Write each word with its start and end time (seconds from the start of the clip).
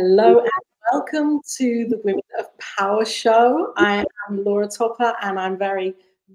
Hello 0.00 0.38
and 0.38 0.50
welcome 0.92 1.40
to 1.56 1.86
the 1.88 2.00
Women 2.04 2.22
of 2.38 2.46
Power 2.60 3.04
show. 3.04 3.72
I 3.76 4.04
am 4.28 4.44
Laura 4.44 4.68
Topper 4.68 5.12
and 5.22 5.40
I'm 5.40 5.58
very, 5.58 5.92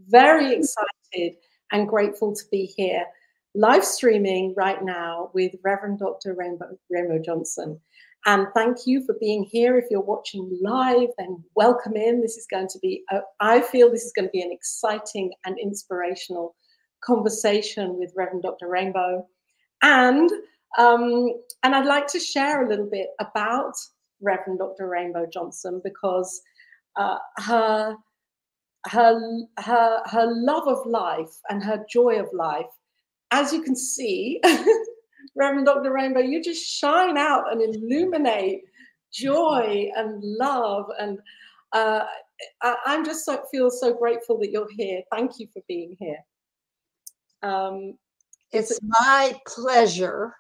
very 0.10 0.54
excited 0.54 1.38
and 1.72 1.88
grateful 1.88 2.36
to 2.36 2.44
be 2.52 2.66
here 2.66 3.06
live 3.56 3.86
streaming 3.86 4.54
right 4.58 4.84
now 4.84 5.32
with 5.34 5.56
Reverend 5.64 6.00
Dr. 6.00 6.34
Rainbow, 6.34 6.78
Rainbow 6.90 7.20
Johnson. 7.20 7.80
And 8.26 8.48
thank 8.54 8.86
you 8.86 9.06
for 9.06 9.16
being 9.22 9.46
here. 9.46 9.78
If 9.78 9.86
you're 9.90 10.02
watching 10.02 10.60
live, 10.62 11.12
then 11.18 11.42
welcome 11.56 11.96
in. 11.96 12.20
This 12.20 12.36
is 12.36 12.48
going 12.52 12.68
to 12.68 12.80
be, 12.80 13.06
a, 13.12 13.22
I 13.40 13.62
feel 13.62 13.90
this 13.90 14.04
is 14.04 14.12
going 14.12 14.28
to 14.28 14.34
be 14.34 14.42
an 14.42 14.52
exciting 14.52 15.32
and 15.46 15.58
inspirational 15.58 16.54
conversation 17.02 17.98
with 17.98 18.12
Reverend 18.14 18.44
Dr. 18.44 18.68
Rainbow. 18.68 19.26
And 19.84 20.30
um, 20.78 21.34
and 21.64 21.76
I'd 21.76 21.86
like 21.86 22.08
to 22.08 22.20
share 22.20 22.66
a 22.66 22.70
little 22.70 22.90
bit 22.90 23.10
about 23.20 23.74
Reverend 24.22 24.60
Dr. 24.60 24.88
Rainbow 24.88 25.26
Johnson 25.32 25.82
because 25.84 26.42
uh, 26.96 27.18
her 27.40 27.96
her 28.88 29.20
her 29.60 30.02
her 30.06 30.26
love 30.28 30.68
of 30.68 30.86
life 30.86 31.40
and 31.50 31.64
her 31.64 31.86
joy 31.90 32.20
of 32.20 32.28
life, 32.34 32.66
as 33.32 33.54
you 33.54 33.62
can 33.62 33.76
see, 33.76 34.42
Reverend 35.36 35.68
Dr. 35.68 35.94
Rainbow, 35.94 36.22
you 36.22 36.42
just 36.42 36.64
shine 36.66 37.18
out 37.18 37.52
and 37.52 37.62
illuminate 37.62 38.62
joy 39.12 39.90
and 39.96 40.22
love 40.24 40.86
and. 41.00 41.20
Uh, 41.72 42.06
I, 42.62 42.76
am 42.88 43.06
just 43.06 43.26
so 43.26 43.42
feel 43.52 43.72
so 43.72 43.94
grateful 43.94 44.38
that 44.40 44.52
you're 44.52 44.68
here. 44.78 45.02
Thank 45.12 45.40
you 45.40 45.48
for 45.54 45.62
being 45.68 45.96
here. 46.00 46.18
Um, 47.42 47.98
it's, 48.52 48.72
it's 48.72 48.80
my 48.84 49.34
pleasure 49.48 50.36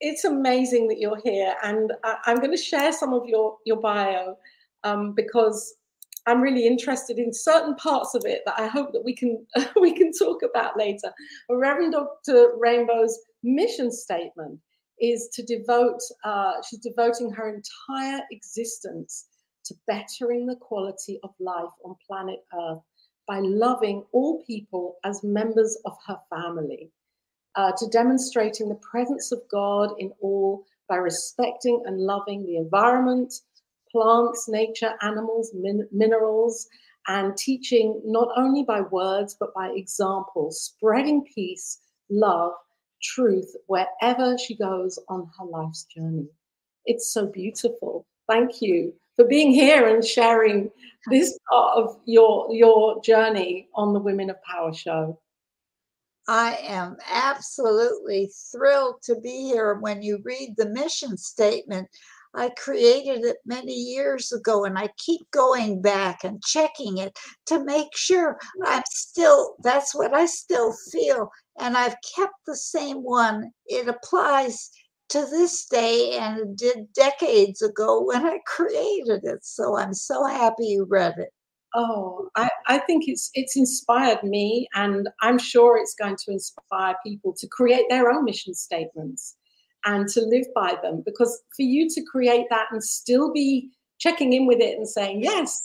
it's 0.00 0.24
amazing 0.24 0.88
that 0.88 0.98
you're 0.98 1.20
here, 1.24 1.54
and 1.62 1.92
I, 2.04 2.16
am 2.26 2.36
going 2.36 2.50
to 2.50 2.56
share 2.56 2.92
some 2.92 3.12
of 3.12 3.26
your 3.26 3.56
your 3.64 3.80
bio 3.80 4.36
um, 4.84 5.12
because 5.12 5.74
I'm 6.26 6.40
really 6.40 6.66
interested 6.66 7.18
in 7.18 7.32
certain 7.32 7.74
parts 7.76 8.14
of 8.14 8.24
it 8.26 8.42
that 8.46 8.58
I 8.58 8.66
hope 8.66 8.92
that 8.92 9.04
we 9.04 9.14
can 9.14 9.46
we 9.80 9.92
can 9.92 10.12
talk 10.12 10.42
about 10.42 10.76
later. 10.76 11.12
Reverend 11.48 11.92
Dr. 11.92 12.52
Rainbow's 12.58 13.18
mission 13.42 13.90
statement 13.90 14.58
is 15.00 15.28
to 15.34 15.42
devote. 15.42 16.00
Uh, 16.24 16.54
she's 16.68 16.80
devoting 16.80 17.30
her 17.30 17.48
entire 17.48 18.22
existence 18.30 19.26
to 19.64 19.74
bettering 19.86 20.46
the 20.46 20.56
quality 20.56 21.18
of 21.22 21.30
life 21.40 21.72
on 21.84 21.96
planet 22.06 22.44
Earth 22.54 22.82
by 23.26 23.40
loving 23.40 24.04
all 24.12 24.44
people 24.46 24.96
as 25.04 25.24
members 25.24 25.76
of 25.84 25.96
her 26.06 26.18
family 26.30 26.90
uh, 27.56 27.72
to 27.76 27.88
demonstrating 27.88 28.68
the 28.68 28.80
presence 28.90 29.32
of 29.32 29.40
God 29.50 29.90
in 29.98 30.12
all 30.20 30.64
by 30.88 30.96
respecting 30.96 31.82
and 31.86 32.00
loving 32.00 32.44
the 32.44 32.56
environment, 32.56 33.32
plants, 33.90 34.48
nature, 34.48 34.94
animals, 35.02 35.50
min- 35.54 35.88
minerals, 35.90 36.68
and 37.08 37.36
teaching 37.36 38.00
not 38.04 38.28
only 38.36 38.62
by 38.62 38.80
words 38.80 39.36
but 39.38 39.54
by 39.54 39.68
example, 39.70 40.50
spreading 40.50 41.24
peace, 41.34 41.78
love, 42.10 42.52
truth 43.02 43.54
wherever 43.66 44.36
she 44.38 44.56
goes 44.56 44.98
on 45.08 45.28
her 45.38 45.44
life's 45.44 45.84
journey. 45.84 46.26
It's 46.84 47.12
so 47.12 47.26
beautiful. 47.26 48.06
Thank 48.28 48.60
you 48.62 48.92
for 49.14 49.24
being 49.24 49.50
here 49.50 49.88
and 49.88 50.04
sharing 50.04 50.70
this 51.10 51.38
part 51.50 51.78
of 51.78 51.96
your 52.04 52.48
your 52.52 53.00
journey 53.02 53.68
on 53.74 53.92
the 53.92 54.00
Women 54.00 54.30
of 54.30 54.42
Power 54.42 54.72
show. 54.72 55.18
I 56.28 56.56
am 56.62 56.96
absolutely 57.08 58.30
thrilled 58.50 59.02
to 59.04 59.20
be 59.20 59.44
here. 59.44 59.74
When 59.74 60.02
you 60.02 60.20
read 60.24 60.54
the 60.56 60.68
mission 60.68 61.16
statement, 61.16 61.88
I 62.34 62.50
created 62.50 63.24
it 63.24 63.38
many 63.46 63.72
years 63.72 64.32
ago 64.32 64.64
and 64.64 64.78
I 64.78 64.88
keep 64.98 65.30
going 65.30 65.80
back 65.80 66.24
and 66.24 66.42
checking 66.42 66.98
it 66.98 67.16
to 67.46 67.64
make 67.64 67.96
sure 67.96 68.38
I'm 68.64 68.82
still, 68.90 69.54
that's 69.62 69.94
what 69.94 70.12
I 70.14 70.26
still 70.26 70.74
feel. 70.92 71.30
And 71.58 71.76
I've 71.76 71.96
kept 72.16 72.34
the 72.46 72.56
same 72.56 72.98
one. 72.98 73.52
It 73.66 73.88
applies 73.88 74.70
to 75.10 75.20
this 75.20 75.66
day 75.66 76.18
and 76.18 76.40
it 76.40 76.56
did 76.56 76.92
decades 76.92 77.62
ago 77.62 78.02
when 78.02 78.26
I 78.26 78.40
created 78.46 79.20
it. 79.24 79.44
So 79.44 79.76
I'm 79.76 79.94
so 79.94 80.24
happy 80.26 80.66
you 80.66 80.86
read 80.90 81.14
it. 81.18 81.30
Oh, 81.78 82.30
I, 82.36 82.48
I 82.68 82.78
think 82.78 83.04
it's 83.06 83.30
it's 83.34 83.54
inspired 83.54 84.22
me, 84.22 84.66
and 84.74 85.08
I'm 85.20 85.38
sure 85.38 85.76
it's 85.76 85.94
going 85.94 86.16
to 86.24 86.32
inspire 86.32 86.96
people 87.04 87.34
to 87.38 87.46
create 87.48 87.84
their 87.90 88.10
own 88.10 88.24
mission 88.24 88.54
statements 88.54 89.36
and 89.84 90.08
to 90.08 90.22
live 90.22 90.46
by 90.54 90.76
them. 90.82 91.02
Because 91.04 91.42
for 91.54 91.62
you 91.62 91.86
to 91.90 92.02
create 92.10 92.46
that 92.48 92.68
and 92.72 92.82
still 92.82 93.30
be 93.30 93.70
checking 93.98 94.32
in 94.32 94.46
with 94.46 94.60
it 94.60 94.78
and 94.78 94.88
saying, 94.88 95.22
yes, 95.22 95.62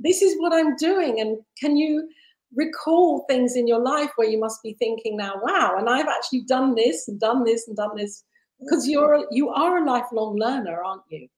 this 0.00 0.22
is 0.22 0.34
what 0.40 0.52
I'm 0.52 0.74
doing, 0.74 1.20
and 1.20 1.38
can 1.60 1.76
you 1.76 2.08
recall 2.56 3.24
things 3.28 3.54
in 3.54 3.68
your 3.68 3.80
life 3.80 4.10
where 4.16 4.28
you 4.28 4.40
must 4.40 4.60
be 4.62 4.74
thinking 4.78 5.16
now, 5.16 5.34
wow, 5.42 5.76
and 5.78 5.88
I've 5.88 6.08
actually 6.08 6.42
done 6.48 6.74
this 6.74 7.06
and 7.06 7.20
done 7.20 7.44
this 7.44 7.68
and 7.68 7.76
done 7.76 7.94
this 7.96 8.24
because 8.58 8.88
you're 8.88 9.24
you 9.30 9.50
are 9.50 9.78
a 9.78 9.84
lifelong 9.84 10.36
learner, 10.36 10.82
aren't 10.82 11.02
you? 11.10 11.28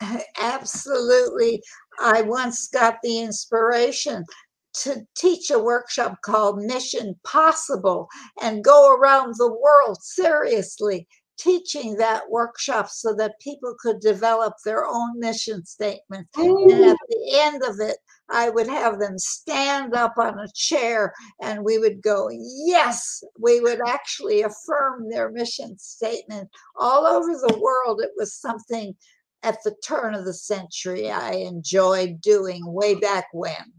Absolutely. 0.40 1.62
I 2.00 2.22
once 2.22 2.68
got 2.68 2.96
the 3.02 3.20
inspiration 3.20 4.24
to 4.72 5.04
teach 5.16 5.50
a 5.50 5.58
workshop 5.58 6.18
called 6.24 6.62
Mission 6.62 7.14
Possible 7.24 8.08
and 8.40 8.64
go 8.64 8.94
around 8.96 9.34
the 9.36 9.52
world 9.52 9.98
seriously 10.00 11.06
teaching 11.38 11.96
that 11.96 12.22
workshop 12.30 12.88
so 12.88 13.14
that 13.14 13.40
people 13.40 13.74
could 13.80 13.98
develop 14.00 14.54
their 14.64 14.86
own 14.86 15.18
mission 15.18 15.64
statement. 15.64 16.28
And 16.70 16.84
at 16.84 16.96
the 17.08 17.30
end 17.32 17.62
of 17.64 17.80
it, 17.80 17.96
I 18.28 18.50
would 18.50 18.68
have 18.68 19.00
them 19.00 19.18
stand 19.18 19.94
up 19.94 20.14
on 20.18 20.38
a 20.38 20.46
chair 20.54 21.12
and 21.40 21.64
we 21.64 21.78
would 21.78 22.02
go, 22.02 22.28
Yes, 22.30 23.24
we 23.38 23.60
would 23.60 23.80
actually 23.86 24.42
affirm 24.42 25.08
their 25.10 25.30
mission 25.30 25.76
statement 25.78 26.48
all 26.78 27.06
over 27.06 27.32
the 27.32 27.58
world. 27.58 28.00
It 28.02 28.12
was 28.16 28.34
something 28.34 28.94
at 29.42 29.58
the 29.64 29.74
turn 29.86 30.14
of 30.14 30.24
the 30.24 30.34
century 30.34 31.10
I 31.10 31.32
enjoyed 31.32 32.20
doing 32.20 32.62
way 32.66 32.94
back 32.94 33.26
when. 33.32 33.72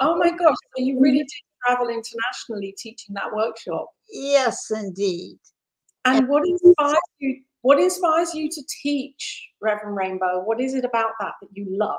Oh 0.00 0.16
my 0.16 0.30
gosh, 0.30 0.56
so 0.76 0.82
you 0.82 1.00
really 1.00 1.18
did 1.18 1.28
travel 1.66 1.88
internationally 1.88 2.74
teaching 2.76 3.14
that 3.14 3.34
workshop? 3.34 3.88
Yes, 4.10 4.70
indeed. 4.70 5.38
And, 6.04 6.18
and 6.18 6.28
what 6.28 6.42
inspires 6.46 6.96
you 7.18 7.40
what 7.62 7.80
inspires 7.80 8.32
you 8.32 8.48
to 8.48 8.62
teach 8.82 9.48
Reverend 9.60 9.96
Rainbow? 9.96 10.42
What 10.44 10.60
is 10.60 10.74
it 10.74 10.84
about 10.84 11.10
that 11.18 11.32
that 11.40 11.48
you 11.52 11.66
love? 11.68 11.98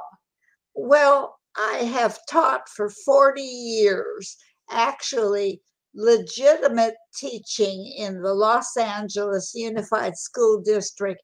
Well, 0.76 1.40
I 1.58 1.80
have 1.80 2.20
taught 2.30 2.70
for 2.70 2.90
40 2.90 3.42
years, 3.42 4.38
actually 4.72 5.62
legitimate 5.94 6.96
teaching 7.20 7.94
in 7.98 8.22
the 8.22 8.34
Los 8.34 8.78
Angeles 8.78 9.52
Unified 9.56 10.16
School 10.16 10.62
District 10.62 11.22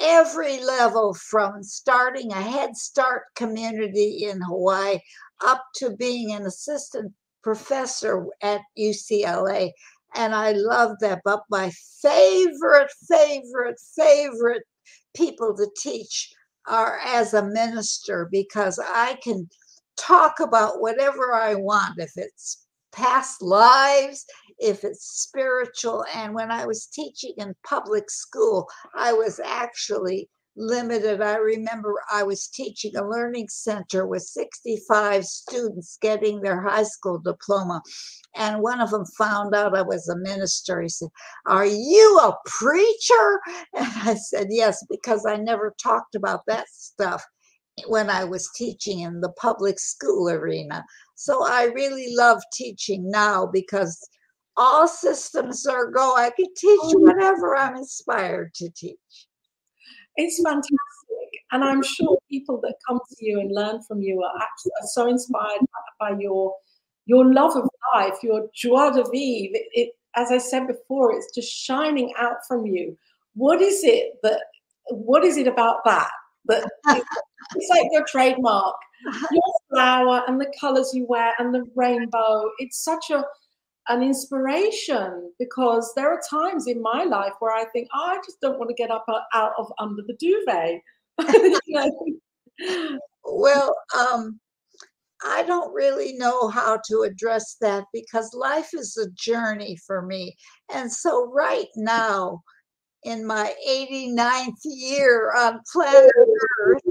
every 0.00 0.62
level 0.62 1.14
from 1.14 1.62
starting 1.62 2.32
a 2.32 2.40
Head 2.40 2.76
Start 2.76 3.22
community 3.34 4.24
in 4.24 4.40
Hawaii 4.42 4.98
up 5.44 5.62
to 5.76 5.96
being 5.96 6.32
an 6.32 6.46
assistant 6.46 7.12
professor 7.42 8.26
at 8.42 8.60
UCLA. 8.78 9.70
And 10.14 10.34
I 10.34 10.52
love 10.52 10.96
that. 11.00 11.20
But 11.24 11.42
my 11.50 11.70
favorite, 12.02 12.90
favorite, 13.08 13.78
favorite 13.96 14.62
people 15.14 15.54
to 15.56 15.68
teach 15.78 16.32
are 16.66 16.98
as 17.04 17.34
a 17.34 17.44
minister 17.44 18.28
because 18.30 18.78
I 18.82 19.16
can 19.22 19.48
talk 19.96 20.40
about 20.40 20.80
whatever 20.80 21.34
I 21.34 21.54
want. 21.54 21.98
If 21.98 22.12
it's 22.16 22.66
past 22.92 23.42
lives, 23.42 24.24
if 24.58 24.84
it's 24.84 25.22
spiritual. 25.22 26.04
And 26.14 26.34
when 26.34 26.50
I 26.50 26.66
was 26.66 26.86
teaching 26.86 27.34
in 27.38 27.54
public 27.64 28.10
school, 28.10 28.66
I 28.94 29.12
was 29.12 29.40
actually 29.40 30.28
limited. 30.56 31.20
I 31.20 31.36
remember 31.36 31.94
I 32.10 32.22
was 32.22 32.48
teaching 32.48 32.96
a 32.96 33.06
learning 33.06 33.48
center 33.48 34.06
with 34.06 34.22
65 34.22 35.24
students 35.24 35.98
getting 36.00 36.40
their 36.40 36.62
high 36.62 36.84
school 36.84 37.18
diploma. 37.18 37.82
And 38.34 38.62
one 38.62 38.80
of 38.80 38.90
them 38.90 39.04
found 39.18 39.54
out 39.54 39.76
I 39.76 39.82
was 39.82 40.08
a 40.08 40.16
minister. 40.16 40.80
He 40.80 40.88
said, 40.88 41.08
Are 41.46 41.66
you 41.66 42.20
a 42.22 42.36
preacher? 42.46 43.40
And 43.74 43.92
I 44.04 44.14
said, 44.14 44.46
Yes, 44.50 44.84
because 44.88 45.26
I 45.26 45.36
never 45.36 45.74
talked 45.82 46.14
about 46.14 46.40
that 46.46 46.66
stuff 46.70 47.24
when 47.88 48.08
I 48.08 48.24
was 48.24 48.50
teaching 48.56 49.00
in 49.00 49.20
the 49.20 49.32
public 49.32 49.78
school 49.78 50.30
arena. 50.30 50.82
So 51.14 51.46
I 51.46 51.64
really 51.64 52.14
love 52.14 52.40
teaching 52.52 53.10
now 53.10 53.46
because 53.46 53.98
all 54.56 54.88
systems 54.88 55.66
are 55.66 55.90
go. 55.90 56.16
I 56.16 56.30
can 56.30 56.46
teach 56.56 56.80
oh. 56.82 56.98
whatever 56.98 57.56
I'm 57.56 57.76
inspired 57.76 58.54
to 58.54 58.70
teach. 58.70 59.26
It's 60.16 60.40
fantastic. 60.42 60.70
And 61.52 61.62
I'm 61.62 61.82
sure 61.82 62.18
people 62.30 62.60
that 62.62 62.74
come 62.88 62.98
to 62.98 63.24
you 63.24 63.40
and 63.40 63.54
learn 63.54 63.82
from 63.82 64.00
you 64.00 64.22
are, 64.22 64.42
actually, 64.42 64.72
are 64.80 64.88
so 64.92 65.06
inspired 65.08 65.60
by, 65.60 66.10
by 66.10 66.18
your 66.18 66.54
your 67.08 67.32
love 67.32 67.54
of 67.54 67.68
life, 67.94 68.14
your 68.22 68.48
joie 68.52 68.90
de 68.90 69.04
vivre. 69.04 69.54
It, 69.54 69.66
it, 69.72 69.92
as 70.16 70.32
I 70.32 70.38
said 70.38 70.66
before, 70.66 71.14
it's 71.14 71.32
just 71.34 71.52
shining 71.52 72.12
out 72.18 72.38
from 72.48 72.66
you. 72.66 72.98
What 73.34 73.60
is 73.60 73.84
it 73.84 74.14
that 74.22 74.40
what 74.88 75.24
is 75.24 75.36
it 75.36 75.46
about 75.46 75.84
that 75.84 76.10
that 76.46 76.68
it's 76.86 77.68
like 77.70 77.86
your 77.90 78.04
trademark 78.06 78.76
your 79.30 79.42
flower 79.70 80.22
and 80.26 80.40
the 80.40 80.50
colors 80.58 80.92
you 80.94 81.04
wear 81.08 81.32
and 81.38 81.54
the 81.54 81.64
rainbow 81.74 82.44
it's 82.58 82.82
such 82.84 83.10
a 83.10 83.24
an 83.88 84.02
inspiration 84.02 85.32
because 85.38 85.92
there 85.94 86.08
are 86.12 86.20
times 86.28 86.66
in 86.66 86.82
my 86.82 87.04
life 87.04 87.34
where 87.38 87.54
I 87.54 87.64
think 87.66 87.88
oh, 87.94 88.12
I 88.12 88.16
just 88.24 88.40
don't 88.40 88.58
want 88.58 88.70
to 88.70 88.74
get 88.74 88.90
up 88.90 89.04
uh, 89.08 89.20
out 89.34 89.52
of 89.58 89.72
under 89.78 90.02
the 90.02 90.14
duvet. 90.14 90.80
well, 93.24 93.74
um, 93.96 94.40
I 95.24 95.42
don't 95.44 95.72
really 95.72 96.14
know 96.14 96.48
how 96.48 96.78
to 96.88 97.02
address 97.02 97.56
that 97.60 97.84
because 97.92 98.34
life 98.34 98.70
is 98.74 98.96
a 98.96 99.10
journey 99.10 99.76
for 99.86 100.02
me. 100.02 100.36
And 100.72 100.92
so, 100.92 101.30
right 101.32 101.68
now, 101.76 102.42
in 103.04 103.26
my 103.26 103.54
89th 103.66 104.60
year 104.64 105.32
on 105.36 105.60
planet 105.72 106.10
Earth, 106.60 106.82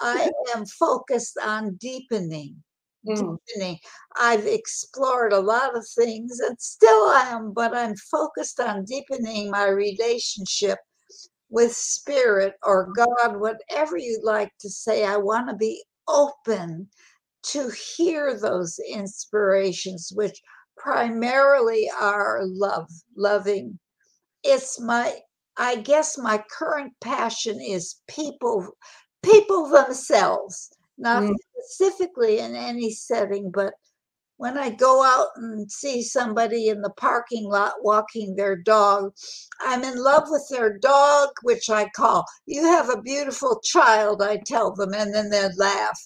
I 0.00 0.30
am 0.54 0.64
focused 0.66 1.38
on 1.42 1.76
deepening. 1.76 2.62
Mm. 3.06 3.38
Deepening. 3.46 3.78
I've 4.16 4.46
explored 4.46 5.32
a 5.32 5.40
lot 5.40 5.76
of 5.76 5.86
things 5.88 6.38
and 6.40 6.60
still 6.60 7.08
I 7.08 7.28
am, 7.30 7.52
but 7.52 7.74
I'm 7.74 7.96
focused 7.96 8.60
on 8.60 8.84
deepening 8.84 9.50
my 9.50 9.68
relationship 9.68 10.78
with 11.48 11.72
spirit 11.74 12.54
or 12.62 12.92
God, 12.94 13.40
whatever 13.40 13.96
you'd 13.96 14.24
like 14.24 14.52
to 14.60 14.70
say. 14.70 15.04
I 15.04 15.16
want 15.16 15.48
to 15.48 15.56
be 15.56 15.82
open 16.08 16.88
to 17.42 17.70
hear 17.96 18.38
those 18.38 18.78
inspirations, 18.88 20.12
which 20.14 20.40
primarily 20.76 21.90
are 22.00 22.40
love, 22.42 22.88
loving. 23.16 23.78
It's 24.44 24.80
my, 24.80 25.18
I 25.56 25.76
guess 25.76 26.18
my 26.18 26.42
current 26.50 26.92
passion 27.00 27.60
is 27.60 28.00
people, 28.08 28.68
people 29.22 29.68
themselves, 29.68 30.70
not 31.00 31.22
mm. 31.22 31.34
specifically 31.58 32.38
in 32.38 32.54
any 32.54 32.90
setting, 32.90 33.50
but 33.50 33.72
when 34.36 34.56
I 34.56 34.70
go 34.70 35.02
out 35.04 35.28
and 35.36 35.70
see 35.70 36.02
somebody 36.02 36.68
in 36.68 36.80
the 36.80 36.94
parking 36.96 37.44
lot 37.44 37.74
walking 37.82 38.36
their 38.36 38.56
dog, 38.56 39.12
I'm 39.60 39.84
in 39.84 40.02
love 40.02 40.24
with 40.30 40.46
their 40.48 40.78
dog, 40.78 41.28
which 41.42 41.68
I 41.68 41.90
call, 41.94 42.24
you 42.46 42.64
have 42.64 42.88
a 42.88 43.02
beautiful 43.02 43.60
child, 43.62 44.22
I 44.22 44.38
tell 44.46 44.74
them, 44.74 44.94
and 44.94 45.14
then 45.14 45.28
they 45.28 45.46
laugh. 45.58 45.98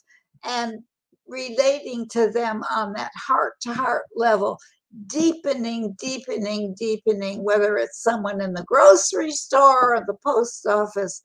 And 0.42 0.80
relating 1.28 2.08
to 2.08 2.30
them 2.30 2.64
on 2.74 2.92
that 2.94 3.12
heart 3.14 3.54
to 3.62 3.72
heart 3.72 4.04
level, 4.16 4.58
deepening, 5.06 5.94
deepening, 5.98 6.74
deepening, 6.76 7.44
whether 7.44 7.76
it's 7.76 8.02
someone 8.02 8.40
in 8.40 8.52
the 8.52 8.64
grocery 8.64 9.30
store 9.30 9.94
or 9.94 10.04
the 10.06 10.16
post 10.24 10.66
office. 10.66 11.22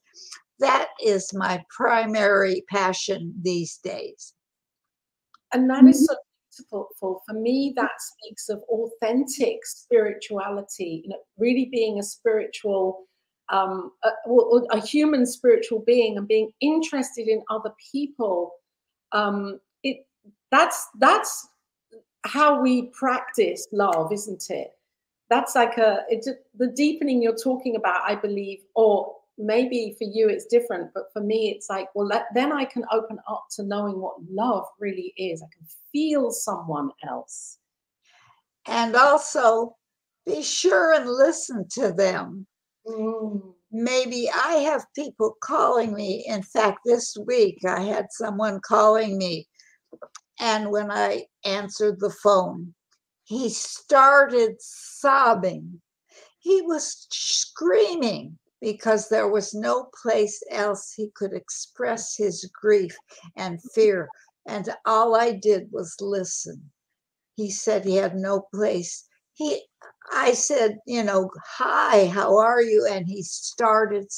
That 0.60 0.88
is 1.04 1.32
my 1.34 1.62
primary 1.70 2.64
passion 2.70 3.34
these 3.42 3.78
days. 3.78 4.34
And 5.52 5.68
that 5.70 5.84
is 5.84 6.06
so 6.06 6.14
beautiful. 6.70 7.22
For 7.26 7.34
me, 7.34 7.72
that 7.76 7.90
speaks 7.98 8.48
of 8.48 8.62
authentic 8.68 9.64
spirituality, 9.64 11.02
you 11.04 11.10
know, 11.10 11.18
really 11.38 11.68
being 11.72 11.98
a 11.98 12.02
spiritual 12.02 13.06
um, 13.52 13.90
a, 14.04 14.10
a, 14.70 14.80
human 14.80 15.26
spiritual 15.26 15.82
being 15.84 16.16
and 16.16 16.28
being 16.28 16.52
interested 16.60 17.26
in 17.26 17.42
other 17.50 17.72
people 17.92 18.52
um, 19.10 19.58
that's 20.50 20.88
that's 20.98 21.48
how 22.24 22.60
we 22.60 22.90
practice 22.98 23.66
love 23.72 24.12
isn't 24.12 24.50
it 24.50 24.72
that's 25.30 25.54
like 25.54 25.78
a 25.78 26.00
it's 26.08 26.26
a, 26.26 26.34
the 26.58 26.68
deepening 26.68 27.22
you're 27.22 27.36
talking 27.36 27.76
about 27.76 28.02
i 28.06 28.14
believe 28.14 28.58
or 28.74 29.14
maybe 29.40 29.94
for 29.98 30.04
you 30.04 30.28
it's 30.28 30.46
different 30.46 30.90
but 30.94 31.04
for 31.12 31.22
me 31.22 31.52
it's 31.54 31.68
like 31.68 31.88
well 31.94 32.06
let, 32.06 32.26
then 32.34 32.52
i 32.52 32.64
can 32.64 32.84
open 32.92 33.18
up 33.28 33.44
to 33.50 33.62
knowing 33.62 34.00
what 34.00 34.16
love 34.30 34.64
really 34.78 35.12
is. 35.16 35.42
I 35.42 35.48
can 35.56 35.66
feel 35.92 36.30
someone 36.30 36.90
else. 37.08 37.58
And 38.66 38.94
also 38.94 39.76
be 40.26 40.42
sure 40.42 40.94
and 40.94 41.08
listen 41.08 41.66
to 41.72 41.92
them. 41.92 42.46
Mm. 42.86 43.54
maybe 43.70 44.30
i 44.34 44.54
have 44.54 44.86
people 44.94 45.36
calling 45.42 45.92
me. 45.92 46.24
In 46.26 46.42
fact 46.42 46.78
this 46.84 47.16
week 47.26 47.58
i 47.66 47.80
had 47.80 48.06
someone 48.10 48.60
calling 48.60 49.18
me 49.18 49.46
and 50.40 50.70
when 50.70 50.90
I 50.90 51.26
answered 51.44 52.00
the 52.00 52.10
phone, 52.10 52.74
he 53.24 53.50
started 53.50 54.56
sobbing. 54.58 55.82
He 56.38 56.62
was 56.62 57.06
screaming 57.10 58.38
because 58.60 59.08
there 59.08 59.28
was 59.28 59.54
no 59.54 59.88
place 60.02 60.42
else 60.50 60.92
he 60.92 61.10
could 61.14 61.32
express 61.32 62.16
his 62.16 62.48
grief 62.60 62.96
and 63.36 63.58
fear. 63.74 64.08
And 64.46 64.68
all 64.86 65.16
I 65.16 65.32
did 65.32 65.68
was 65.70 65.96
listen. 66.00 66.70
He 67.36 67.50
said 67.50 67.84
he 67.84 67.96
had 67.96 68.16
no 68.16 68.46
place. 68.52 69.06
He, 69.34 69.62
I 70.12 70.32
said, 70.32 70.78
you 70.86 71.02
know, 71.02 71.30
hi, 71.44 72.06
how 72.06 72.36
are 72.38 72.60
you? 72.60 72.86
And 72.90 73.06
he 73.06 73.22
started 73.22 74.08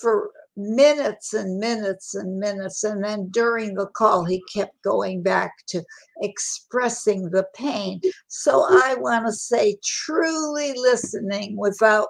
for 0.00 0.30
minutes 0.56 1.34
and 1.34 1.58
minutes 1.58 2.14
and 2.14 2.38
minutes. 2.38 2.84
And 2.84 3.04
then 3.04 3.28
during 3.30 3.74
the 3.74 3.86
call, 3.86 4.24
he 4.24 4.42
kept 4.52 4.82
going 4.82 5.22
back 5.22 5.52
to 5.68 5.82
expressing 6.20 7.30
the 7.30 7.46
pain. 7.54 8.00
So 8.28 8.66
I 8.68 8.96
want 8.98 9.26
to 9.26 9.32
say, 9.32 9.78
truly 9.84 10.72
listening 10.76 11.56
without 11.56 12.08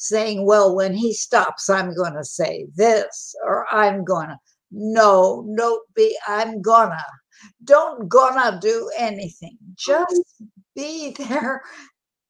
saying, 0.00 0.46
well, 0.46 0.74
when 0.74 0.94
he 0.94 1.12
stops, 1.12 1.68
I'm 1.68 1.94
going 1.94 2.14
to 2.14 2.24
say 2.24 2.66
this, 2.74 3.34
or 3.44 3.66
I'm 3.72 4.02
going 4.04 4.28
to. 4.28 4.38
No, 4.72 5.52
don't 5.56 5.82
be, 5.94 6.16
I'm 6.28 6.62
gonna. 6.62 7.04
Don't 7.64 8.08
gonna 8.08 8.58
do 8.62 8.88
anything. 8.96 9.58
Just 9.76 10.44
be 10.76 11.10
there 11.18 11.62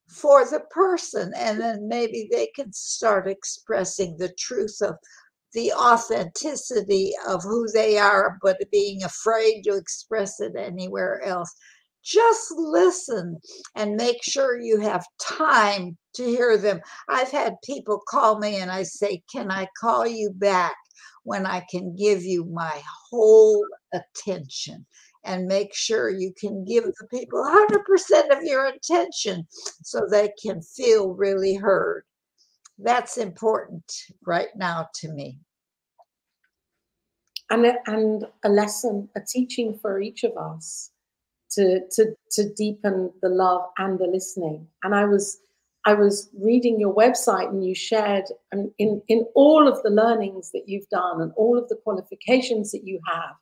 for 0.09 0.45
the 0.47 0.61
person 0.71 1.33
and 1.37 1.61
then 1.61 1.87
maybe 1.87 2.29
they 2.33 2.49
can 2.57 2.73
start 2.73 3.29
expressing 3.29 4.17
the 4.17 4.33
truth 4.39 4.79
of 4.81 4.97
the 5.53 5.73
authenticity 5.73 7.13
of 7.29 7.43
who 7.43 7.69
they 7.73 7.99
are, 7.99 8.39
but 8.43 8.57
being 8.73 9.03
afraid 9.03 9.63
to 9.63 9.77
express 9.77 10.41
it 10.41 10.55
anywhere 10.57 11.23
else. 11.25 11.53
Just 12.02 12.52
listen 12.56 13.38
and 13.76 13.97
make 13.97 14.23
sure 14.23 14.61
you 14.61 14.81
have 14.81 15.05
time 15.20 15.97
to 16.14 16.25
hear 16.25 16.56
them. 16.56 16.81
I've 17.08 17.31
had 17.31 17.55
people 17.64 18.00
call 18.09 18.38
me 18.38 18.57
and 18.57 18.71
I 18.71 18.83
say, 18.85 19.23
Can 19.33 19.50
I 19.50 19.69
call 19.78 20.07
you 20.07 20.30
back 20.30 20.76
when 21.25 21.47
I 21.47 21.64
can 21.71 21.95
give 21.95 22.23
you 22.23 22.45
my 22.47 22.80
whole 23.11 23.64
attention? 23.92 24.87
And 25.25 25.47
make 25.47 25.75
sure 25.75 26.09
you 26.09 26.33
can 26.38 26.64
give 26.64 26.85
the 26.85 27.07
people 27.11 27.45
100% 27.45 28.37
of 28.37 28.42
your 28.42 28.66
attention 28.66 29.47
so 29.83 30.00
they 30.11 30.33
can 30.42 30.62
feel 30.62 31.11
really 31.11 31.54
heard 31.57 32.04
that's 32.83 33.19
important 33.19 33.85
right 34.26 34.49
now 34.57 34.88
to 34.95 35.09
me. 35.09 35.38
And 37.50 37.66
a, 37.66 37.75
and 37.87 38.25
a 38.45 38.49
lesson, 38.49 39.09
a 39.16 39.21
teaching 39.21 39.78
for 39.80 40.00
each 40.00 40.25
of 40.25 40.37
us 40.37 40.90
to, 41.52 41.80
to, 41.90 42.14
to 42.33 42.49
deepen 42.54 43.12
the 43.23 43.28
love 43.28 43.62
and 43.78 43.99
the 43.99 44.07
listening. 44.07 44.66
And 44.83 44.95
I 44.95 45.04
was 45.04 45.40
I 45.87 45.95
was 45.95 46.28
reading 46.38 46.78
your 46.78 46.95
website 46.95 47.49
and 47.49 47.64
you 47.64 47.75
shared 47.75 48.25
um, 48.52 48.71
in, 48.78 49.00
in 49.09 49.25
all 49.35 49.66
of 49.66 49.83
the 49.83 49.88
learnings 49.88 50.50
that 50.52 50.69
you've 50.69 50.88
done 50.90 51.23
and 51.23 51.33
all 51.37 51.57
of 51.57 51.71
the 51.71 51.76
qualifications 51.76 52.71
that 52.73 52.87
you 52.87 53.00
have, 53.07 53.35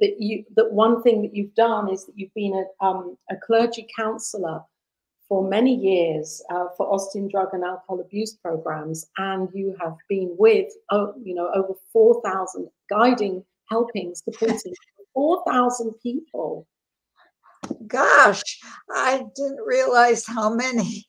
that 0.00 0.18
you 0.18 0.44
that 0.56 0.72
one 0.72 1.02
thing 1.02 1.20
that 1.22 1.34
you've 1.34 1.54
done 1.54 1.92
is 1.92 2.06
that 2.06 2.14
you've 2.16 2.32
been 2.34 2.54
a, 2.54 2.84
um, 2.84 3.18
a 3.30 3.36
clergy 3.36 3.86
counselor 3.94 4.62
for 5.28 5.46
many 5.46 5.74
years 5.74 6.42
uh, 6.50 6.68
for 6.76 6.90
Austin 6.92 7.28
drug 7.28 7.48
and 7.52 7.62
alcohol 7.62 8.00
abuse 8.00 8.34
programs, 8.36 9.06
and 9.18 9.48
you 9.52 9.76
have 9.78 9.94
been 10.08 10.34
with, 10.38 10.72
oh, 10.90 11.12
you 11.22 11.34
know, 11.34 11.50
over 11.54 11.74
4,000 11.92 12.66
guiding, 12.88 13.44
helping, 13.68 14.14
supporting 14.14 14.72
4,000 15.12 15.92
people. 16.02 16.66
Gosh, 17.86 18.42
I 18.94 19.22
didn't 19.34 19.60
realize 19.66 20.26
how 20.26 20.52
many. 20.54 21.06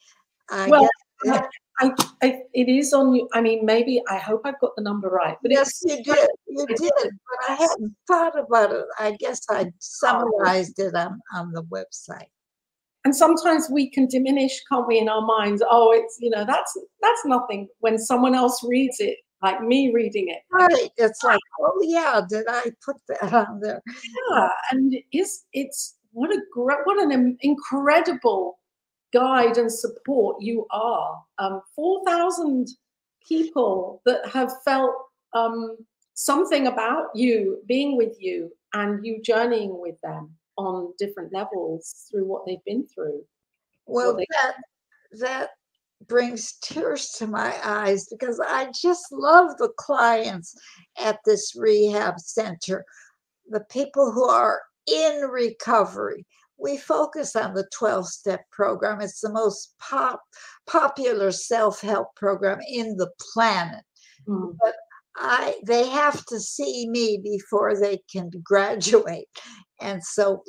I 0.50 0.70
well, 0.70 0.90
I, 1.26 1.48
I, 1.80 1.92
I, 2.24 2.42
it 2.54 2.70
is 2.70 2.94
on 2.94 3.14
you. 3.14 3.28
I 3.34 3.42
mean, 3.42 3.66
maybe 3.66 4.02
I 4.10 4.18
hope 4.18 4.42
I've 4.46 4.60
got 4.60 4.76
the 4.76 4.84
number 4.84 5.10
right. 5.10 5.38
But 5.42 5.52
yes, 5.52 5.82
you 5.84 6.04
did. 6.04 6.30
You 6.48 6.66
did. 6.68 6.92
But 7.04 7.50
I 7.50 7.54
hadn't 7.56 7.96
thought 8.08 8.38
about 8.38 8.72
it. 8.72 8.86
I 8.98 9.16
guess 9.20 9.42
I 9.50 9.72
summarized 9.80 10.80
it 10.80 10.96
on, 10.96 11.20
on 11.36 11.52
the 11.52 11.64
website 11.64 12.28
and 13.06 13.16
sometimes 13.16 13.70
we 13.70 13.90
can 13.90 14.08
diminish 14.08 14.62
can't 14.70 14.88
we 14.88 15.00
in 15.00 15.10
our 15.10 15.22
minds 15.22 15.64
oh 15.70 15.92
it's 15.92 16.18
you 16.20 16.30
know 16.30 16.46
that's 16.46 16.78
that's 17.02 17.26
nothing 17.26 17.68
when 17.80 17.98
someone 17.98 18.36
else 18.36 18.64
reads 18.64 19.00
it 19.00 19.18
like 19.42 19.62
me 19.62 19.92
reading 19.94 20.28
it 20.30 20.40
right 20.52 20.90
it's 20.98 21.24
like 21.24 21.40
oh 21.62 21.80
yeah 21.84 22.22
did 22.30 22.46
i 22.50 22.72
put 22.84 22.98
that 23.08 23.34
on 23.34 23.60
there 23.62 23.82
yeah 24.32 24.50
and 24.72 24.94
it's 25.12 25.46
it's 25.54 25.96
what 26.12 26.32
a 26.32 26.42
great 26.52 26.80
what 26.86 27.02
an 27.02 27.38
incredible 27.42 28.60
guide 29.14 29.58
and 29.58 29.72
support 29.72 30.38
you 30.40 30.66
are 30.72 31.22
um 31.40 31.62
4000 31.76 32.68
people 33.28 34.02
that 34.06 34.26
have 34.28 34.52
felt 34.64 34.96
um, 35.34 35.78
something 36.16 36.68
about 36.68 37.08
you 37.14 37.62
being 37.68 37.96
with 37.96 38.16
you 38.20 38.52
and 38.74 39.06
you 39.06 39.22
journeying 39.22 39.80
with 39.80 40.00
them 40.02 40.34
on 40.58 40.94
different 40.98 41.32
levels 41.32 42.08
through 42.10 42.26
what 42.26 42.46
they've 42.46 42.64
been 42.66 42.86
through. 42.88 43.24
Well, 43.86 44.16
they- 44.16 44.26
that 44.32 44.56
that 45.20 45.50
brings 46.08 46.54
tears 46.62 47.12
to 47.12 47.28
my 47.28 47.54
eyes 47.64 48.08
because 48.08 48.40
I 48.40 48.72
just 48.72 49.12
love 49.12 49.58
the 49.58 49.70
clients 49.78 50.56
at 50.98 51.20
this 51.26 51.56
rehab 51.56 52.20
center, 52.20 52.86
the 53.50 53.64
people 53.72 54.12
who 54.12 54.24
are 54.24 54.62
in 54.92 55.22
recovery. 55.30 56.26
We 56.58 56.78
focus 56.78 57.36
on 57.36 57.54
the 57.54 57.68
12 57.78 58.08
step 58.08 58.42
program. 58.52 59.02
It's 59.02 59.22
the 59.22 59.32
most 59.32 59.76
pop, 59.80 60.22
popular 60.68 61.32
self 61.32 61.82
help 61.82 62.16
program 62.16 62.60
in 62.68 62.98
the 62.98 63.10
planet. 63.34 63.84
Mm. 64.28 64.56
But 64.62 64.76
I, 65.16 65.56
they 65.66 65.88
have 65.90 66.26
to 66.26 66.40
see 66.40 66.88
me 66.90 67.20
before 67.24 67.80
they 67.80 68.00
can 68.12 68.30
graduate. 68.44 69.28
And 69.82 70.04
so 70.04 70.44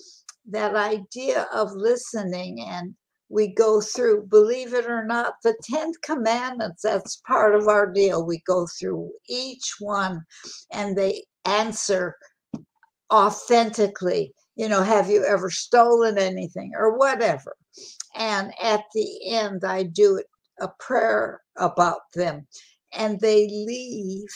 that 0.49 0.75
idea 0.75 1.47
of 1.55 1.71
listening 1.73 2.61
and 2.67 2.95
we 3.29 3.55
go 3.55 3.81
through, 3.81 4.27
believe 4.27 4.75
it 4.75 4.87
or 4.87 5.05
not, 5.05 5.35
the 5.45 5.55
10 5.63 5.93
commandments, 6.03 6.83
that's 6.83 7.23
part 7.27 7.55
of 7.55 7.69
our 7.69 7.91
deal. 7.91 8.27
We 8.27 8.43
go 8.45 8.67
through 8.79 9.13
each 9.29 9.77
one 9.79 10.25
and 10.73 10.99
they 10.99 11.25
answer 11.45 12.17
authentically, 13.13 14.33
you 14.57 14.69
know, 14.69 14.83
have 14.83 15.09
you 15.09 15.25
ever 15.25 15.51
stolen 15.51 16.19
anything 16.19 16.73
or 16.77 16.97
whatever. 16.97 17.57
And 18.17 18.53
at 18.63 18.85
the 18.95 19.31
end, 19.35 19.65
I 19.65 19.85
do 19.85 20.23
a 20.61 20.69
prayer 20.79 21.41
about 21.57 22.01
them 22.15 22.47
and 22.93 23.21
they 23.21 23.47
leave 23.47 24.29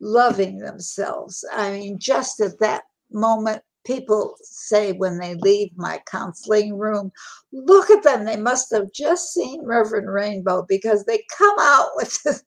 loving 0.00 0.58
themselves. 0.58 1.44
I 1.52 1.72
mean, 1.72 1.98
just 1.98 2.40
at 2.40 2.58
that 2.60 2.82
moment, 3.10 3.62
people 3.84 4.34
say 4.42 4.92
when 4.92 5.18
they 5.18 5.34
leave 5.34 5.70
my 5.76 6.00
counseling 6.06 6.76
room, 6.76 7.12
look 7.52 7.90
at 7.90 8.02
them. 8.02 8.24
They 8.24 8.36
must 8.36 8.72
have 8.72 8.92
just 8.92 9.32
seen 9.32 9.64
Reverend 9.64 10.10
Rainbow 10.10 10.64
because 10.68 11.04
they 11.04 11.24
come 11.36 11.56
out 11.60 11.90
with 11.96 12.22
this 12.24 12.42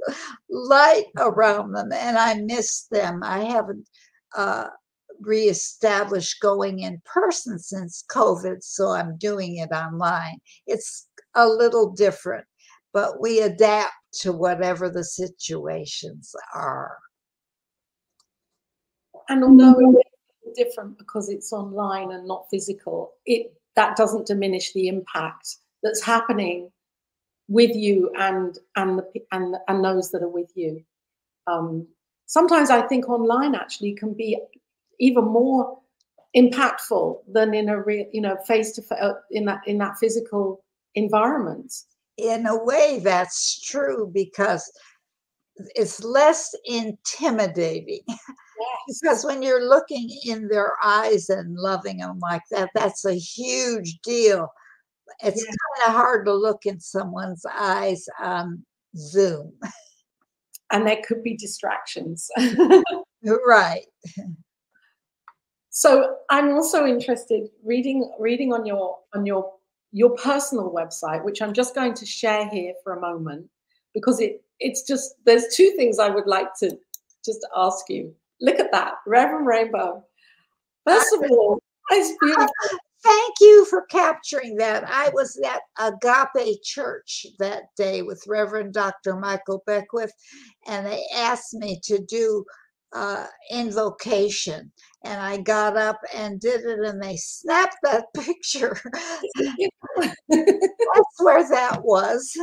light 0.50 1.06
around 1.17 1.74
them, 1.74 1.91
and 1.91 2.17
I 2.17 2.36
miss 2.36 2.88
them. 2.91 3.22
I 3.24 3.44
haven't 3.44 3.88
uh, 4.38 4.67
reestablished 5.22 6.39
going 6.41 6.79
in 6.79 7.01
person 7.06 7.60
since 7.60 8.03
COVID, 8.10 8.63
so 8.63 8.89
I'm 8.89 9.17
doing 9.17 9.58
it 9.58 9.72
online. 9.72 10.39
It's 10.65 11.08
a 11.36 11.48
little 11.48 11.91
different, 11.91 12.46
but 12.94 13.20
we 13.20 13.41
adapt 13.41 13.94
to 14.22 14.32
whatever 14.32 14.89
the 14.89 15.03
situations 15.03 16.34
are. 16.53 16.98
And 19.29 19.44
although 19.44 20.00
different 20.56 20.98
because 20.98 21.29
it's 21.29 21.51
online 21.51 22.12
and 22.12 22.27
not 22.27 22.46
physical, 22.50 23.12
it 23.25 23.53
that 23.75 23.98
doesn't 23.98 24.27
diminish 24.27 24.74
the 24.74 24.88
impact 24.88 25.58
that's 25.84 26.03
happening 26.03 26.72
with 27.48 27.75
you 27.75 28.12
and 28.17 28.58
and 28.75 29.00
the 29.00 29.06
and 29.32 29.56
and 29.67 29.84
those 29.84 30.12
that 30.12 30.24
are 30.24 30.29
with 30.29 30.51
you. 30.56 30.84
Um, 31.46 31.88
sometimes 32.27 32.69
I 32.69 32.84
think 32.84 33.10
online 33.10 33.55
actually 33.55 33.93
can 33.93 34.13
be 34.13 34.38
even 35.00 35.25
more 35.25 35.79
impactful 36.36 37.22
than 37.27 37.53
in 37.53 37.69
a 37.69 37.81
real, 37.81 38.05
you 38.13 38.22
know, 38.22 38.38
face 38.46 38.72
to 38.74 38.81
face 38.81 39.00
uh, 39.01 39.13
in 39.31 39.46
that 39.46 39.62
in 39.65 39.79
that 39.79 39.98
physical 39.98 40.63
environment. 40.96 41.74
In 42.17 42.46
a 42.46 42.63
way, 42.63 43.00
that's 43.03 43.62
true 43.62 44.10
because 44.13 44.72
it's 45.75 46.03
less 46.03 46.53
intimidating. 46.65 48.01
Yes. 48.88 49.00
because 49.00 49.24
when 49.24 49.43
you're 49.43 49.69
looking 49.69 50.10
in 50.25 50.48
their 50.48 50.74
eyes 50.84 51.29
and 51.29 51.55
loving 51.55 51.98
them 51.98 52.17
like 52.17 52.41
that, 52.50 52.72
that's 52.74 53.05
a 53.05 53.13
huge 53.13 54.00
deal. 54.00 54.51
It's 55.24 55.46
yeah. 55.46 55.51
kind 55.51 55.89
of 55.89 55.93
hard 55.93 56.25
to 56.25 56.34
look 56.34 56.65
in 56.65 56.79
someone's 56.79 57.46
eyes 57.46 58.03
on 58.19 58.65
Zoom. 58.96 59.53
And 60.71 60.86
there 60.86 61.01
could 61.07 61.24
be 61.24 61.36
distractions. 61.38 62.29
right. 63.47 63.86
So 65.69 66.17
I'm 66.29 66.53
also 66.53 66.86
interested 66.86 67.50
reading 67.63 68.12
reading 68.19 68.51
on 68.51 68.65
your 68.65 68.97
on 69.13 69.25
your 69.25 69.53
your 69.91 70.09
personal 70.17 70.74
website, 70.74 71.24
which 71.24 71.41
I'm 71.41 71.53
just 71.53 71.75
going 71.75 71.93
to 71.93 72.05
share 72.05 72.50
here 72.50 72.74
for 72.83 72.93
a 72.93 73.00
moment 73.00 73.47
because 73.93 74.19
it 74.19 74.43
it's 74.59 74.81
just 74.83 75.15
there's 75.25 75.55
two 75.55 75.71
things 75.75 76.00
I 76.00 76.09
would 76.09 76.27
like 76.27 76.53
to 76.62 76.77
just 77.24 77.45
ask 77.55 77.86
you. 77.89 78.13
Look 78.41 78.59
at 78.59 78.71
that, 78.71 78.95
Reverend 79.05 79.47
Rainbow. 79.47 80.03
First 80.86 81.13
of 81.13 81.29
all, 81.29 81.62
it's 81.91 82.17
beautiful. 82.21 82.47
Thank 83.03 83.35
you 83.41 83.65
for 83.65 83.85
capturing 83.85 84.55
that. 84.57 84.83
I 84.87 85.09
was 85.13 85.39
at 85.45 85.61
Agape 85.79 86.61
Church 86.63 87.25
that 87.39 87.63
day 87.75 88.01
with 88.01 88.23
Reverend 88.27 88.73
Dr. 88.73 89.15
Michael 89.17 89.63
Beckwith, 89.67 90.11
and 90.67 90.85
they 90.85 91.03
asked 91.15 91.53
me 91.53 91.79
to 91.83 91.99
do 91.99 92.43
uh, 92.93 93.27
invocation. 93.51 94.71
And 95.05 95.21
I 95.21 95.37
got 95.37 95.77
up 95.77 95.99
and 96.15 96.39
did 96.39 96.61
it, 96.61 96.79
and 96.79 97.01
they 97.01 97.17
snapped 97.17 97.77
that 97.83 98.05
picture. 98.15 98.79
That's 99.35 101.19
where 101.19 101.47
that 101.49 101.79
was. 101.83 102.35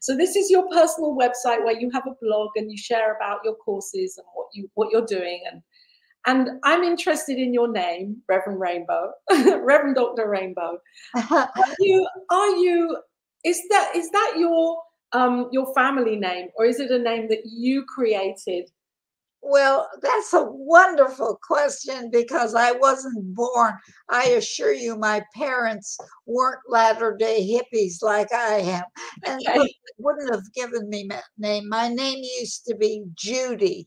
So 0.00 0.16
this 0.16 0.36
is 0.36 0.50
your 0.50 0.68
personal 0.70 1.16
website 1.16 1.64
where 1.64 1.78
you 1.78 1.90
have 1.92 2.06
a 2.06 2.14
blog 2.20 2.50
and 2.56 2.70
you 2.70 2.76
share 2.76 3.14
about 3.16 3.40
your 3.44 3.54
courses 3.56 4.18
and 4.18 4.26
what 4.34 4.46
you 4.52 4.68
what 4.74 4.90
you're 4.90 5.06
doing 5.06 5.42
and 5.50 5.62
and 6.26 6.50
I'm 6.64 6.82
interested 6.82 7.38
in 7.38 7.54
your 7.54 7.70
name, 7.70 8.22
Reverend 8.28 8.60
Rainbow, 8.60 9.12
Reverend 9.30 9.96
Dr. 9.96 10.28
Rainbow. 10.28 10.78
are 11.30 11.50
you 11.78 12.06
are 12.30 12.56
you 12.56 12.98
is 13.44 13.60
that 13.70 13.92
is 13.94 14.10
that 14.10 14.34
your 14.36 14.82
um 15.12 15.48
your 15.52 15.72
family 15.74 16.16
name 16.16 16.48
or 16.56 16.64
is 16.66 16.80
it 16.80 16.90
a 16.90 16.98
name 16.98 17.28
that 17.28 17.42
you 17.44 17.84
created 17.84 18.68
well, 19.40 19.88
that's 20.02 20.32
a 20.32 20.44
wonderful 20.44 21.38
question 21.42 22.10
because 22.10 22.54
I 22.54 22.72
wasn't 22.72 23.34
born. 23.34 23.74
I 24.08 24.24
assure 24.30 24.72
you, 24.72 24.96
my 24.96 25.24
parents 25.34 25.96
weren't 26.26 26.58
latter 26.68 27.16
day 27.16 27.48
hippies 27.48 28.02
like 28.02 28.32
I 28.32 28.56
am, 28.56 28.82
and 29.24 29.40
okay. 29.48 29.74
wouldn't 29.98 30.34
have 30.34 30.52
given 30.54 30.88
me 30.90 31.06
my 31.08 31.22
name. 31.38 31.68
My 31.68 31.88
name 31.88 32.18
used 32.40 32.64
to 32.66 32.74
be 32.74 33.04
Judy, 33.14 33.86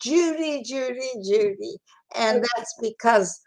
Judy, 0.00 0.62
Judy, 0.62 1.10
Judy, 1.24 1.76
and 2.16 2.44
that's 2.56 2.74
because 2.80 3.40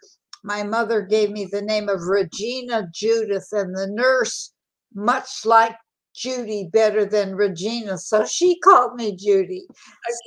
my 0.43 0.63
mother 0.63 1.01
gave 1.01 1.31
me 1.31 1.46
the 1.46 1.62
name 1.62 1.89
of 1.89 2.01
Regina 2.01 2.88
Judith, 2.93 3.48
and 3.51 3.75
the 3.75 3.88
nurse, 3.88 4.53
much 4.93 5.46
liked 5.46 5.77
Judy 6.15 6.70
better 6.72 7.05
than 7.05 7.36
Regina, 7.36 7.98
so 7.98 8.25
she 8.25 8.60
called 8.60 8.96
me 8.96 9.15
Judy. 9.15 9.65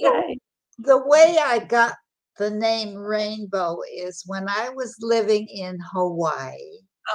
Okay. 0.02 0.38
So 0.78 0.82
the 0.82 1.06
way 1.06 1.38
I 1.40 1.58
got 1.58 1.94
the 2.38 2.50
name 2.50 2.96
Rainbow 2.96 3.78
is 3.94 4.24
when 4.26 4.48
I 4.48 4.70
was 4.70 4.96
living 5.00 5.46
in 5.48 5.78
Hawaii, 5.92 6.58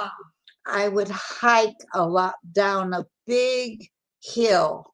oh. 0.00 0.10
I 0.66 0.88
would 0.88 1.08
hike 1.08 1.76
a 1.94 2.06
lot 2.06 2.34
down 2.52 2.92
a 2.94 3.04
big 3.26 3.86
hill 4.22 4.84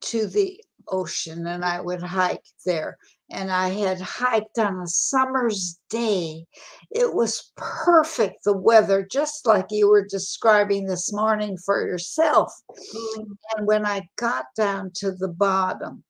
to 0.00 0.26
the 0.26 0.60
ocean 0.88 1.46
and 1.46 1.64
I 1.64 1.80
would 1.80 2.02
hike 2.02 2.44
there. 2.64 2.96
And 3.30 3.50
I 3.50 3.68
had 3.68 4.00
hiked 4.00 4.58
on 4.58 4.80
a 4.80 4.86
summer's 4.86 5.78
day. 5.90 6.46
It 6.90 7.14
was 7.14 7.52
perfect, 7.56 8.44
the 8.44 8.56
weather, 8.56 9.06
just 9.10 9.46
like 9.46 9.66
you 9.70 9.88
were 9.88 10.06
describing 10.06 10.86
this 10.86 11.12
morning 11.12 11.58
for 11.58 11.86
yourself. 11.86 12.52
Mm. 12.70 13.26
And 13.56 13.66
when 13.66 13.84
I 13.84 14.08
got 14.16 14.46
down 14.56 14.92
to 14.96 15.12
the 15.12 15.28
bottom, 15.28 16.04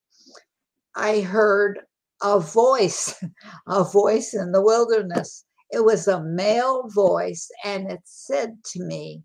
I 0.95 1.21
heard 1.21 1.81
a 2.23 2.41
voice, 2.41 3.15
a 3.67 3.85
voice 3.85 4.35
in 4.35 4.53
the 4.53 4.63
wilderness. 4.63 5.45
It 5.71 5.85
was 5.85 6.09
a 6.09 6.23
male 6.23 6.89
voice, 6.89 7.51
and 7.65 7.91
it 7.91 8.01
said 8.05 8.57
to 8.73 8.83
me, 8.83 9.23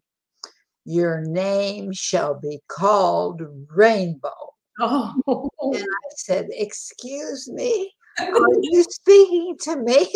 Your 0.85 1.21
name 1.21 1.93
shall 1.93 2.39
be 2.39 2.59
called 2.67 3.41
Rainbow. 3.69 4.52
Oh. 4.79 5.49
And 5.61 5.83
I 5.83 6.09
said, 6.15 6.47
Excuse 6.51 7.49
me, 7.49 7.91
are 8.19 8.53
you 8.61 8.83
speaking 8.83 9.57
to 9.61 9.77
me? 9.77 10.11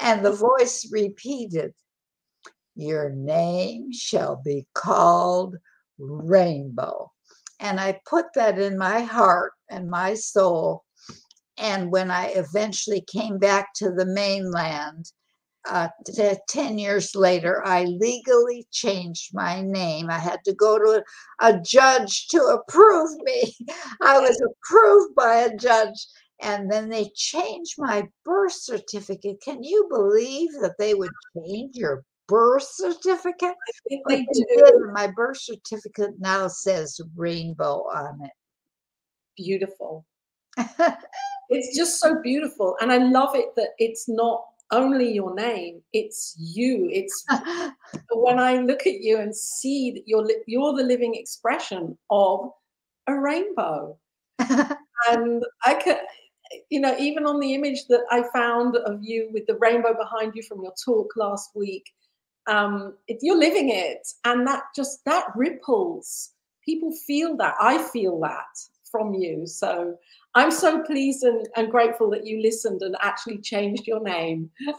And 0.00 0.24
the 0.24 0.32
voice 0.32 0.88
repeated, 0.92 1.72
Your 2.74 3.10
name 3.10 3.92
shall 3.92 4.40
be 4.44 4.66
called 4.74 5.56
Rainbow. 5.98 7.12
And 7.60 7.80
I 7.80 8.00
put 8.08 8.26
that 8.34 8.58
in 8.58 8.76
my 8.76 9.00
heart 9.00 9.52
and 9.70 9.88
my 9.88 10.14
soul 10.14 10.84
and 11.58 11.90
when 11.90 12.10
I 12.10 12.26
eventually 12.28 13.00
came 13.00 13.38
back 13.38 13.72
to 13.76 13.90
the 13.90 14.06
mainland, 14.06 15.10
uh, 15.68 15.88
t- 16.06 16.32
10 16.48 16.78
years 16.78 17.14
later, 17.14 17.62
I 17.66 17.84
legally 17.84 18.66
changed 18.70 19.30
my 19.34 19.60
name. 19.62 20.10
I 20.10 20.18
had 20.18 20.40
to 20.44 20.54
go 20.54 20.78
to 20.78 21.02
a, 21.40 21.60
judge 21.60 22.28
to 22.28 22.38
approve 22.38 23.10
me. 23.22 23.54
I 24.02 24.18
was 24.18 24.40
approved 24.40 25.14
by 25.14 25.36
a 25.36 25.56
judge, 25.56 26.06
and 26.40 26.70
then 26.70 26.88
they 26.88 27.10
changed 27.14 27.74
my 27.78 28.08
birth 28.24 28.52
certificate. 28.52 29.40
Can 29.42 29.62
you 29.62 29.86
believe 29.90 30.50
that 30.60 30.76
they 30.78 30.94
would 30.94 31.10
change 31.36 31.76
your 31.76 32.04
birth 32.28 32.68
certificate? 32.70 33.54
I 33.54 33.88
think 33.88 34.02
they 34.08 34.16
they 34.16 34.26
did, 34.32 34.74
My 34.92 35.08
birth 35.08 35.38
certificate 35.38 36.14
now 36.18 36.48
says 36.48 37.00
rainbow 37.16 37.84
on 37.92 38.20
it. 38.22 38.32
Beautiful. 39.36 40.06
It's 41.48 41.76
just 41.76 42.00
so 42.00 42.20
beautiful. 42.22 42.76
And 42.80 42.90
I 42.90 42.98
love 42.98 43.34
it 43.34 43.54
that 43.56 43.70
it's 43.78 44.08
not 44.08 44.44
only 44.70 45.12
your 45.12 45.34
name, 45.34 45.82
it's 45.92 46.34
you. 46.38 46.88
It's 46.92 47.24
when 48.12 48.38
I 48.38 48.58
look 48.58 48.86
at 48.86 49.00
you 49.00 49.18
and 49.18 49.34
see 49.34 49.92
that 49.92 50.02
you're 50.06 50.26
you're 50.46 50.76
the 50.76 50.82
living 50.82 51.14
expression 51.14 51.96
of 52.10 52.50
a 53.06 53.14
rainbow. 53.18 53.98
And 55.08 55.44
I 55.64 55.74
could, 55.74 55.98
you 56.70 56.80
know, 56.80 56.96
even 56.98 57.26
on 57.26 57.38
the 57.38 57.54
image 57.54 57.86
that 57.88 58.04
I 58.10 58.24
found 58.32 58.76
of 58.76 58.98
you 59.02 59.28
with 59.32 59.46
the 59.46 59.56
rainbow 59.56 59.94
behind 59.94 60.32
you 60.34 60.42
from 60.42 60.62
your 60.62 60.72
talk 60.84 61.12
last 61.16 61.50
week, 61.54 61.84
um, 62.46 62.94
it, 63.06 63.18
you're 63.20 63.38
living 63.38 63.70
it, 63.70 64.06
and 64.24 64.46
that 64.46 64.62
just 64.74 65.04
that 65.04 65.26
ripples. 65.34 66.30
People 66.64 66.92
feel 67.06 67.36
that. 67.36 67.54
I 67.60 67.78
feel 67.78 68.18
that 68.20 68.46
from 68.90 69.14
you. 69.14 69.46
So 69.46 69.96
I'm 70.36 70.50
so 70.50 70.82
pleased 70.82 71.24
and, 71.24 71.48
and 71.56 71.70
grateful 71.70 72.10
that 72.10 72.26
you 72.26 72.42
listened 72.42 72.82
and 72.82 72.94
actually 73.00 73.38
changed 73.38 73.86
your 73.86 74.02
name. 74.02 74.50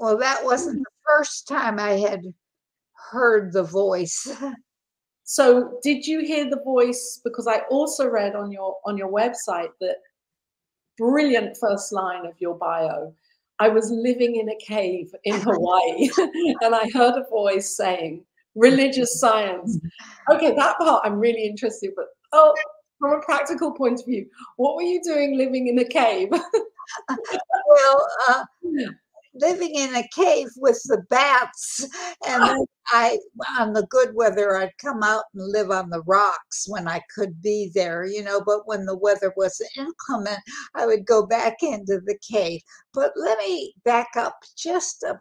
well, 0.00 0.16
that 0.16 0.40
wasn't 0.42 0.78
the 0.78 0.90
first 1.06 1.46
time 1.46 1.78
I 1.78 1.98
had 1.98 2.24
heard 3.10 3.52
the 3.52 3.62
voice. 3.62 4.26
so 5.24 5.78
did 5.82 6.06
you 6.06 6.20
hear 6.20 6.48
the 6.48 6.62
voice? 6.64 7.20
Because 7.22 7.46
I 7.46 7.58
also 7.70 8.08
read 8.08 8.34
on 8.34 8.50
your 8.50 8.78
on 8.86 8.96
your 8.96 9.12
website 9.12 9.72
that 9.82 9.96
brilliant 10.96 11.54
first 11.58 11.92
line 11.92 12.24
of 12.24 12.32
your 12.38 12.54
bio. 12.54 13.14
I 13.58 13.68
was 13.68 13.90
living 13.90 14.36
in 14.36 14.48
a 14.48 14.56
cave 14.56 15.14
in 15.24 15.40
Hawaii 15.42 16.08
and 16.62 16.74
I 16.74 16.88
heard 16.94 17.16
a 17.16 17.28
voice 17.28 17.76
saying 17.76 18.24
religious 18.54 19.20
science. 19.20 19.78
Okay, 20.30 20.54
that 20.54 20.78
part 20.78 21.02
I'm 21.04 21.20
really 21.20 21.44
interested, 21.44 21.92
but 21.94 22.06
oh, 22.32 22.54
from 22.98 23.12
a 23.12 23.22
practical 23.22 23.72
point 23.72 24.00
of 24.00 24.06
view, 24.06 24.26
what 24.56 24.76
were 24.76 24.82
you 24.82 25.02
doing 25.02 25.36
living 25.36 25.68
in 25.68 25.78
a 25.78 25.84
cave? 25.84 26.28
well, 27.08 28.08
uh, 28.28 28.44
living 29.34 29.74
in 29.74 29.94
a 29.96 30.08
cave 30.14 30.48
with 30.56 30.80
the 30.84 31.02
bats, 31.10 31.86
and 32.26 32.66
I, 32.88 33.18
on 33.58 33.72
the 33.72 33.86
good 33.86 34.14
weather, 34.14 34.56
I'd 34.56 34.76
come 34.78 35.02
out 35.02 35.24
and 35.34 35.50
live 35.50 35.70
on 35.70 35.90
the 35.90 36.02
rocks 36.02 36.66
when 36.68 36.86
I 36.86 37.00
could 37.14 37.40
be 37.42 37.70
there, 37.74 38.04
you 38.04 38.22
know. 38.22 38.40
But 38.44 38.66
when 38.66 38.86
the 38.86 38.96
weather 38.96 39.32
was 39.36 39.60
inclement, 39.76 40.38
I 40.74 40.86
would 40.86 41.06
go 41.06 41.26
back 41.26 41.62
into 41.62 42.00
the 42.04 42.18
cave. 42.30 42.60
But 42.92 43.12
let 43.16 43.38
me 43.38 43.74
back 43.84 44.10
up 44.16 44.36
just 44.56 45.02
a, 45.02 45.20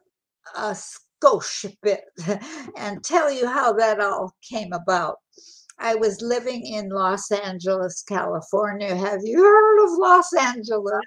a 0.55 0.75
skosh 1.23 1.73
bit 1.81 2.03
and 2.77 3.03
tell 3.03 3.31
you 3.31 3.47
how 3.47 3.73
that 3.73 3.99
all 3.99 4.33
came 4.47 4.73
about. 4.73 5.17
I 5.79 5.95
was 5.95 6.21
living 6.21 6.65
in 6.65 6.89
Los 6.89 7.31
Angeles, 7.31 8.03
California. 8.03 8.95
Have 8.95 9.21
you 9.23 9.43
heard 9.43 9.83
of 9.83 9.97
Los 9.97 10.33
Angeles? 10.33 11.01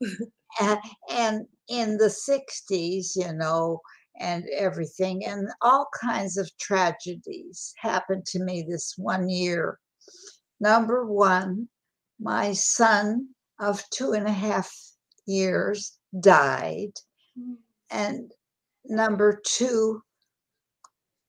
and, 0.60 0.78
and 1.10 1.46
in 1.68 1.96
the 1.98 2.14
60s, 2.30 3.16
you 3.16 3.32
know, 3.34 3.80
and 4.18 4.44
everything, 4.56 5.24
and 5.26 5.48
all 5.60 5.88
kinds 6.00 6.38
of 6.38 6.50
tragedies 6.58 7.74
happened 7.78 8.24
to 8.26 8.42
me 8.42 8.64
this 8.66 8.94
one 8.96 9.28
year. 9.28 9.78
Number 10.60 11.04
one, 11.04 11.68
my 12.18 12.52
son 12.52 13.28
of 13.60 13.82
two 13.90 14.12
and 14.12 14.26
a 14.26 14.32
half 14.32 14.72
years 15.26 15.98
died. 16.20 16.92
And 17.90 18.32
number 18.86 19.40
two, 19.44 20.02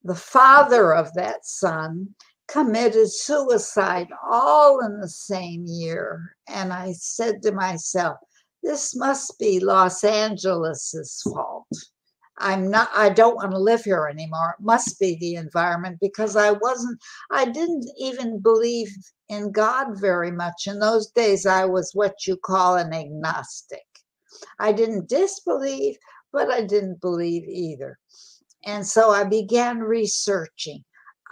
the 0.04 0.16
father 0.16 0.94
of 0.94 1.14
that 1.16 1.46
son 1.46 2.16
committed 2.48 3.12
suicide 3.12 4.08
all 4.30 4.80
in 4.86 5.00
the 5.00 5.10
same 5.10 5.66
year. 5.66 6.36
And 6.48 6.72
I 6.72 6.94
said 6.94 7.42
to 7.44 7.52
myself, 7.52 8.18
this 8.64 8.96
must 8.96 9.38
be 9.40 9.60
Los 9.60 10.04
Angeles's 10.04 11.22
fault. 11.24 11.68
I'm 12.40 12.70
not, 12.70 12.90
I 12.96 13.10
don't 13.10 13.36
want 13.36 13.52
to 13.52 13.58
live 13.58 13.84
here 13.84 14.08
anymore. 14.08 14.56
It 14.60 14.64
must 14.64 15.00
be 15.00 15.18
the 15.20 15.36
environment 15.36 15.98
because 16.00 16.36
I 16.36 16.52
wasn't, 16.52 17.00
I 17.32 17.46
didn't 17.46 17.86
even 18.00 18.40
believe 18.40 18.96
in 19.30 19.52
God 19.52 20.00
very 20.00 20.32
much. 20.32 20.68
In 20.68 20.80
those 20.80 21.10
days, 21.12 21.46
I 21.46 21.66
was 21.66 21.92
what 21.94 22.28
you 22.28 22.38
call 22.38 22.76
an 22.76 22.94
agnostic. 22.94 23.86
I 24.60 24.72
didn't 24.72 25.10
disbelieve, 25.10 25.98
but 26.32 26.52
I 26.52 26.62
didn't 26.62 27.02
believe 27.02 27.48
either. 27.48 27.98
And 28.66 28.86
so 28.86 29.10
I 29.10 29.24
began 29.24 29.80
researching. 29.80 30.84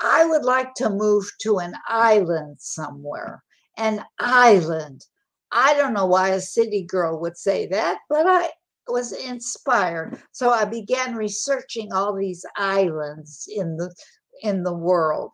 I 0.02 0.26
would 0.26 0.44
like 0.44 0.74
to 0.76 0.90
move 0.90 1.30
to 1.42 1.60
an 1.60 1.74
island 1.88 2.58
somewhere, 2.60 3.44
an 3.78 4.04
island. 4.20 5.06
I 5.52 5.74
don't 5.76 5.94
know 5.94 6.06
why 6.06 6.30
a 6.30 6.42
city 6.42 6.84
girl 6.84 7.20
would 7.22 7.38
say 7.38 7.68
that, 7.68 8.00
but 8.10 8.26
I 8.28 8.52
was 8.88 9.12
inspired. 9.14 10.22
So 10.32 10.50
I 10.50 10.66
began 10.66 11.16
researching 11.16 11.94
all 11.94 12.14
these 12.14 12.46
islands 12.58 13.48
in 13.54 13.78
the 13.78 13.94
in 14.42 14.64
the 14.64 14.76
world. 14.76 15.32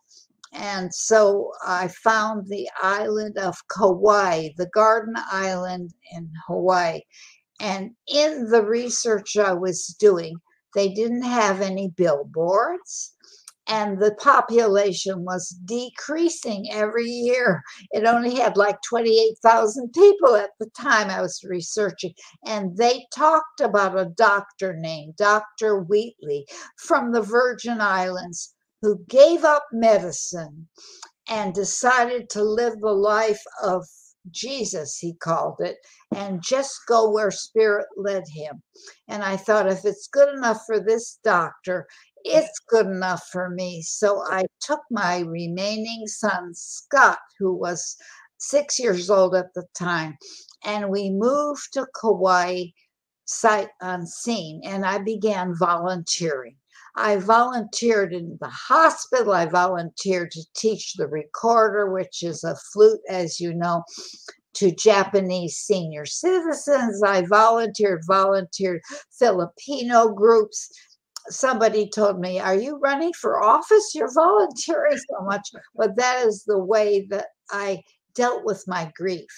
And 0.52 0.94
so 0.94 1.52
I 1.66 1.88
found 1.88 2.46
the 2.46 2.68
island 2.82 3.38
of 3.38 3.56
Kauai, 3.68 4.50
the 4.56 4.68
Garden 4.74 5.14
Island 5.16 5.92
in 6.12 6.30
Hawaii. 6.46 7.00
And 7.58 7.92
in 8.06 8.50
the 8.50 8.62
research 8.62 9.36
I 9.36 9.54
was 9.54 9.86
doing, 9.98 10.36
they 10.74 10.92
didn't 10.92 11.22
have 11.22 11.60
any 11.60 11.88
billboards 11.88 13.14
and 13.68 14.00
the 14.00 14.14
population 14.14 15.24
was 15.24 15.48
decreasing 15.64 16.66
every 16.72 17.08
year. 17.08 17.62
It 17.92 18.04
only 18.04 18.34
had 18.34 18.56
like 18.56 18.78
28,000 18.88 19.92
people 19.92 20.36
at 20.36 20.50
the 20.58 20.70
time 20.76 21.10
I 21.10 21.20
was 21.20 21.44
researching. 21.44 22.14
And 22.46 22.76
they 22.76 23.06
talked 23.14 23.60
about 23.60 23.98
a 23.98 24.12
doctor 24.16 24.74
named 24.76 25.16
Dr. 25.16 25.82
Wheatley 25.82 26.46
from 26.76 27.12
the 27.12 27.22
Virgin 27.22 27.80
Islands 27.80 28.54
who 28.80 28.98
gave 29.08 29.44
up 29.44 29.64
medicine 29.72 30.68
and 31.28 31.54
decided 31.54 32.28
to 32.30 32.42
live 32.42 32.80
the 32.80 32.90
life 32.92 33.42
of 33.62 33.86
Jesus, 34.30 34.98
he 34.98 35.14
called 35.14 35.56
it, 35.58 35.76
and 36.14 36.42
just 36.42 36.80
go 36.86 37.10
where 37.10 37.30
spirit 37.30 37.86
led 37.96 38.24
him. 38.28 38.62
And 39.08 39.22
I 39.22 39.36
thought, 39.36 39.70
if 39.70 39.84
it's 39.84 40.06
good 40.06 40.32
enough 40.34 40.62
for 40.66 40.78
this 40.78 41.18
doctor, 41.24 41.86
it's 42.24 42.58
good 42.68 42.86
enough 42.86 43.26
for 43.30 43.50
me. 43.50 43.82
So 43.82 44.22
I 44.26 44.44
took 44.60 44.80
my 44.90 45.20
remaining 45.20 46.06
son, 46.06 46.52
Scott, 46.54 47.18
who 47.38 47.54
was 47.54 47.96
six 48.38 48.78
years 48.78 49.10
old 49.10 49.34
at 49.34 49.54
the 49.54 49.64
time, 49.74 50.16
and 50.64 50.90
we 50.90 51.10
moved 51.10 51.72
to 51.74 51.86
Kauai 52.00 52.66
sight 53.24 53.68
unseen, 53.80 54.60
and 54.64 54.84
I 54.84 54.98
began 54.98 55.54
volunteering. 55.56 56.56
I 56.94 57.16
volunteered 57.16 58.12
in 58.12 58.36
the 58.40 58.48
hospital. 58.48 59.32
I 59.32 59.46
volunteered 59.46 60.30
to 60.32 60.42
teach 60.54 60.94
the 60.94 61.06
recorder, 61.06 61.90
which 61.90 62.22
is 62.22 62.44
a 62.44 62.56
flute, 62.72 63.00
as 63.08 63.40
you 63.40 63.54
know, 63.54 63.82
to 64.54 64.74
Japanese 64.74 65.56
senior 65.56 66.04
citizens. 66.04 67.02
I 67.02 67.22
volunteered, 67.22 68.02
volunteered 68.06 68.82
Filipino 69.18 70.10
groups 70.10 70.70
somebody 71.28 71.88
told 71.88 72.20
me, 72.20 72.38
Are 72.38 72.54
you 72.54 72.78
running 72.78 73.12
for 73.12 73.42
office? 73.42 73.92
You're 73.94 74.12
volunteering 74.12 74.98
so 75.10 75.24
much. 75.24 75.48
But 75.76 75.96
that 75.96 76.26
is 76.26 76.44
the 76.44 76.58
way 76.58 77.06
that 77.10 77.26
I 77.50 77.82
dealt 78.14 78.44
with 78.44 78.64
my 78.66 78.90
grief. 78.96 79.28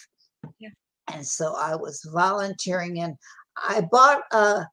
Yeah. 0.59 0.71
And 1.13 1.27
so 1.27 1.55
I 1.57 1.77
was 1.77 2.01
volunteering 2.13 3.01
and 3.01 3.15
I 3.57 3.83
bought 3.91 4.23
a 4.33 4.67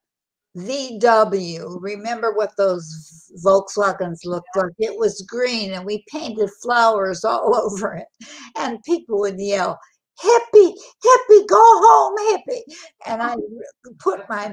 VW. 0.58 1.78
Remember 1.80 2.34
what 2.34 2.56
those 2.58 3.32
Volkswagens 3.46 4.26
looked 4.26 4.50
like? 4.56 4.72
It 4.80 4.98
was 4.98 5.26
green 5.28 5.74
and 5.74 5.86
we 5.86 6.04
painted 6.12 6.50
flowers 6.62 7.24
all 7.24 7.56
over 7.66 7.96
it. 7.96 8.08
And 8.58 8.82
people 8.84 9.20
would 9.20 9.40
yell, 9.40 9.78
hippie, 10.24 10.74
hippie, 11.04 11.48
go 11.48 11.64
home, 11.64 12.16
hippie. 12.38 12.62
And 13.06 13.22
I 13.22 13.36
put 14.00 14.30
my 14.30 14.48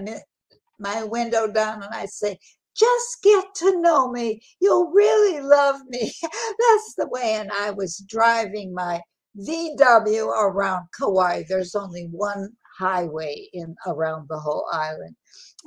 my 0.79 1.05
window 1.05 1.47
down 1.47 1.83
and 1.83 1.95
I 1.95 2.07
say, 2.07 2.39
just 2.77 3.23
get 3.23 3.45
to 3.57 3.81
know 3.81 4.11
me. 4.11 4.41
You'll 4.61 4.91
really 4.91 5.41
love 5.41 5.81
me. 5.89 6.13
That's 6.23 6.95
the 6.97 7.09
way. 7.11 7.35
And 7.35 7.51
I 7.53 7.71
was 7.73 8.05
driving 8.09 8.73
my 8.73 9.01
VW 9.39 10.29
around 10.29 10.87
Kauai. 10.99 11.43
There's 11.49 11.75
only 11.75 12.09
one 12.11 12.51
highway 12.79 13.49
in 13.53 13.75
around 13.87 14.29
the 14.29 14.39
whole 14.39 14.67
island. 14.73 15.17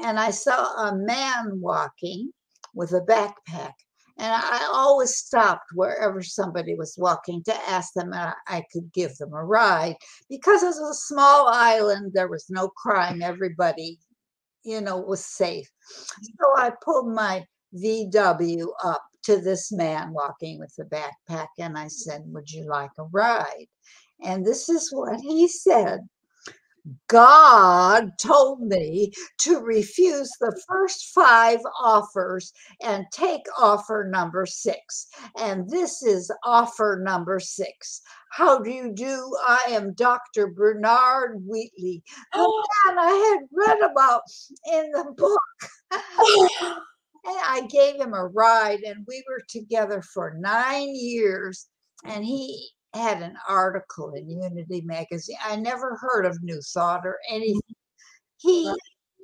And 0.01 0.19
I 0.19 0.31
saw 0.31 0.87
a 0.87 0.95
man 0.95 1.59
walking 1.59 2.31
with 2.73 2.93
a 2.93 3.01
backpack. 3.01 3.73
And 4.17 4.31
I 4.33 4.69
always 4.71 5.15
stopped 5.15 5.71
wherever 5.73 6.21
somebody 6.21 6.75
was 6.75 6.95
walking 6.97 7.43
to 7.43 7.69
ask 7.69 7.93
them 7.93 8.13
if 8.13 8.33
I 8.47 8.63
could 8.71 8.91
give 8.93 9.15
them 9.17 9.33
a 9.33 9.43
ride. 9.43 9.95
Because 10.29 10.63
it 10.63 10.67
was 10.67 10.79
a 10.79 10.93
small 10.93 11.47
island, 11.47 12.11
there 12.13 12.27
was 12.27 12.45
no 12.49 12.69
crime. 12.69 13.21
Everybody, 13.21 13.99
you 14.63 14.81
know, 14.81 14.97
was 14.97 15.25
safe. 15.25 15.69
So 16.21 16.45
I 16.57 16.71
pulled 16.83 17.13
my 17.13 17.45
VW 17.75 18.67
up 18.83 19.01
to 19.23 19.37
this 19.37 19.71
man 19.71 20.13
walking 20.13 20.59
with 20.59 20.73
a 20.79 20.85
backpack 20.85 21.47
and 21.59 21.77
I 21.77 21.87
said, 21.87 22.23
Would 22.25 22.51
you 22.51 22.67
like 22.67 22.91
a 22.97 23.03
ride? 23.11 23.67
And 24.23 24.45
this 24.45 24.69
is 24.69 24.91
what 24.91 25.19
he 25.19 25.47
said. 25.47 26.01
God 27.07 28.11
told 28.19 28.61
me 28.61 29.11
to 29.39 29.59
refuse 29.59 30.31
the 30.39 30.59
first 30.67 31.11
five 31.13 31.59
offers 31.79 32.51
and 32.81 33.05
take 33.11 33.41
offer 33.59 34.07
number 34.09 34.45
six. 34.45 35.07
And 35.37 35.69
this 35.69 36.01
is 36.01 36.31
offer 36.43 37.01
number 37.03 37.39
six. 37.39 38.01
How 38.31 38.59
do 38.59 38.71
you 38.71 38.93
do? 38.93 39.35
I 39.45 39.65
am 39.69 39.93
Dr. 39.93 40.47
Bernard 40.47 41.43
Wheatley, 41.45 42.01
the 42.33 42.39
oh. 42.39 42.63
man 42.87 42.97
I 42.97 43.37
had 43.37 43.47
read 43.51 43.91
about 43.91 44.21
in 44.71 44.91
the 44.91 45.13
book. 45.15 46.81
And 47.23 47.37
I 47.45 47.67
gave 47.67 48.01
him 48.01 48.15
a 48.15 48.25
ride, 48.25 48.79
and 48.79 49.05
we 49.07 49.23
were 49.29 49.43
together 49.47 50.01
for 50.01 50.33
nine 50.39 50.89
years. 50.95 51.67
And 52.03 52.25
he 52.25 52.71
had 52.93 53.21
an 53.21 53.35
article 53.47 54.13
in 54.13 54.29
Unity 54.29 54.81
magazine. 54.81 55.37
I 55.45 55.55
never 55.55 55.97
heard 56.01 56.25
of 56.25 56.41
New 56.43 56.61
Thought 56.73 57.05
or 57.05 57.17
anything. 57.29 57.61
Mm-hmm. 58.45 58.49
He 58.49 58.73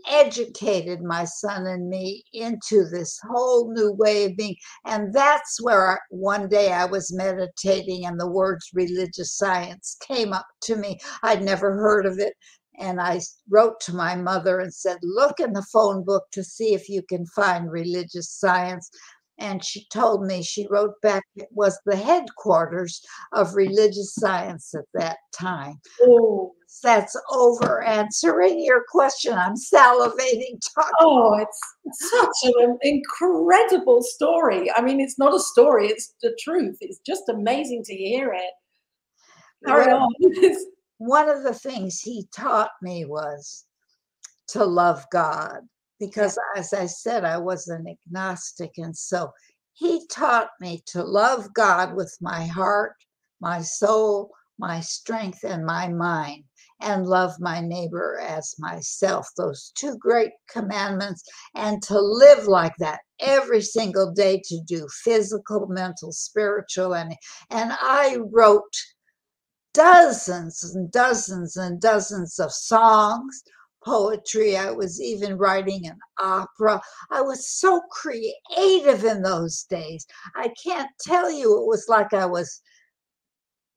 educated 0.09 1.01
my 1.01 1.25
son 1.25 1.65
and 1.65 1.89
me 1.89 2.23
into 2.33 2.85
this 2.85 3.19
whole 3.29 3.73
new 3.73 3.91
way 3.93 4.25
of 4.25 4.37
being. 4.37 4.55
And 4.85 5.13
that's 5.13 5.61
where 5.61 5.93
I, 5.93 5.97
one 6.09 6.47
day 6.47 6.71
I 6.71 6.85
was 6.85 7.13
meditating 7.13 8.05
and 8.05 8.19
the 8.19 8.29
words 8.29 8.69
religious 8.73 9.35
science 9.35 9.97
came 10.01 10.33
up 10.33 10.45
to 10.63 10.75
me. 10.75 10.99
I'd 11.23 11.43
never 11.43 11.73
heard 11.73 12.05
of 12.05 12.19
it. 12.19 12.33
And 12.79 13.01
I 13.01 13.21
wrote 13.49 13.79
to 13.81 13.95
my 13.95 14.15
mother 14.15 14.59
and 14.59 14.71
said, 14.71 14.99
Look 15.01 15.39
in 15.39 15.53
the 15.53 15.65
phone 15.73 16.03
book 16.03 16.25
to 16.33 16.43
see 16.43 16.75
if 16.75 16.87
you 16.87 17.01
can 17.09 17.25
find 17.25 17.71
religious 17.71 18.29
science. 18.29 18.89
And 19.39 19.63
she 19.63 19.85
told 19.91 20.25
me, 20.25 20.41
she 20.41 20.67
wrote 20.69 20.99
back, 21.01 21.23
it 21.35 21.49
was 21.51 21.79
the 21.85 21.95
headquarters 21.95 23.01
of 23.33 23.55
religious 23.55 24.15
science 24.15 24.73
at 24.73 24.85
that 24.93 25.17
time. 25.33 25.79
Oh. 26.01 26.53
That's 26.83 27.15
over 27.31 27.81
answering 27.81 28.63
your 28.63 28.83
question. 28.89 29.33
I'm 29.33 29.55
salivating 29.55 30.59
talking. 30.75 30.93
Oh, 30.99 31.37
it's 31.39 31.59
such 32.11 32.53
an 32.55 32.77
incredible 32.83 34.03
story. 34.03 34.71
I 34.71 34.81
mean, 34.81 34.99
it's 34.99 35.17
not 35.17 35.33
a 35.33 35.39
story, 35.39 35.87
it's 35.87 36.13
the 36.21 36.37
truth. 36.43 36.77
It's 36.81 36.99
just 37.05 37.29
amazing 37.29 37.83
to 37.85 37.95
hear 37.95 38.33
it. 38.33 38.51
Carry 39.65 39.87
well, 39.87 40.07
on. 40.21 40.55
one 40.97 41.29
of 41.29 41.43
the 41.43 41.53
things 41.53 41.99
he 41.99 42.27
taught 42.35 42.71
me 42.81 43.05
was 43.05 43.65
to 44.49 44.63
love 44.63 45.05
God 45.11 45.61
because 45.99 46.37
as 46.55 46.73
I 46.73 46.85
said, 46.85 47.23
I 47.23 47.37
was 47.37 47.67
an 47.67 47.85
agnostic. 47.87 48.71
And 48.77 48.95
so 48.95 49.31
he 49.73 50.05
taught 50.07 50.49
me 50.59 50.81
to 50.87 51.03
love 51.03 51.53
God 51.53 51.95
with 51.95 52.15
my 52.21 52.45
heart, 52.45 52.95
my 53.39 53.61
soul, 53.61 54.31
my 54.57 54.79
strength, 54.79 55.43
and 55.43 55.65
my 55.65 55.87
mind, 55.87 56.43
and 56.81 57.05
love 57.05 57.33
my 57.39 57.61
neighbor 57.61 58.19
as 58.19 58.55
myself. 58.57 59.29
Those 59.37 59.71
two 59.75 59.97
great 59.97 60.31
commandments, 60.49 61.23
and 61.55 61.81
to 61.83 61.99
live 61.99 62.47
like 62.47 62.75
that 62.79 63.01
every 63.19 63.61
single 63.61 64.11
day 64.11 64.41
to 64.45 64.59
do 64.65 64.87
physical, 65.03 65.67
mental, 65.67 66.11
spiritual, 66.11 66.95
and 66.95 67.15
and 67.51 67.71
I 67.73 68.17
wrote 68.31 68.73
dozens 69.73 70.63
and 70.63 70.91
dozens 70.91 71.55
and 71.55 71.79
dozens 71.79 72.39
of 72.39 72.51
songs, 72.51 73.43
poetry. 73.87 74.57
I 74.57 74.71
was 74.71 75.01
even 75.01 75.37
writing 75.37 75.87
an 75.87 75.97
opera. 76.19 76.81
I 77.11 77.21
was 77.21 77.47
so 77.47 77.81
creative 77.91 79.05
in 79.05 79.21
those 79.21 79.63
days. 79.63 80.05
I 80.35 80.53
can't 80.63 80.89
tell 81.01 81.31
you, 81.31 81.59
it 81.61 81.65
was 81.65 81.85
like 81.87 82.13
I 82.13 82.25
was 82.25 82.61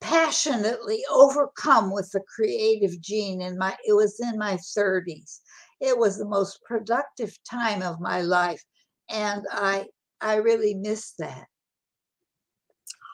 passionately 0.01 1.03
overcome 1.11 1.92
with 1.92 2.11
the 2.12 2.23
creative 2.35 3.01
gene 3.01 3.42
in 3.42 3.59
my 3.59 3.77
it 3.87 3.92
was 3.92 4.18
in 4.18 4.38
my 4.38 4.55
30s 4.55 5.40
it 5.79 5.99
was 5.99 6.16
the 6.16 6.25
most 6.25 6.59
productive 6.64 7.37
time 7.44 7.83
of 7.83 8.01
my 8.01 8.23
life 8.23 8.64
and 9.11 9.44
i 9.53 9.85
i 10.23 10.37
really 10.37 10.73
miss 10.73 11.12
that 11.18 11.44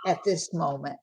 at 0.07 0.23
this 0.23 0.55
moment 0.55 0.97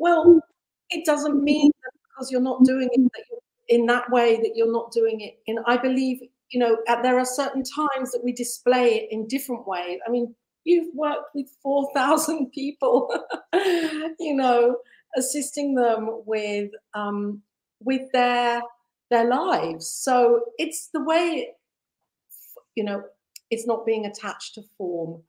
well, 0.00 0.40
it 0.88 1.04
doesn't 1.04 1.44
mean 1.44 1.70
that 1.82 1.92
because 2.08 2.30
you're 2.32 2.40
not 2.40 2.64
doing 2.64 2.88
it 2.90 3.00
that 3.12 3.24
in 3.70 3.86
that 3.86 4.10
way 4.10 4.36
that 4.36 4.52
you're 4.54 4.72
not 4.72 4.92
doing 4.92 5.20
it 5.22 5.38
And 5.46 5.60
I 5.66 5.78
believe 5.78 6.20
you 6.50 6.58
know 6.60 6.76
there 7.02 7.18
are 7.18 7.24
certain 7.24 7.62
times 7.62 8.10
that 8.12 8.22
we 8.22 8.32
display 8.32 8.96
it 8.96 9.08
in 9.10 9.26
different 9.26 9.66
ways. 9.66 9.98
I 10.06 10.10
mean, 10.10 10.34
you've 10.64 10.92
worked 10.94 11.34
with 11.34 11.46
four 11.62 11.88
thousand 11.94 12.50
people, 12.54 13.08
you 14.18 14.34
know, 14.34 14.76
assisting 15.16 15.74
them 15.74 16.22
with 16.26 16.70
um, 16.94 17.42
with 17.80 18.10
their 18.12 18.60
their 19.10 19.24
lives. 19.24 19.88
So 19.88 20.40
it's 20.58 20.88
the 20.92 21.02
way, 21.02 21.50
you 22.74 22.84
know, 22.84 23.02
it's 23.50 23.66
not 23.66 23.86
being 23.86 24.06
attached 24.06 24.54
to 24.54 24.62
form 24.76 25.22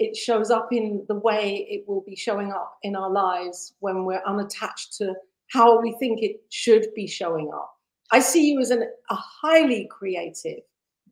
it 0.00 0.16
shows 0.16 0.50
up 0.50 0.72
in 0.72 1.04
the 1.08 1.14
way 1.14 1.66
it 1.70 1.86
will 1.86 2.00
be 2.00 2.16
showing 2.16 2.50
up 2.50 2.78
in 2.82 2.96
our 2.96 3.10
lives 3.10 3.74
when 3.80 4.06
we're 4.06 4.22
unattached 4.26 4.96
to 4.96 5.14
how 5.48 5.80
we 5.80 5.94
think 6.00 6.22
it 6.22 6.40
should 6.48 6.86
be 6.94 7.06
showing 7.06 7.50
up. 7.52 7.74
I 8.12 8.20
see 8.20 8.50
you 8.50 8.60
as 8.60 8.70
an, 8.70 8.82
a 9.10 9.14
highly 9.14 9.88
creative, 9.90 10.60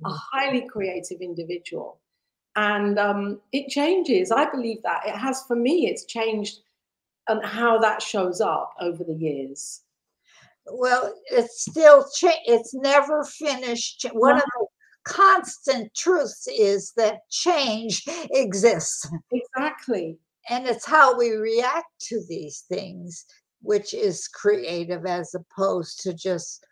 a 0.05 0.09
mm. 0.09 0.19
highly 0.33 0.67
creative 0.69 1.21
individual. 1.21 2.01
And 2.57 2.99
um, 2.99 3.41
it 3.53 3.69
changes. 3.69 4.33
I 4.33 4.51
believe 4.51 4.83
that. 4.83 5.07
It 5.07 5.15
has, 5.15 5.43
for 5.47 5.55
me, 5.55 5.87
it's 5.87 6.05
changed 6.05 6.59
and 7.29 7.45
how 7.45 7.79
that 7.79 8.03
shows 8.03 8.41
up 8.41 8.73
over 8.81 9.05
the 9.05 9.15
years. 9.15 9.83
Well, 10.67 11.15
it's 11.31 11.63
still, 11.63 12.07
cha- 12.17 12.43
it's 12.47 12.75
never 12.75 13.25
finished. 13.25 14.07
One 14.13 14.37
no. 14.37 14.39
of 14.39 14.45
the 14.59 14.67
constant 15.05 15.95
truth 15.95 16.43
is 16.53 16.93
that 16.97 17.21
change 17.31 18.05
exists. 18.33 19.09
Exactly. 19.31 20.19
And 20.51 20.67
it's 20.67 20.87
how 20.87 21.17
we 21.17 21.33
react 21.33 21.89
to 22.09 22.23
these 22.29 22.65
things, 22.69 23.25
which 23.63 23.95
is 23.95 24.29
creative 24.29 25.07
as 25.07 25.35
opposed 25.35 26.01
to 26.01 26.15
just 26.15 26.65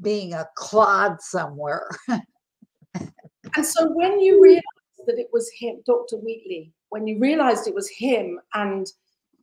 being 0.00 0.34
a 0.34 0.46
clod 0.54 1.20
somewhere. 1.20 1.88
and 2.08 3.64
so 3.64 3.90
when 3.92 4.20
you 4.20 4.36
hmm. 4.36 4.42
realized 4.42 5.06
that 5.06 5.18
it 5.18 5.28
was 5.32 5.50
him, 5.58 5.76
Dr. 5.86 6.16
Wheatley, 6.16 6.72
when 6.90 7.06
you 7.06 7.18
realized 7.18 7.66
it 7.66 7.74
was 7.74 7.88
him 7.88 8.40
and 8.54 8.86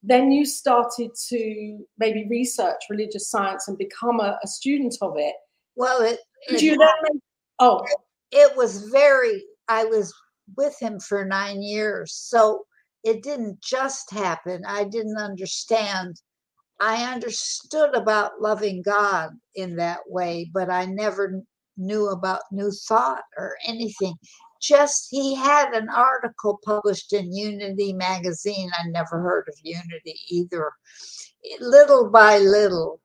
then 0.01 0.31
you 0.31 0.45
started 0.45 1.11
to 1.29 1.85
maybe 1.97 2.27
research 2.29 2.81
religious 2.89 3.29
science 3.29 3.67
and 3.69 3.77
become 3.77 4.19
a, 4.19 4.37
a 4.43 4.47
student 4.47 4.95
of 5.01 5.13
it. 5.17 5.35
Well, 5.75 6.01
it, 6.01 6.19
it 6.49 6.61
you 6.61 6.77
then 6.77 7.21
oh 7.59 7.85
it 8.33 8.57
was 8.57 8.89
very, 8.89 9.43
I 9.67 9.85
was 9.85 10.13
with 10.57 10.77
him 10.79 10.99
for 10.99 11.23
nine 11.23 11.61
years. 11.61 12.13
So 12.13 12.65
it 13.03 13.21
didn't 13.23 13.61
just 13.61 14.11
happen. 14.11 14.63
I 14.67 14.83
didn't 14.85 15.17
understand. 15.17 16.19
I 16.79 17.11
understood 17.11 17.95
about 17.95 18.41
loving 18.41 18.81
God 18.81 19.31
in 19.55 19.75
that 19.77 19.99
way, 20.07 20.49
but 20.53 20.69
I 20.69 20.85
never 20.85 21.41
knew 21.77 22.09
about 22.09 22.41
New 22.51 22.71
Thought 22.71 23.23
or 23.37 23.55
anything. 23.67 24.15
Just 24.61 25.07
he 25.09 25.35
had 25.35 25.73
an 25.73 25.89
article 25.89 26.59
published 26.63 27.13
in 27.13 27.33
Unity 27.33 27.93
magazine. 27.93 28.69
I 28.77 28.87
never 28.87 29.19
heard 29.21 29.45
of 29.47 29.55
Unity 29.63 30.15
either. 30.29 30.71
Little 31.59 32.09
by 32.09 32.37
little, 32.37 33.01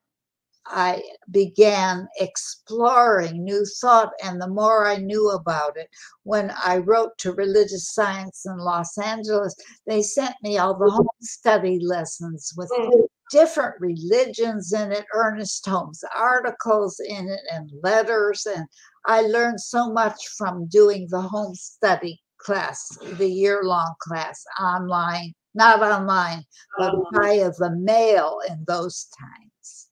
I 0.67 1.03
began 1.31 2.09
exploring 2.21 3.43
new 3.43 3.65
thought, 3.81 4.13
and 4.23 4.41
the 4.41 4.49
more 4.49 4.87
I 4.87 4.97
knew 4.99 5.31
about 5.31 5.77
it, 5.77 5.89
when 6.25 6.53
I 6.63 6.79
wrote 6.79 7.17
to 7.19 7.33
Religious 7.33 7.93
Science 7.93 8.45
in 8.47 8.59
Los 8.59 8.99
Angeles, 8.99 9.55
they 9.87 10.03
sent 10.03 10.35
me 10.43 10.59
all 10.59 10.77
the 10.77 10.91
home 10.91 11.09
study 11.21 11.81
lessons 11.81 12.53
with 12.57 12.71
mm. 12.71 13.09
Different 13.31 13.75
religions 13.81 14.73
in 14.73 14.93
it, 14.93 15.05
Ernest 15.15 15.65
Holmes 15.67 16.03
articles 16.17 17.01
in 17.01 17.29
it, 17.29 17.41
and 17.53 17.71
letters. 17.83 18.47
And 18.47 18.67
I 19.07 19.23
learned 19.23 19.61
so 19.61 19.91
much 19.93 20.29
from 20.37 20.67
doing 20.67 21.07
the 21.11 21.21
home 21.21 21.55
study 21.55 22.21
class, 22.39 22.87
the 23.15 23.29
year 23.29 23.63
long 23.65 23.95
class 24.01 24.45
online, 24.61 25.35
not 25.55 25.83
online, 25.83 26.45
but 26.77 26.95
um, 26.95 27.05
via 27.13 27.51
the 27.59 27.77
mail 27.77 28.39
in 28.49 28.65
those 28.67 29.09
times. 29.19 29.89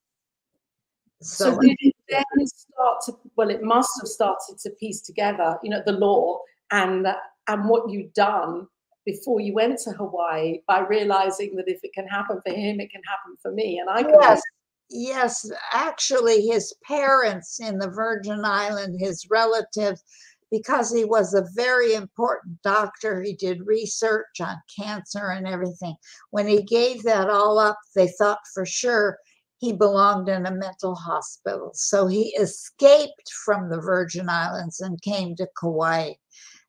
So, 1.23 1.53
so 1.53 1.61
did, 1.61 1.77
it, 1.81 1.95
then 2.09 2.47
start 2.47 2.99
to 3.07 3.13
well, 3.37 3.51
it 3.51 3.63
must 3.63 3.91
have 4.01 4.09
started 4.09 4.59
to 4.63 4.71
piece 4.79 5.01
together, 5.01 5.59
you 5.63 5.71
know, 5.71 5.83
the 5.85 5.93
law 5.93 6.41
and 6.71 7.07
and 7.49 7.69
what 7.69 7.91
you'd 7.91 8.13
done 8.13 8.67
before 9.07 9.41
you 9.41 9.55
went 9.55 9.79
to 9.79 9.93
Hawaii 9.93 10.59
by 10.69 10.81
realizing 10.81 11.55
that 11.57 11.69
if 11.69 11.81
it 11.83 11.95
can 11.95 12.07
happen 12.09 12.41
for 12.45 12.53
him, 12.53 12.81
it 12.81 12.91
can 12.91 13.03
happen 13.09 13.37
for 13.41 13.53
me, 13.53 13.79
and 13.79 13.89
I 13.89 14.03
can. 14.03 14.17
Yes. 14.21 14.43
Yes, 14.89 15.51
actually, 15.73 16.47
his 16.47 16.73
parents 16.87 17.59
in 17.59 17.79
the 17.79 17.91
Virgin 17.91 18.45
Island, 18.45 19.01
his 19.01 19.27
relatives, 19.29 20.05
because 20.53 20.93
he 20.93 21.05
was 21.05 21.35
a 21.35 21.49
very 21.57 21.95
important 21.95 22.63
doctor. 22.63 23.21
He 23.21 23.35
did 23.35 23.67
research 23.67 24.41
on 24.41 24.57
cancer 24.79 25.31
and 25.31 25.49
everything. 25.49 25.97
When 26.31 26.47
he 26.47 26.63
gave 26.63 27.03
that 27.03 27.29
all 27.29 27.59
up, 27.59 27.79
they 27.97 28.07
thought 28.17 28.39
for 28.55 28.65
sure 28.65 29.19
he 29.59 29.73
belonged 29.73 30.29
in 30.29 30.47
a 30.47 30.55
mental 30.55 30.95
hospital. 30.95 31.73
So 31.75 32.07
he 32.07 32.29
escaped 32.39 33.33
from 33.45 33.69
the 33.69 33.81
Virgin 33.81 34.29
Islands 34.29 34.81
and 34.81 35.03
came 35.03 35.35
to 35.37 35.49
Kauai. 35.61 36.13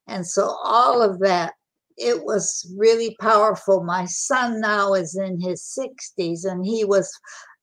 And 0.08 0.26
so 0.26 0.58
all 0.63 1.04
of 1.04 1.19
that, 1.19 1.54
it 1.97 2.23
was 2.23 2.71
really 2.77 3.15
powerful. 3.19 3.83
My 3.83 4.05
son 4.05 4.62
now 4.62 4.93
is 4.93 5.15
in 5.15 5.41
his 5.41 5.63
60s 5.77 6.45
and 6.45 6.65
he 6.65 6.86
was 6.86 7.12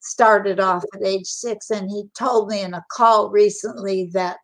started 0.01 0.59
off 0.59 0.83
at 0.93 1.05
age 1.05 1.25
six. 1.25 1.69
And 1.69 1.89
he 1.89 2.03
told 2.17 2.49
me 2.49 2.61
in 2.61 2.73
a 2.73 2.85
call 2.91 3.29
recently 3.29 4.09
that 4.13 4.37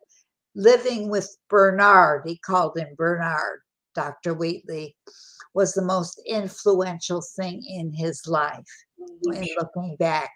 living 0.54 1.08
with 1.08 1.34
Bernard, 1.48 2.22
he 2.26 2.38
called 2.38 2.76
him 2.76 2.88
Bernard, 2.96 3.60
Dr. 3.94 4.34
Wheatley, 4.34 4.96
was 5.54 5.74
the 5.74 5.82
most 5.82 6.20
influential 6.26 7.22
thing 7.36 7.62
in 7.66 7.92
his 7.92 8.26
life 8.26 8.64
when 8.96 9.42
mm-hmm. 9.42 9.58
looking 9.58 9.96
back. 9.96 10.30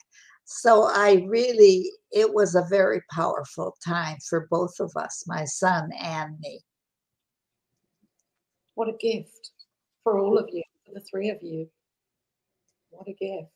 So 0.45 0.85
I 0.85 1.27
really, 1.29 1.91
it 2.13 2.33
was 2.33 2.55
a 2.55 2.67
very 2.71 3.03
powerful 3.11 3.77
time 3.85 4.19
for 4.29 4.47
both 4.51 4.79
of 4.79 4.93
us, 4.97 5.25
my 5.27 5.45
son 5.45 5.91
and 6.01 6.39
me. 6.39 6.61
What 8.77 8.91
a 8.91 8.93
gift 8.93 9.53
for 10.05 10.19
all 10.19 10.37
of 10.37 10.51
you, 10.53 10.63
for 10.85 10.93
the 10.93 11.01
three 11.01 11.31
of 11.31 11.43
you. 11.43 11.69
What 12.91 13.09
a 13.09 13.15
gift. 13.15 13.49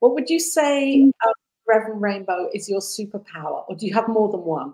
What 0.00 0.14
would 0.14 0.30
you 0.30 0.40
say 0.40 1.02
um, 1.02 1.32
Reverend 1.68 2.00
Rainbow 2.00 2.48
is 2.54 2.68
your 2.68 2.80
superpower, 2.80 3.64
or 3.68 3.76
do 3.76 3.86
you 3.86 3.92
have 3.92 4.08
more 4.08 4.32
than 4.32 4.42
one? 4.42 4.72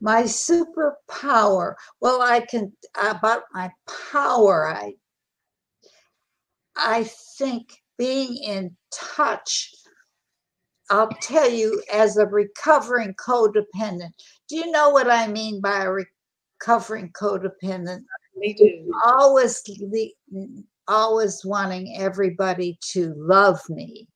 My 0.00 0.22
superpower. 0.22 1.74
Well, 2.00 2.22
I 2.22 2.40
can 2.40 2.72
about 2.98 3.42
my 3.52 3.70
power. 4.10 4.68
I 4.68 4.94
I 6.76 7.04
think 7.36 7.74
being 7.98 8.36
in 8.36 8.74
touch. 8.90 9.74
I'll 10.90 11.08
tell 11.20 11.48
you, 11.48 11.82
as 11.92 12.16
a 12.16 12.26
recovering 12.26 13.14
codependent, 13.14 14.12
do 14.48 14.56
you 14.56 14.70
know 14.70 14.90
what 14.90 15.10
I 15.10 15.26
mean 15.26 15.60
by 15.60 15.84
a 15.84 15.90
recovering 16.60 17.12
codependent? 17.12 18.04
Me 18.36 18.54
do. 18.54 18.90
Always 19.04 19.62
always 20.86 21.44
wanting 21.44 21.96
everybody 21.98 22.78
to 22.92 23.12
love 23.16 23.60
me. 23.68 24.08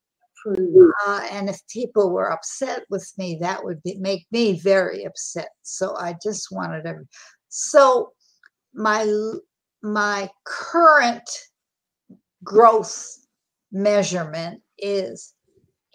Uh, 0.47 1.21
and 1.31 1.49
if 1.49 1.59
people 1.67 2.11
were 2.11 2.31
upset 2.31 2.83
with 2.89 3.09
me, 3.17 3.37
that 3.39 3.63
would 3.63 3.81
be, 3.83 3.95
make 3.99 4.25
me 4.31 4.59
very 4.59 5.05
upset. 5.05 5.49
So 5.61 5.95
I 5.95 6.15
just 6.21 6.51
wanted 6.51 6.85
every. 6.85 7.05
So 7.49 8.11
my 8.73 9.05
my 9.81 10.29
current 10.45 11.29
growth 12.43 13.19
measurement 13.71 14.61
is 14.77 15.32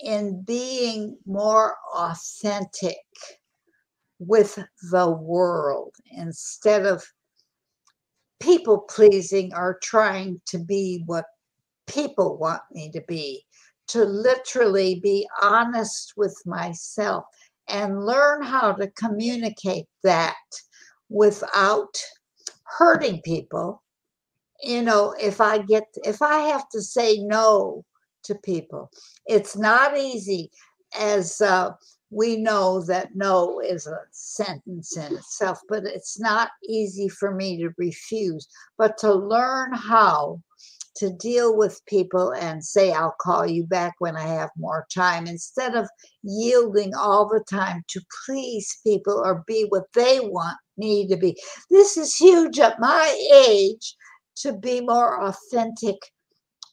in 0.01 0.43
being 0.43 1.17
more 1.27 1.77
authentic 1.95 2.97
with 4.19 4.59
the 4.91 5.11
world 5.11 5.95
instead 6.13 6.87
of 6.87 7.05
people 8.41 8.79
pleasing 8.79 9.53
or 9.55 9.79
trying 9.83 10.41
to 10.47 10.59
be 10.59 11.03
what 11.07 11.25
people 11.87 12.37
want 12.39 12.63
me 12.73 12.91
to 12.91 13.01
be, 13.09 13.45
to 13.89 14.05
literally 14.05 15.01
be 15.03 15.27
honest 15.43 16.13
with 16.17 16.41
myself 16.47 17.25
and 17.69 18.05
learn 18.05 18.43
how 18.43 18.73
to 18.73 18.91
communicate 18.93 19.87
that 20.05 20.37
without 21.09 21.97
hurting 22.65 23.21
people. 23.23 23.83
You 24.63 24.83
know, 24.83 25.15
if 25.21 25.41
I 25.41 25.59
get, 25.59 25.85
if 26.05 26.23
I 26.23 26.39
have 26.39 26.69
to 26.71 26.83
say 26.83 27.19
no 27.19 27.85
to 28.25 28.35
people, 28.37 28.91
it's 29.27 29.57
not 29.57 29.97
easy 29.97 30.51
as 30.99 31.41
uh, 31.41 31.71
we 32.11 32.37
know 32.37 32.81
that 32.83 33.15
no 33.15 33.61
is 33.61 33.87
a 33.87 33.99
sentence 34.11 34.97
in 34.97 35.17
itself, 35.17 35.61
but 35.69 35.85
it's 35.85 36.19
not 36.19 36.51
easy 36.67 37.09
for 37.09 37.35
me 37.35 37.59
to 37.59 37.71
refuse. 37.77 38.49
But 38.79 38.97
to 38.99 39.13
learn 39.13 39.75
how 39.75 40.41
to 40.97 41.11
deal 41.11 41.57
with 41.57 41.85
people 41.87 42.33
and 42.33 42.65
say, 42.65 42.93
I'll 42.93 43.15
call 43.21 43.47
you 43.47 43.65
back 43.65 43.95
when 43.99 44.17
I 44.17 44.27
have 44.27 44.51
more 44.57 44.87
time, 44.93 45.27
instead 45.27 45.77
of 45.77 45.89
yielding 46.23 46.95
all 46.95 47.29
the 47.29 47.45
time 47.49 47.85
to 47.89 48.01
please 48.27 48.79
people 48.85 49.23
or 49.25 49.45
be 49.47 49.67
what 49.69 49.85
they 49.95 50.21
want 50.21 50.57
me 50.77 51.07
to 51.09 51.17
be. 51.17 51.37
This 51.71 51.97
is 51.97 52.17
huge 52.17 52.59
at 52.59 52.81
my 52.81 53.29
age 53.47 53.95
to 54.37 54.53
be 54.53 54.81
more 54.81 55.23
authentic 55.25 55.97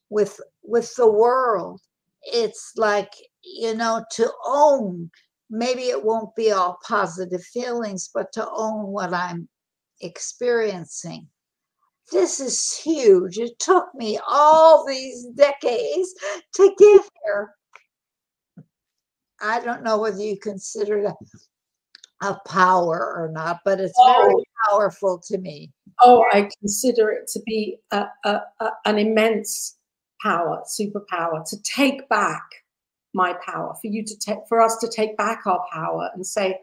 with 0.10 0.40
with 0.68 0.94
the 0.96 1.10
world 1.10 1.82
it's 2.24 2.74
like 2.76 3.14
you 3.44 3.76
know 3.76 4.04
to 4.12 4.30
own 4.46 5.10
maybe 5.50 5.84
it 5.84 6.04
won't 6.04 6.36
be 6.36 6.52
all 6.52 6.78
positive 6.86 7.44
feelings, 7.44 8.10
but 8.14 8.32
to 8.34 8.48
own 8.50 8.88
what 8.88 9.14
I'm 9.14 9.48
experiencing. 10.02 11.28
This 12.12 12.40
is 12.40 12.78
huge. 12.78 13.38
It 13.38 13.58
took 13.60 13.88
me 13.96 14.20
all 14.28 14.86
these 14.86 15.26
decades 15.36 16.14
to 16.56 16.76
get 16.78 17.02
here. 17.24 17.56
I 19.42 19.60
don't 19.60 19.84
know 19.84 20.00
whether 20.00 20.22
you 20.22 20.38
consider 20.40 21.00
it 21.00 21.12
a, 22.22 22.28
a 22.28 22.40
power 22.48 23.14
or 23.16 23.32
not, 23.32 23.60
but 23.66 23.80
it's 23.80 23.94
oh. 23.98 24.24
very 24.24 24.44
powerful 24.70 25.22
to 25.28 25.38
me. 25.40 25.72
Oh, 26.02 26.24
I 26.32 26.50
consider 26.60 27.12
it 27.12 27.28
to 27.30 27.42
be 27.46 27.78
a, 27.92 28.06
a, 28.24 28.42
an 28.86 28.98
immense 28.98 29.75
power, 30.26 30.64
superpower, 30.68 31.48
to 31.48 31.62
take 31.62 32.10
back 32.10 32.44
my 33.14 33.34
power, 33.46 33.76
for 33.82 33.88
you 33.88 34.04
to 34.04 34.18
take, 34.18 34.40
for 34.50 34.62
us 34.62 34.78
to 34.78 34.88
take 34.88 35.16
back 35.18 35.46
our 35.46 35.64
power 35.72 36.10
and 36.16 36.26
say, 36.26 36.60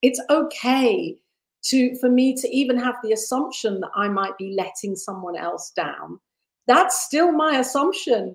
it's 0.00 0.20
okay 0.30 1.16
to, 1.64 1.94
for 2.00 2.08
me 2.08 2.34
to 2.34 2.48
even 2.48 2.76
have 2.78 2.96
the 3.02 3.12
assumption 3.12 3.80
that 3.80 3.90
I 3.94 4.08
might 4.08 4.36
be 4.38 4.56
letting 4.56 4.96
someone 4.96 5.36
else 5.36 5.72
down. 5.76 6.18
That's 6.66 7.02
still 7.02 7.32
my 7.32 7.58
assumption. 7.58 8.34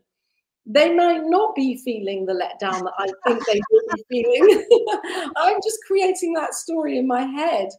They 0.66 0.94
might 0.94 1.24
not 1.24 1.56
be 1.56 1.82
feeling 1.84 2.26
the 2.26 2.34
letdown 2.34 2.84
that 2.84 2.94
I 2.98 3.08
think 3.26 3.46
they 3.46 3.60
will 3.72 3.82
be 4.10 4.24
feeling. 4.24 4.66
I'm 5.38 5.58
just 5.64 5.80
creating 5.88 6.34
that 6.34 6.54
story 6.54 6.98
in 6.98 7.08
my 7.08 7.24
head. 7.24 7.70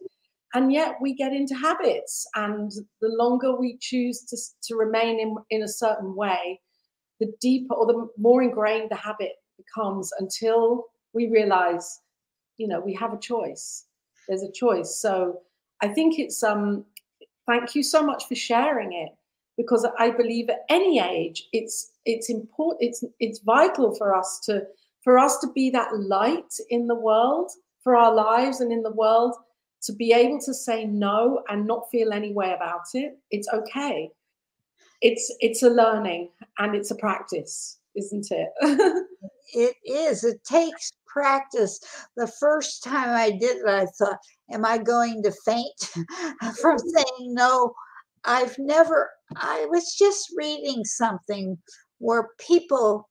And 0.55 0.73
yet 0.73 0.95
we 0.99 1.13
get 1.13 1.31
into 1.31 1.55
habits. 1.55 2.27
And 2.35 2.71
the 3.01 3.09
longer 3.09 3.55
we 3.55 3.77
choose 3.79 4.21
to, 4.25 4.37
to 4.67 4.75
remain 4.75 5.19
in, 5.19 5.35
in 5.51 5.63
a 5.63 5.67
certain 5.67 6.15
way, 6.15 6.59
the 7.19 7.31
deeper 7.41 7.73
or 7.73 7.85
the 7.85 8.07
more 8.17 8.41
ingrained 8.41 8.89
the 8.89 8.95
habit 8.95 9.33
becomes 9.57 10.11
until 10.19 10.85
we 11.13 11.27
realize, 11.27 11.99
you 12.57 12.67
know, 12.67 12.79
we 12.79 12.93
have 12.93 13.13
a 13.13 13.19
choice. 13.19 13.85
There's 14.27 14.43
a 14.43 14.51
choice. 14.51 14.99
So 15.01 15.41
I 15.81 15.87
think 15.87 16.19
it's 16.19 16.43
um 16.43 16.85
thank 17.47 17.75
you 17.75 17.83
so 17.83 18.03
much 18.03 18.27
for 18.27 18.35
sharing 18.35 18.93
it 18.93 19.09
because 19.57 19.85
I 19.97 20.11
believe 20.11 20.49
at 20.49 20.65
any 20.69 20.99
age 20.99 21.47
it's 21.51 21.91
it's 22.05 22.29
important 22.29 22.77
it's 22.81 23.03
it's 23.19 23.39
vital 23.39 23.95
for 23.95 24.15
us 24.15 24.39
to 24.45 24.63
for 25.03 25.17
us 25.17 25.39
to 25.39 25.51
be 25.53 25.69
that 25.71 25.95
light 25.97 26.53
in 26.69 26.87
the 26.87 26.95
world 26.95 27.51
for 27.83 27.95
our 27.95 28.13
lives 28.13 28.61
and 28.61 28.71
in 28.71 28.83
the 28.83 28.91
world 28.91 29.35
to 29.81 29.93
be 29.93 30.11
able 30.13 30.39
to 30.41 30.53
say 30.53 30.85
no 30.85 31.41
and 31.49 31.65
not 31.65 31.89
feel 31.91 32.13
any 32.13 32.33
way 32.33 32.53
about 32.53 32.85
it 32.93 33.17
it's 33.31 33.49
okay 33.53 34.09
it's 35.01 35.33
it's 35.39 35.63
a 35.63 35.69
learning 35.69 36.29
and 36.57 36.75
it's 36.75 36.91
a 36.91 36.95
practice 36.95 37.79
isn't 37.95 38.27
it 38.31 38.49
it 39.53 39.75
is. 39.85 40.23
It 40.23 40.43
takes 40.43 40.91
practice. 41.07 41.79
The 42.15 42.27
first 42.27 42.83
time 42.83 43.09
I 43.09 43.31
did 43.31 43.57
it, 43.57 43.67
I 43.67 43.85
thought, 43.97 44.19
Am 44.51 44.65
I 44.65 44.77
going 44.77 45.21
to 45.23 45.31
faint 45.45 45.79
from 46.61 46.79
saying 46.79 47.33
no? 47.33 47.73
I've 48.25 48.57
never, 48.57 49.09
I 49.35 49.65
was 49.69 49.95
just 49.95 50.33
reading 50.35 50.83
something 50.83 51.57
where 51.99 52.29
people 52.39 53.07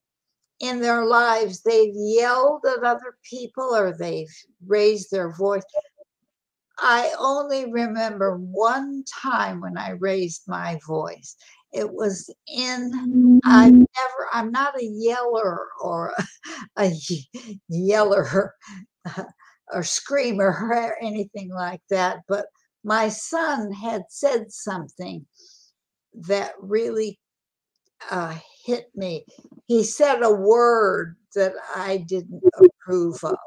in 0.59 0.81
their 0.81 1.05
lives, 1.05 1.61
they've 1.61 1.93
yelled 1.95 2.65
at 2.65 2.83
other 2.83 3.15
people 3.23 3.75
or 3.75 3.95
they've 3.97 4.27
raised 4.67 5.09
their 5.11 5.33
voice. 5.33 5.63
I 6.77 7.13
only 7.17 7.71
remember 7.71 8.37
one 8.37 9.03
time 9.21 9.61
when 9.61 9.77
I 9.77 9.91
raised 9.91 10.43
my 10.47 10.79
voice. 10.85 11.35
It 11.71 11.91
was 11.91 12.33
in, 12.47 13.39
I've 13.45 13.73
never, 13.73 14.27
I'm 14.33 14.51
not 14.51 14.79
a 14.79 14.85
yeller 14.85 15.67
or 15.81 16.13
a, 16.17 16.25
a 16.77 16.91
yeller 17.67 18.55
or 19.73 19.83
screamer 19.83 20.57
or 20.71 20.95
anything 21.01 21.49
like 21.49 21.81
that, 21.89 22.19
but 22.27 22.47
my 22.83 23.09
son 23.09 23.71
had 23.71 24.03
said 24.09 24.51
something 24.51 25.25
that 26.13 26.53
really 26.59 27.19
uh, 28.09 28.35
hit 28.65 28.89
me. 28.95 29.25
He 29.67 29.83
said 29.83 30.21
a 30.23 30.33
word 30.33 31.15
that 31.35 31.53
I 31.75 31.97
didn't 31.97 32.41
approve 32.57 33.23
of. 33.23 33.37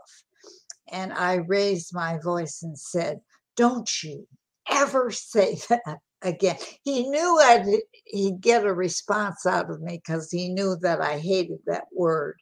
And 0.90 1.12
I 1.12 1.36
raised 1.36 1.94
my 1.94 2.18
voice 2.22 2.62
and 2.62 2.78
said, 2.78 3.20
Don't 3.56 3.90
you 4.02 4.26
ever 4.70 5.10
say 5.10 5.58
that 5.68 5.98
again. 6.22 6.56
He 6.82 7.08
knew 7.08 7.38
I'd, 7.40 7.66
he'd 8.06 8.40
get 8.40 8.64
a 8.64 8.72
response 8.72 9.46
out 9.46 9.70
of 9.70 9.80
me 9.80 10.00
because 10.04 10.30
he 10.30 10.48
knew 10.48 10.76
that 10.82 11.00
I 11.00 11.18
hated 11.18 11.58
that 11.66 11.84
word. 11.92 12.36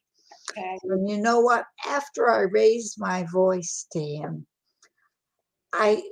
Okay. 0.51 0.79
And 0.85 1.09
you 1.09 1.19
know 1.19 1.41
what? 1.41 1.65
After 1.87 2.31
I 2.31 2.43
raised 2.43 2.97
my 2.99 3.27
voice 3.33 3.87
to 3.93 4.01
him, 4.01 4.47
I 5.73 6.03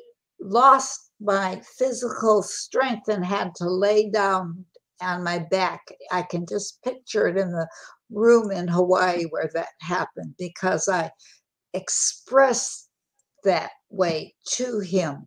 lost 0.40 1.10
my 1.20 1.60
physical 1.78 2.42
strength 2.42 3.08
and 3.08 3.24
had 3.24 3.54
to 3.56 3.68
lay 3.68 4.10
down 4.10 4.64
on 5.00 5.24
my 5.24 5.38
back. 5.50 5.80
I 6.12 6.22
can 6.22 6.46
just 6.46 6.82
picture 6.82 7.26
it 7.26 7.36
in 7.36 7.50
the 7.50 7.68
room 8.10 8.50
in 8.50 8.68
Hawaii 8.68 9.24
where 9.24 9.50
that 9.54 9.68
happened 9.80 10.34
because 10.38 10.88
I 10.88 11.10
expressed 11.74 12.88
that 13.44 13.70
way 13.90 14.34
to 14.52 14.80
him. 14.80 15.26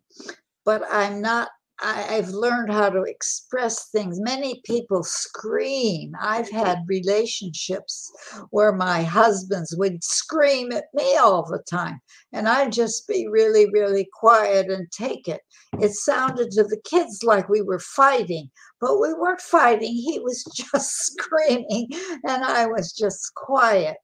But 0.64 0.82
I'm 0.90 1.20
not 1.20 1.48
I, 1.80 2.02
have 2.02 2.30
learned 2.30 2.72
how 2.72 2.90
to 2.90 3.02
express 3.02 3.88
things. 3.90 4.20
Many 4.20 4.60
people 4.64 5.02
scream. 5.02 6.12
I've 6.20 6.50
had 6.50 6.84
relationships 6.86 8.10
where 8.50 8.72
my 8.72 9.02
husbands 9.02 9.74
would 9.76 10.04
scream 10.04 10.72
at 10.72 10.84
me 10.94 11.16
all 11.16 11.44
the 11.44 11.62
time, 11.68 12.00
and 12.32 12.48
I'd 12.48 12.72
just 12.72 13.08
be 13.08 13.26
really, 13.26 13.68
really 13.72 14.08
quiet 14.12 14.70
and 14.70 14.90
take 14.92 15.26
it. 15.28 15.40
It 15.80 15.92
sounded 15.92 16.50
to 16.52 16.64
the 16.64 16.80
kids 16.84 17.22
like 17.24 17.48
we 17.48 17.62
were 17.62 17.80
fighting, 17.80 18.50
but 18.80 19.00
we 19.00 19.12
weren't 19.14 19.40
fighting. 19.40 19.92
He 19.92 20.20
was 20.20 20.44
just 20.54 20.90
screaming, 20.90 21.88
and 22.26 22.44
I 22.44 22.66
was 22.66 22.92
just 22.92 23.34
quiet. 23.34 23.96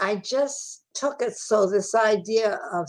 I 0.00 0.16
just 0.16 0.84
took 0.94 1.20
it 1.22 1.36
so 1.36 1.68
this 1.68 1.94
idea 1.94 2.58
of 2.72 2.88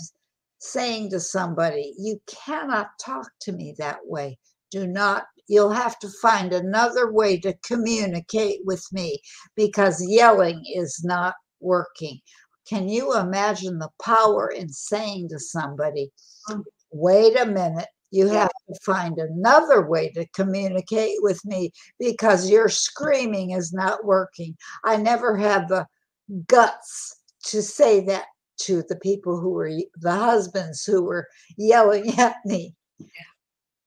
saying 0.60 1.12
to 1.12 1.20
somebody, 1.20 1.94
You 1.98 2.20
cannot 2.28 2.90
talk 3.00 3.30
to 3.42 3.52
me 3.52 3.76
that 3.78 4.00
way. 4.04 4.38
Do 4.72 4.88
not, 4.88 5.26
you'll 5.48 5.72
have 5.72 5.98
to 6.00 6.10
find 6.22 6.54
another 6.54 7.12
way 7.12 7.40
to 7.40 7.54
communicate 7.66 8.60
with 8.66 8.86
me 8.92 9.20
because 9.56 10.06
yelling 10.06 10.64
is 10.76 11.02
not 11.04 11.36
working. 11.60 12.20
Can 12.68 12.90
you 12.90 13.18
imagine 13.18 13.80
the 13.80 13.90
power 14.04 14.50
in 14.50 14.70
saying 14.70 15.30
to 15.30 15.40
somebody, 15.40 16.12
mm. 16.50 16.64
Wait 16.92 17.38
a 17.38 17.46
minute, 17.46 17.88
you 18.12 18.28
have 18.28 18.50
to 18.70 18.80
find 18.86 19.18
another 19.18 19.86
way 19.88 20.10
to 20.12 20.26
communicate 20.34 21.18
with 21.20 21.44
me 21.44 21.72
because 22.00 22.50
your 22.50 22.70
screaming 22.70 23.52
is 23.52 23.74
not 23.74 24.06
working. 24.06 24.56
I 24.86 24.96
never 24.98 25.36
had 25.36 25.68
the 25.68 25.86
guts 26.48 27.22
to 27.46 27.62
say 27.62 28.06
that 28.06 28.26
to 28.58 28.84
the 28.84 28.96
people 28.98 29.40
who 29.40 29.52
were 29.52 29.72
the 29.96 30.12
husbands 30.12 30.84
who 30.84 31.04
were 31.04 31.28
yelling 31.58 32.10
at 32.20 32.36
me. 32.46 32.74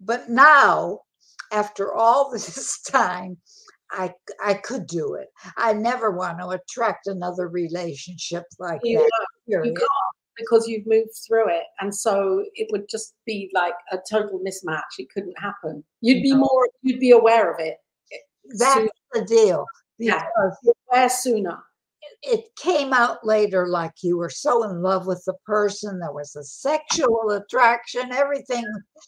But 0.01 0.29
now, 0.31 1.01
after 1.53 1.93
all 1.93 2.31
this 2.33 2.81
time, 2.83 3.37
I 3.93 4.15
I 4.43 4.55
could 4.55 4.87
do 4.87 5.15
it. 5.15 5.29
I 5.57 5.73
never 5.73 6.11
want 6.11 6.39
to 6.39 6.49
attract 6.49 7.07
another 7.07 7.49
relationship 7.49 8.45
like 8.59 8.81
you 8.85 8.99
that. 8.99 9.65
you 9.65 9.75
can't 9.75 9.89
because 10.37 10.67
you've 10.69 10.87
moved 10.87 11.11
through 11.27 11.49
it, 11.51 11.65
and 11.81 11.95
so 11.95 12.45
it 12.55 12.69
would 12.71 12.89
just 12.89 13.15
be 13.27 13.51
like 13.53 13.75
a 13.93 13.99
total 14.09 14.41
mismatch. 14.41 14.99
It 14.99 15.09
couldn't 15.13 15.39
happen. 15.39 15.83
You'd 16.01 16.23
be 16.23 16.35
more. 16.35 16.69
You'd 16.83 17.01
be 17.01 17.11
aware 17.11 17.53
of 17.53 17.59
it. 17.59 17.77
Eh, 18.13 18.17
That's 18.59 18.75
sooner. 18.75 18.91
the 19.13 19.25
deal. 19.25 19.67
Yeah, 19.99 20.25
aware 20.89 21.11
sooner 21.11 21.59
it 22.23 22.45
came 22.57 22.93
out 22.93 23.25
later 23.25 23.67
like 23.69 23.93
you 24.03 24.17
were 24.17 24.31
so 24.31 24.63
in 24.65 24.83
love 24.83 25.07
with 25.07 25.23
the 25.27 25.35
person 25.45 25.99
there 25.99 26.13
was 26.13 26.35
a 26.37 26.45
sexual 26.45 27.31
attraction 27.31 28.13
everything 28.13 28.65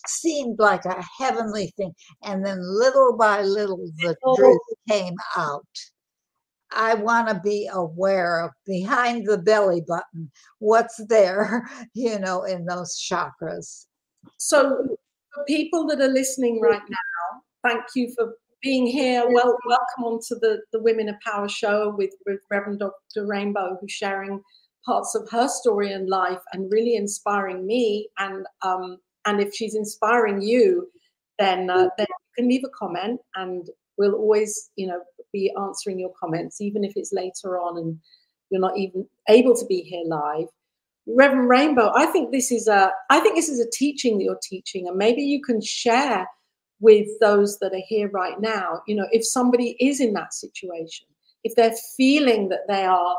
seemed 0.07 0.59
like 0.59 0.85
a 0.85 1.03
heavenly 1.19 1.73
thing. 1.77 1.93
And 2.25 2.45
then 2.45 2.59
little 2.61 3.17
by 3.17 3.43
little 3.43 3.79
the 3.99 4.17
oh. 4.25 4.37
truth 4.37 4.61
came 4.89 5.15
out. 5.37 5.67
I 6.75 6.95
want 6.95 7.29
to 7.29 7.41
be 7.41 7.69
aware 7.73 8.41
of 8.41 8.51
behind 8.65 9.27
the 9.27 9.37
belly 9.37 9.83
button 9.87 10.31
what's 10.59 10.99
there 11.09 11.69
you 11.95 12.19
know 12.19 12.45
in 12.45 12.65
those 12.65 12.99
chakras. 12.99 13.87
So 14.39 14.97
for 15.35 15.45
people 15.47 15.87
that 15.89 16.01
are 16.01 16.09
listening 16.09 16.61
right 16.61 16.83
now 16.89 17.43
thank 17.69 17.85
you 17.95 18.13
for 18.17 18.35
being 18.63 18.87
here. 18.87 19.25
Well, 19.29 19.57
welcome 19.67 20.05
on 20.05 20.21
to 20.29 20.37
the, 20.37 20.61
the 20.73 20.81
Women 20.81 21.09
of 21.09 21.17
Power 21.21 21.49
show 21.49 21.95
with, 21.97 22.13
with 22.27 22.41
Reverend 22.51 22.79
Dr. 22.79 23.27
Rainbow, 23.27 23.77
who's 23.81 23.93
sharing 23.93 24.41
parts 24.87 25.15
of 25.15 25.29
her 25.31 25.49
story 25.49 25.93
and 25.93 26.09
life 26.09 26.41
and 26.53 26.71
really 26.71 26.95
inspiring 26.95 27.67
me. 27.67 28.09
And 28.19 28.47
um, 28.63 28.99
and 29.25 29.41
if 29.41 29.55
she's 29.55 29.75
inspiring 29.75 30.41
you, 30.43 30.89
then 31.39 31.71
uh, 31.71 31.89
then 31.99 32.07
you 32.09 32.35
can 32.37 32.49
leave 32.49 32.65
a 32.65 32.71
comment, 32.71 33.21
and 33.37 33.69
we'll 33.97 34.15
always, 34.15 34.71
you 34.77 34.87
know, 34.87 35.01
be 35.33 35.53
answering 35.61 35.99
your 35.99 36.13
comments, 36.19 36.61
even 36.61 36.85
if 36.85 36.93
it's 36.97 37.13
later 37.13 37.59
on 37.59 37.79
and 37.79 37.99
you're 38.51 38.61
not 38.61 38.77
even 38.77 39.07
able 39.29 39.57
to 39.57 39.67
be 39.67 39.81
here 39.81 40.05
live. 40.07 40.47
Reverend 41.07 41.49
Rainbow, 41.49 41.91
I 41.95 42.07
think 42.07 42.31
this 42.31 42.53
is 42.53 42.69
a 42.69 42.93
I 43.11 43.21
think 43.21 43.35
this 43.35 43.49
is 43.49 43.61
a 43.61 43.71
teaching 43.71 44.19
that 44.19 44.25
you're 44.25 44.39
teaching, 44.43 44.87
and 44.87 44.97
maybe 44.97 45.23
you 45.23 45.43
can 45.43 45.61
share 45.61 46.27
with 46.83 47.07
those 47.21 47.59
that 47.61 47.73
are 47.73 47.87
here 47.87 48.11
right 48.11 48.39
now. 48.41 48.83
You 48.87 48.97
know, 48.97 49.07
if 49.13 49.25
somebody 49.25 49.77
is 49.81 50.01
in 50.01 50.13
that 50.15 50.35
situation, 50.35 51.07
if 51.45 51.55
they're 51.55 51.75
feeling 51.97 52.49
that 52.51 52.69
they 52.69 52.85
are 52.85 53.17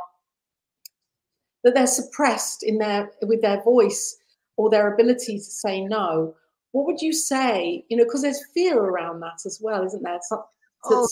that 1.64 1.74
they're 1.74 1.88
suppressed 1.88 2.62
in 2.62 2.78
their 2.78 3.10
with 3.24 3.42
their 3.42 3.64
voice 3.64 4.18
or 4.58 4.70
their 4.70 4.94
ability 4.94 5.38
to 5.38 5.44
say 5.44 5.82
no, 5.82 6.36
what 6.74 6.86
would 6.86 7.02
you 7.02 7.14
say? 7.14 7.84
You 7.90 7.98
know, 7.98 8.04
because 8.04 8.22
there's 8.22 8.44
fear 8.54 8.78
around 8.78 9.22
that 9.22 9.40
as 9.46 9.60
well, 9.62 9.84
isn't 9.86 10.04
there? 10.04 10.20
So, 10.28 10.44
oh, 10.86 11.08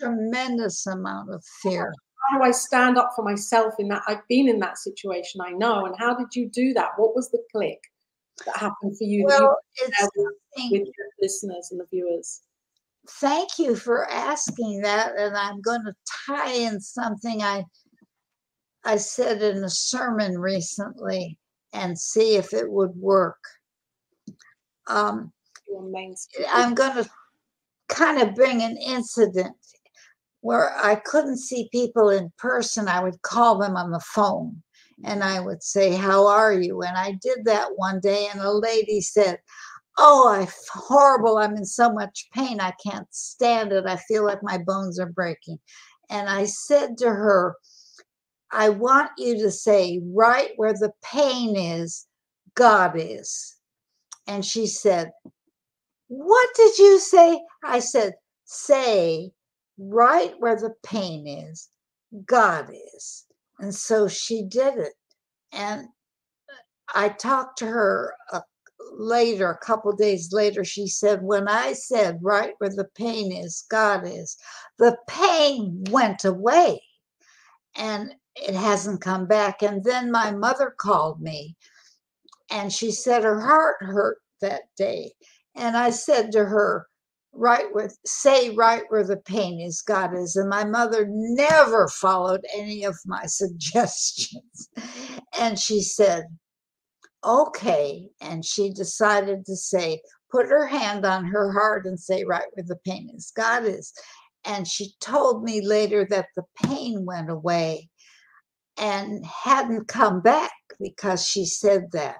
tremendous 0.00 0.86
amount 0.86 1.32
of 1.32 1.42
fear. 1.62 1.94
How 2.28 2.38
do 2.38 2.44
I 2.44 2.50
stand 2.50 2.98
up 2.98 3.12
for 3.14 3.22
myself 3.22 3.74
in 3.78 3.88
that? 3.88 4.02
I've 4.08 4.26
been 4.28 4.48
in 4.48 4.58
that 4.58 4.78
situation, 4.78 5.40
I 5.40 5.52
know. 5.52 5.86
And 5.86 5.94
how 5.96 6.14
did 6.14 6.34
you 6.34 6.48
do 6.48 6.74
that? 6.74 6.90
What 6.96 7.14
was 7.14 7.30
the 7.30 7.42
click? 7.52 7.80
That 8.46 8.56
happened 8.56 8.96
for 8.96 9.04
you 9.04 9.24
well, 9.24 9.56
you 9.78 10.80
with 10.80 10.88
your 10.96 11.06
listeners 11.20 11.68
and 11.70 11.80
the 11.80 11.86
viewers? 11.90 12.42
Thank 13.20 13.58
you 13.58 13.74
for 13.74 14.08
asking 14.10 14.82
that, 14.82 15.12
and 15.16 15.36
I'm 15.36 15.60
going 15.60 15.84
to 15.84 15.94
tie 16.26 16.52
in 16.52 16.80
something 16.80 17.42
I 17.42 17.64
I 18.84 18.96
said 18.96 19.42
in 19.42 19.64
a 19.64 19.70
sermon 19.70 20.38
recently 20.38 21.38
and 21.72 21.98
see 21.98 22.36
if 22.36 22.52
it 22.52 22.70
would 22.70 22.96
work. 22.96 23.38
Um, 24.86 25.32
I'm 26.50 26.74
going 26.74 26.94
to 26.94 27.08
kind 27.88 28.22
of 28.22 28.34
bring 28.34 28.62
an 28.62 28.76
incident 28.76 29.56
where 30.40 30.76
I 30.76 30.94
couldn't 30.94 31.38
see 31.38 31.68
people 31.72 32.08
in 32.10 32.32
person. 32.38 32.88
I 32.88 33.02
would 33.02 33.20
call 33.22 33.58
them 33.58 33.76
on 33.76 33.90
the 33.90 34.00
phone 34.00 34.62
and 35.04 35.22
I 35.24 35.40
would 35.40 35.62
say, 35.62 35.94
How 35.94 36.26
are 36.26 36.52
you? 36.54 36.82
And 36.82 36.96
I 36.96 37.12
did 37.22 37.44
that 37.44 37.70
one 37.76 38.00
day, 38.00 38.28
and 38.32 38.40
a 38.40 38.52
lady 38.52 39.00
said, 39.00 39.38
Oh, 39.98 40.28
I'm 40.28 40.48
horrible. 40.72 41.38
I'm 41.38 41.56
in 41.56 41.64
so 41.64 41.92
much 41.92 42.28
pain. 42.32 42.60
I 42.60 42.72
can't 42.84 43.08
stand 43.10 43.72
it. 43.72 43.86
I 43.86 43.96
feel 43.96 44.24
like 44.24 44.42
my 44.42 44.58
bones 44.58 45.00
are 45.00 45.10
breaking. 45.10 45.58
And 46.10 46.28
I 46.28 46.44
said 46.44 46.98
to 46.98 47.10
her, 47.10 47.56
I 48.50 48.70
want 48.70 49.10
you 49.18 49.38
to 49.42 49.50
say, 49.50 50.00
right 50.14 50.50
where 50.56 50.72
the 50.72 50.92
pain 51.02 51.56
is, 51.56 52.06
God 52.54 52.94
is. 52.96 53.56
And 54.26 54.44
she 54.44 54.66
said, 54.66 55.10
What 56.08 56.48
did 56.56 56.78
you 56.78 56.98
say? 57.00 57.40
I 57.64 57.80
said, 57.80 58.14
Say, 58.44 59.32
right 59.78 60.34
where 60.38 60.56
the 60.56 60.74
pain 60.84 61.26
is, 61.26 61.68
God 62.26 62.70
is. 62.96 63.26
And 63.60 63.74
so 63.74 64.08
she 64.08 64.44
did 64.44 64.78
it. 64.78 64.94
And 65.52 65.88
I 66.94 67.10
talked 67.10 67.58
to 67.60 67.66
her 67.66 68.14
a, 68.32 68.42
later, 68.92 69.50
a 69.50 69.58
couple 69.58 69.92
days 69.96 70.32
later. 70.32 70.64
She 70.64 70.88
said, 70.88 71.22
When 71.22 71.48
I 71.48 71.74
said, 71.74 72.18
right 72.22 72.54
where 72.58 72.70
the 72.70 72.88
pain 72.96 73.32
is, 73.32 73.64
God 73.70 74.06
is, 74.06 74.36
the 74.78 74.96
pain 75.08 75.84
went 75.90 76.24
away 76.24 76.82
and 77.76 78.14
it 78.36 78.54
hasn't 78.54 79.02
come 79.02 79.26
back. 79.26 79.62
And 79.62 79.84
then 79.84 80.12
my 80.12 80.32
mother 80.32 80.74
called 80.78 81.20
me 81.22 81.56
And 82.50 82.72
she 82.72 82.92
said 82.92 83.24
her 83.24 83.40
heart 83.40 83.76
hurt 83.80 84.18
that 84.42 84.64
day. 84.76 85.12
And 85.56 85.76
I 85.76 85.90
said 85.90 86.32
to 86.32 86.46
her, 86.46 86.87
right 87.38 87.66
where 87.72 87.90
say 88.04 88.50
right 88.50 88.82
where 88.88 89.04
the 89.04 89.16
pain 89.16 89.60
is 89.60 89.80
god 89.82 90.12
is 90.16 90.34
and 90.36 90.48
my 90.48 90.64
mother 90.64 91.06
never 91.08 91.88
followed 91.88 92.44
any 92.54 92.84
of 92.84 92.96
my 93.06 93.22
suggestions. 93.26 94.68
And 95.38 95.58
she 95.58 95.82
said 95.82 96.24
okay 97.24 98.08
and 98.20 98.44
she 98.44 98.70
decided 98.72 99.44
to 99.46 99.56
say 99.56 100.00
put 100.30 100.46
her 100.46 100.66
hand 100.66 101.06
on 101.06 101.24
her 101.24 101.52
heart 101.52 101.86
and 101.86 101.98
say 101.98 102.24
right 102.24 102.46
where 102.54 102.66
the 102.66 102.78
pain 102.84 103.08
is 103.14 103.32
god 103.34 103.64
is. 103.64 103.92
And 104.44 104.66
she 104.66 104.92
told 105.00 105.42
me 105.44 105.66
later 105.66 106.06
that 106.10 106.26
the 106.36 106.44
pain 106.64 107.04
went 107.04 107.30
away 107.30 107.88
and 108.78 109.24
hadn't 109.26 109.88
come 109.88 110.20
back 110.20 110.52
because 110.80 111.26
she 111.26 111.44
said 111.44 111.90
that. 111.92 112.16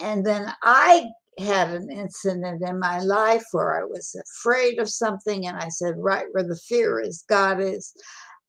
And 0.00 0.24
then 0.24 0.52
i 0.62 1.06
had 1.38 1.70
an 1.70 1.90
incident 1.90 2.62
in 2.62 2.78
my 2.78 2.98
life 3.00 3.44
where 3.52 3.80
I 3.80 3.84
was 3.84 4.14
afraid 4.14 4.78
of 4.78 4.90
something, 4.90 5.46
and 5.46 5.56
I 5.56 5.68
said, 5.68 5.94
Right 5.98 6.26
where 6.32 6.44
the 6.44 6.56
fear 6.56 7.00
is, 7.00 7.24
God 7.28 7.60
is. 7.60 7.92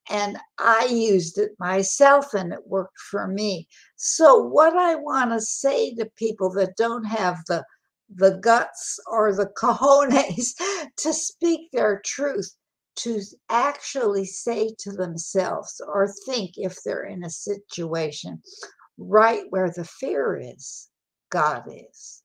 And 0.09 0.37
I 0.59 0.85
used 0.85 1.37
it 1.37 1.51
myself, 1.59 2.33
and 2.33 2.51
it 2.53 2.67
worked 2.67 2.99
for 2.99 3.27
me. 3.27 3.67
So, 3.95 4.37
what 4.43 4.75
I 4.75 4.95
want 4.95 5.31
to 5.31 5.41
say 5.41 5.93
to 5.95 6.09
people 6.17 6.51
that 6.53 6.75
don't 6.77 7.05
have 7.05 7.37
the 7.47 7.63
the 8.13 8.37
guts 8.41 8.99
or 9.07 9.33
the 9.33 9.47
cojones 9.57 10.53
to 10.97 11.13
speak 11.13 11.71
their 11.71 12.01
truth, 12.05 12.55
to 12.97 13.21
actually 13.49 14.25
say 14.25 14.75
to 14.79 14.91
themselves 14.91 15.81
or 15.87 16.13
think 16.25 16.51
if 16.57 16.77
they're 16.83 17.05
in 17.05 17.23
a 17.23 17.29
situation, 17.29 18.41
right 18.97 19.43
where 19.51 19.71
the 19.71 19.85
fear 19.85 20.37
is, 20.37 20.89
God 21.29 21.63
is 21.69 22.20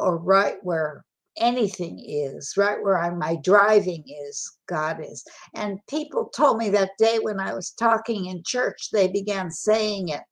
or 0.00 0.18
right 0.18 0.56
where 0.64 1.04
anything 1.38 2.00
is, 2.06 2.54
right 2.58 2.82
where 2.82 2.98
I, 2.98 3.10
my 3.10 3.38
driving 3.44 4.04
is, 4.08 4.58
God 4.68 4.98
is. 5.04 5.24
And 5.54 5.80
people 5.88 6.30
told 6.36 6.58
me 6.58 6.70
that 6.70 6.92
day 6.98 7.18
when 7.20 7.40
I 7.40 7.54
was 7.54 7.72
talking 7.72 8.26
in 8.26 8.42
church, 8.46 8.90
they 8.92 9.08
began 9.08 9.50
saying 9.52 10.10
it. 10.10 10.22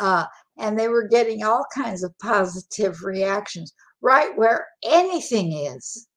Uh, 0.00 0.26
and 0.58 0.78
they 0.78 0.88
were 0.88 1.08
getting 1.08 1.44
all 1.44 1.64
kinds 1.74 2.04
of 2.04 2.18
positive 2.20 3.02
reactions. 3.04 3.74
Right 4.02 4.36
where 4.36 4.68
anything 4.84 5.52
is, 5.52 6.08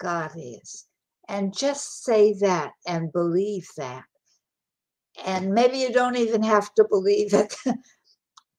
God 0.00 0.32
is. 0.36 0.86
And 1.28 1.56
just 1.56 2.04
say 2.04 2.34
that 2.40 2.72
and 2.86 3.12
believe 3.12 3.66
that. 3.78 4.04
And 5.24 5.52
maybe 5.52 5.78
you 5.78 5.92
don't 5.92 6.16
even 6.16 6.42
have 6.42 6.74
to 6.74 6.84
believe 6.88 7.34
it, 7.34 7.54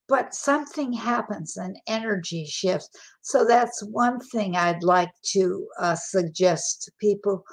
but 0.08 0.36
something 0.36 0.93
happens, 0.93 1.58
an 1.58 1.76
energy 1.88 2.45
shifts. 2.45 2.89
So 3.22 3.45
that's 3.45 3.84
one 3.84 4.20
thing 4.20 4.56
I'd 4.56 4.84
like 4.84 5.12
to 5.34 5.68
uh, 5.80 5.95
suggest 5.95 6.84
to 6.84 6.91
people. 6.99 7.43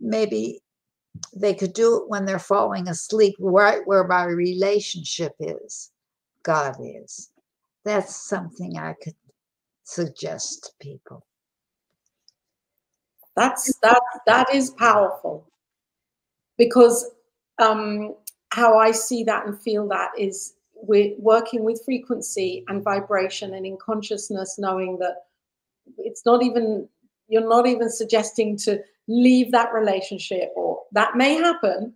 Maybe 0.00 0.62
they 1.34 1.54
could 1.54 1.72
do 1.72 1.96
it 1.98 2.08
when 2.08 2.24
they're 2.24 2.38
falling 2.38 2.88
asleep, 2.88 3.34
right 3.38 3.80
where 3.84 4.06
my 4.06 4.24
relationship 4.24 5.32
is, 5.40 5.90
God 6.42 6.76
is. 6.80 7.30
That's 7.84 8.16
something 8.16 8.78
I 8.78 8.94
could 9.02 9.14
suggest 9.84 10.64
to 10.64 10.70
people. 10.80 11.26
That's 13.36 13.72
that 13.82 14.02
that 14.26 14.52
is 14.52 14.70
powerful 14.70 15.46
because 16.56 17.08
um, 17.60 18.14
how 18.50 18.78
I 18.78 18.90
see 18.90 19.24
that 19.24 19.46
and 19.46 19.60
feel 19.60 19.86
that 19.88 20.10
is 20.18 20.54
we're 20.82 21.14
working 21.18 21.64
with 21.64 21.84
frequency 21.84 22.64
and 22.68 22.82
vibration 22.82 23.54
and 23.54 23.66
in 23.66 23.76
consciousness 23.76 24.58
knowing 24.58 24.98
that 24.98 25.24
it's 25.98 26.24
not 26.24 26.42
even 26.42 26.88
you're 27.28 27.48
not 27.48 27.66
even 27.66 27.90
suggesting 27.90 28.56
to 28.56 28.80
leave 29.08 29.50
that 29.52 29.72
relationship 29.72 30.52
or 30.56 30.80
that 30.92 31.16
may 31.16 31.34
happen 31.34 31.92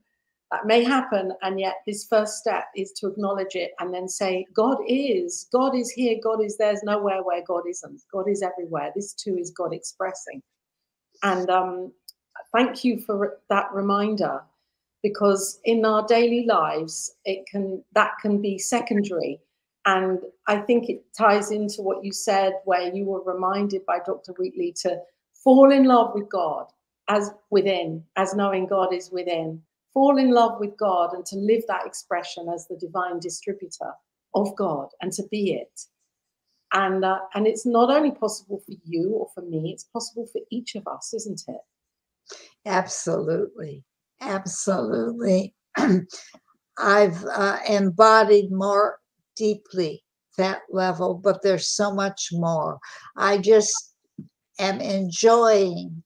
that 0.51 0.67
may 0.67 0.83
happen 0.85 1.33
and 1.43 1.59
yet 1.61 1.77
this 1.87 2.07
first 2.07 2.37
step 2.37 2.65
is 2.77 2.93
to 2.93 3.07
acknowledge 3.07 3.55
it 3.55 3.73
and 3.79 3.93
then 3.95 4.09
say 4.09 4.45
god 4.55 4.79
is 4.87 5.49
god 5.53 5.75
is 5.75 5.91
here 5.91 6.19
god 6.23 6.43
is 6.43 6.57
there's 6.57 6.83
nowhere 6.83 7.23
where 7.23 7.43
god 7.47 7.63
isn't 7.69 8.03
god 8.13 8.29
is 8.29 8.43
everywhere 8.43 8.91
this 8.95 9.13
too 9.15 9.37
is 9.39 9.51
god 9.51 9.73
expressing. 9.73 10.43
And 11.23 11.49
um, 11.51 11.93
thank 12.55 12.85
you 12.85 13.01
for 13.01 13.39
that 13.49 13.73
reminder 13.73 14.43
because 15.03 15.61
in 15.65 15.85
our 15.85 16.07
daily 16.07 16.47
lives 16.47 17.15
it 17.25 17.45
can 17.47 17.83
that 17.93 18.13
can 18.21 18.41
be 18.41 18.59
secondary. 18.59 19.41
And 19.85 20.21
i 20.47 20.59
think 20.59 20.89
it 20.89 21.05
ties 21.19 21.51
into 21.51 21.83
what 21.83 22.05
you 22.05 22.13
said 22.13 22.53
where 22.65 22.95
you 22.95 23.05
were 23.05 23.23
reminded 23.25 23.85
by 23.85 23.99
dr 24.07 24.33
wheatley 24.39 24.73
to 24.83 25.01
fall 25.43 25.73
in 25.73 25.85
love 25.85 26.13
with 26.15 26.29
god 26.31 26.67
as 27.09 27.31
within 27.51 28.05
as 28.17 28.35
knowing 28.35 28.67
god 28.67 28.93
is 28.93 29.11
within. 29.11 29.63
Fall 29.93 30.17
in 30.19 30.31
love 30.31 30.59
with 30.59 30.77
god 30.79 31.13
and 31.13 31.25
to 31.27 31.37
live 31.37 31.63
that 31.69 31.87
expression 31.87 32.49
as 32.49 32.67
the 32.67 32.77
divine 32.77 33.19
distributor 33.19 33.93
of 34.35 34.55
god 34.57 34.89
and 35.01 35.13
to 35.13 35.25
be 35.31 35.53
it. 35.53 35.81
And 36.73 37.05
uh, 37.05 37.19
and 37.35 37.47
it's 37.47 37.67
not 37.67 37.91
only 37.91 38.13
possible 38.13 38.63
for 38.65 38.75
you 38.85 39.11
or 39.11 39.29
for 39.35 39.43
me 39.43 39.73
it's 39.73 39.85
possible 39.85 40.27
for 40.33 40.41
each 40.51 40.75
of 40.75 40.87
us 40.87 41.13
isn't 41.13 41.43
it? 41.49 41.61
Absolutely 42.65 43.85
Absolutely. 44.23 45.55
I've 46.79 47.25
uh, 47.27 47.59
embodied 47.69 48.51
more 48.53 48.99
deeply 49.37 50.05
that 50.39 50.63
level, 50.71 51.15
but 51.15 51.43
there's 51.43 51.69
so 51.69 51.93
much 51.95 52.29
more. 52.33 52.79
I 53.17 53.39
just 53.39 53.95
am 54.59 54.81
enjoying 54.81 56.03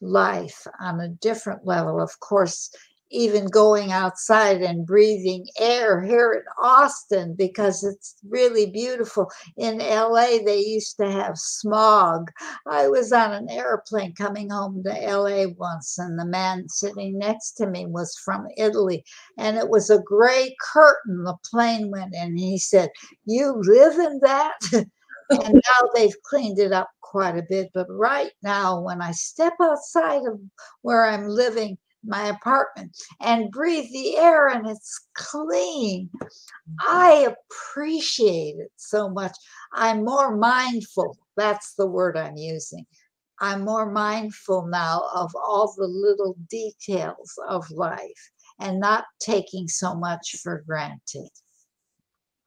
life 0.00 0.66
on 0.80 1.00
a 1.00 1.08
different 1.08 1.66
level. 1.66 2.00
Of 2.02 2.20
course, 2.20 2.70
even 3.12 3.46
going 3.46 3.92
outside 3.92 4.62
and 4.62 4.86
breathing 4.86 5.46
air 5.58 6.02
here 6.02 6.32
in 6.32 6.42
Austin 6.62 7.34
because 7.34 7.84
it's 7.84 8.16
really 8.28 8.66
beautiful. 8.66 9.30
In 9.56 9.78
LA, 9.78 10.38
they 10.44 10.60
used 10.60 10.96
to 10.96 11.10
have 11.10 11.38
smog. 11.38 12.30
I 12.66 12.88
was 12.88 13.12
on 13.12 13.32
an 13.32 13.50
airplane 13.50 14.14
coming 14.14 14.50
home 14.50 14.82
to 14.84 14.90
LA 14.90 15.46
once, 15.56 15.98
and 15.98 16.18
the 16.18 16.24
man 16.24 16.68
sitting 16.68 17.18
next 17.18 17.52
to 17.52 17.66
me 17.66 17.86
was 17.86 18.16
from 18.24 18.46
Italy, 18.56 19.04
and 19.38 19.56
it 19.56 19.68
was 19.68 19.90
a 19.90 20.02
gray 20.02 20.56
curtain. 20.72 21.24
The 21.24 21.36
plane 21.50 21.90
went 21.90 22.14
in, 22.14 22.22
and 22.22 22.38
he 22.38 22.58
said, 22.58 22.90
You 23.26 23.54
live 23.62 23.98
in 23.98 24.20
that? 24.22 24.58
and 24.72 25.54
now 25.54 25.88
they've 25.94 26.22
cleaned 26.24 26.58
it 26.58 26.72
up 26.72 26.88
quite 27.00 27.36
a 27.36 27.44
bit. 27.48 27.70
But 27.74 27.86
right 27.90 28.32
now, 28.42 28.80
when 28.80 29.02
I 29.02 29.12
step 29.12 29.54
outside 29.60 30.22
of 30.26 30.40
where 30.82 31.04
I'm 31.04 31.28
living, 31.28 31.78
my 32.04 32.28
apartment 32.28 32.96
and 33.20 33.50
breathe 33.50 33.90
the 33.92 34.16
air 34.16 34.48
and 34.48 34.66
it's 34.66 35.08
clean. 35.14 36.10
Mm-hmm. 36.14 36.74
I 36.88 37.34
appreciate 37.50 38.56
it 38.58 38.72
so 38.76 39.08
much. 39.08 39.36
I'm 39.72 40.04
more 40.04 40.36
mindful. 40.36 41.16
That's 41.36 41.74
the 41.74 41.86
word 41.86 42.16
I'm 42.16 42.36
using. 42.36 42.86
I'm 43.40 43.64
more 43.64 43.90
mindful 43.90 44.66
now 44.66 45.02
of 45.14 45.32
all 45.34 45.74
the 45.76 45.86
little 45.86 46.36
details 46.48 47.32
of 47.48 47.68
life 47.70 48.30
and 48.60 48.78
not 48.78 49.04
taking 49.20 49.66
so 49.66 49.94
much 49.94 50.36
for 50.42 50.62
granted. 50.66 51.28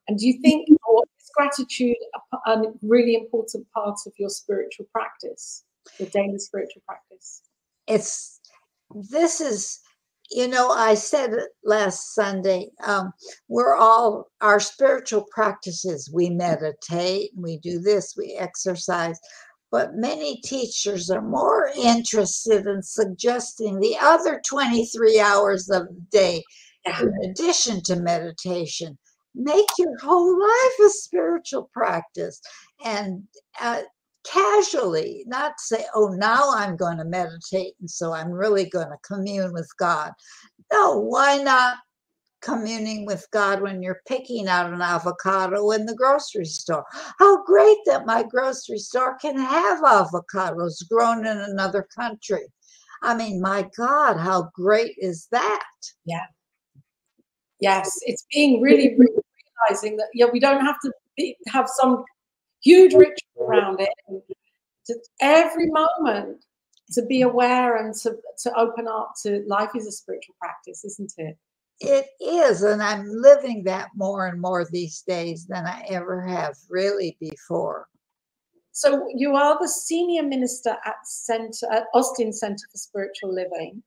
And 0.07 0.17
do 0.17 0.27
you 0.27 0.39
think 0.41 0.67
oh, 0.87 1.03
is 1.19 1.31
gratitude 1.35 1.97
a, 2.45 2.51
a 2.51 2.73
really 2.81 3.15
important 3.15 3.65
part 3.73 3.97
of 4.05 4.13
your 4.17 4.29
spiritual 4.29 4.85
practice, 4.91 5.65
your 5.99 6.09
daily 6.09 6.37
spiritual 6.37 6.83
practice? 6.87 7.41
It's 7.87 8.34
this 8.93 9.41
is 9.41 9.79
you 10.31 10.47
know 10.47 10.69
i 10.69 10.93
said 10.93 11.31
last 11.63 12.15
sunday 12.15 12.69
um, 12.85 13.11
we're 13.47 13.75
all 13.75 14.27
our 14.41 14.59
spiritual 14.59 15.25
practices 15.31 16.09
we 16.13 16.29
meditate 16.29 17.31
we 17.37 17.57
do 17.59 17.79
this 17.79 18.15
we 18.17 18.35
exercise 18.39 19.19
but 19.71 19.95
many 19.95 20.39
teachers 20.41 21.09
are 21.09 21.21
more 21.21 21.69
interested 21.75 22.65
in 22.65 22.81
suggesting 22.81 23.79
the 23.79 23.97
other 24.01 24.41
23 24.47 25.19
hours 25.19 25.69
of 25.69 25.87
the 25.87 26.01
day 26.11 26.43
in 26.85 27.13
addition 27.29 27.81
to 27.83 27.95
meditation. 27.95 28.97
Make 29.33 29.67
your 29.77 29.97
whole 29.99 30.39
life 30.39 30.87
a 30.87 30.89
spiritual 30.89 31.69
practice 31.73 32.39
and 32.85 33.23
uh, 33.59 33.81
casually, 34.31 35.23
not 35.27 35.53
say, 35.59 35.85
oh, 35.93 36.09
now 36.09 36.53
I'm 36.53 36.75
going 36.75 36.97
to 36.97 37.05
meditate. 37.05 37.73
And 37.79 37.89
so 37.89 38.13
I'm 38.13 38.31
really 38.31 38.69
going 38.69 38.89
to 38.89 38.97
commune 39.05 39.53
with 39.53 39.69
God. 39.77 40.11
No, 40.71 40.99
why 40.99 41.37
not 41.37 41.77
communing 42.41 43.05
with 43.05 43.25
God 43.31 43.61
when 43.61 43.81
you're 43.81 44.01
picking 44.07 44.47
out 44.47 44.71
an 44.71 44.81
avocado 44.81 45.71
in 45.71 45.85
the 45.85 45.95
grocery 45.95 46.45
store? 46.45 46.85
How 47.19 47.43
great 47.43 47.77
that 47.85 48.05
my 48.05 48.23
grocery 48.23 48.77
store 48.77 49.17
can 49.17 49.37
have 49.37 49.81
avocados 49.81 50.87
grown 50.89 51.25
in 51.25 51.37
another 51.37 51.87
country. 51.95 52.45
I 53.01 53.15
mean, 53.15 53.41
my 53.41 53.69
God, 53.77 54.17
how 54.17 54.49
great 54.53 54.95
is 54.97 55.27
that? 55.31 55.67
Yeah. 56.05 56.25
Yes, 57.59 57.89
it's 58.01 58.25
being 58.33 58.61
really, 58.61 58.95
really 58.97 59.21
realizing 59.69 59.97
that 59.97 60.07
yeah, 60.13 60.25
we 60.31 60.39
don't 60.39 60.65
have 60.65 60.79
to 60.83 60.91
be, 61.15 61.37
have 61.47 61.67
some 61.81 62.03
huge 62.65 62.93
ritual 62.93 63.47
around 63.47 63.79
it. 63.79 63.89
To 64.87 64.95
every 65.21 65.67
moment 65.67 66.43
to 66.91 67.05
be 67.05 67.21
aware 67.21 67.77
and 67.77 67.93
to, 67.95 68.17
to 68.43 68.59
open 68.59 68.87
up 68.87 69.13
to 69.23 69.43
life 69.47 69.71
is 69.75 69.87
a 69.87 69.91
spiritual 69.91 70.35
practice, 70.39 70.83
isn't 70.83 71.13
it? 71.17 71.37
It 71.81 72.07
is, 72.21 72.61
and 72.63 72.81
I'm 72.81 73.05
living 73.07 73.63
that 73.65 73.89
more 73.95 74.27
and 74.27 74.39
more 74.39 74.65
these 74.65 75.01
days 75.01 75.45
than 75.45 75.65
I 75.65 75.85
ever 75.89 76.21
have 76.21 76.55
really 76.69 77.17
before. 77.19 77.87
So 78.71 79.07
you 79.13 79.35
are 79.35 79.57
the 79.59 79.67
senior 79.67 80.23
minister 80.23 80.77
at 80.85 80.95
Center 81.03 81.69
at 81.71 81.85
Austin 81.93 82.31
Center 82.31 82.65
for 82.71 82.77
Spiritual 82.77 83.33
Living, 83.33 83.83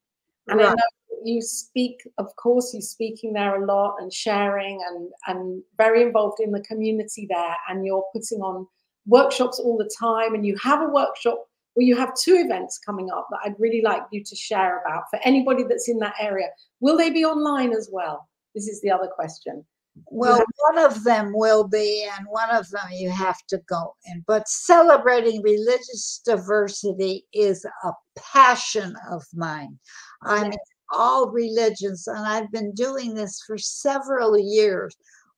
and 0.48 0.60
right. 0.60 0.68
I 0.68 0.70
know 0.70 1.18
you 1.24 1.42
speak. 1.42 2.02
Of 2.18 2.34
course, 2.36 2.72
you're 2.72 2.82
speaking 2.82 3.32
there 3.32 3.62
a 3.62 3.66
lot 3.66 3.96
and 4.00 4.12
sharing, 4.12 4.80
and 4.88 5.10
and 5.26 5.62
very 5.76 6.02
involved 6.02 6.40
in 6.40 6.52
the 6.52 6.60
community 6.60 7.26
there. 7.28 7.56
And 7.68 7.84
you're 7.84 8.04
putting 8.12 8.40
on 8.40 8.66
workshops 9.06 9.58
all 9.58 9.76
the 9.76 9.90
time, 9.98 10.34
and 10.34 10.46
you 10.46 10.56
have 10.62 10.82
a 10.82 10.88
workshop 10.92 11.48
well, 11.78 11.86
you 11.86 11.96
have 11.96 12.12
two 12.16 12.34
events 12.34 12.76
coming 12.76 13.08
up 13.08 13.28
that 13.30 13.38
I'd 13.44 13.54
really 13.60 13.82
like 13.82 14.02
you 14.10 14.24
to 14.24 14.34
share 14.34 14.80
about 14.80 15.04
for 15.10 15.20
anybody 15.22 15.62
that's 15.62 15.88
in 15.88 16.00
that 16.00 16.14
area. 16.20 16.48
Will 16.80 16.96
they 16.96 17.08
be 17.08 17.24
online 17.24 17.72
as 17.72 17.88
well? 17.92 18.28
This 18.52 18.66
is 18.66 18.80
the 18.80 18.90
other 18.90 19.06
question. 19.06 19.64
Well, 20.06 20.42
one 20.70 20.78
of 20.84 21.04
them 21.04 21.32
will 21.34 21.66
be, 21.66 22.08
and 22.16 22.26
one 22.28 22.50
of 22.50 22.68
them 22.70 22.88
you 22.92 23.10
have 23.10 23.38
to 23.48 23.58
go 23.68 23.94
in. 24.06 24.24
But 24.26 24.48
celebrating 24.48 25.42
religious 25.42 26.20
diversity 26.24 27.26
is 27.32 27.64
a 27.84 27.92
passion 28.16 28.94
of 29.10 29.24
mine. 29.34 29.78
I 30.22 30.44
mean, 30.44 30.58
all 30.92 31.30
religions, 31.30 32.06
and 32.06 32.26
I've 32.26 32.50
been 32.50 32.72
doing 32.74 33.14
this 33.14 33.42
for 33.46 33.58
several 33.58 34.38
years. 34.38 34.96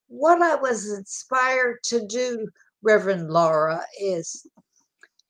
What 0.08 0.42
I 0.42 0.54
was 0.56 0.90
inspired 0.92 1.78
to 1.84 2.06
do, 2.06 2.48
Reverend 2.82 3.30
Laura, 3.30 3.84
is 4.00 4.46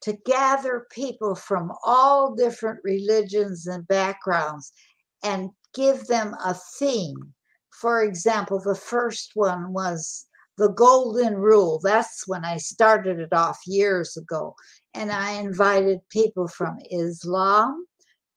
to 0.02 0.12
gather 0.24 0.86
people 0.90 1.34
from 1.34 1.72
all 1.84 2.34
different 2.34 2.80
religions 2.84 3.66
and 3.66 3.86
backgrounds 3.86 4.72
and 5.22 5.50
give 5.74 6.06
them 6.06 6.34
a 6.44 6.54
theme. 6.78 7.34
For 7.80 8.02
example, 8.02 8.60
the 8.60 8.74
first 8.74 9.30
one 9.32 9.72
was 9.72 10.26
the 10.58 10.68
Golden 10.68 11.36
Rule. 11.36 11.80
That's 11.82 12.28
when 12.28 12.44
I 12.44 12.58
started 12.58 13.18
it 13.18 13.32
off 13.32 13.58
years 13.66 14.18
ago. 14.18 14.54
And 14.92 15.10
I 15.10 15.40
invited 15.40 16.06
people 16.10 16.46
from 16.46 16.78
Islam, 16.90 17.86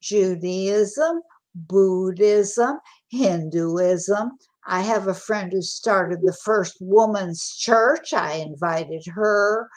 Judaism, 0.01 1.21
Buddhism, 1.53 2.79
Hinduism. 3.09 4.31
I 4.65 4.79
have 4.79 5.09
a 5.09 5.13
friend 5.13 5.51
who 5.51 5.61
started 5.61 6.21
the 6.21 6.37
first 6.45 6.77
woman's 6.79 7.53
church. 7.57 8.13
I 8.13 8.35
invited 8.35 9.03
her 9.07 9.67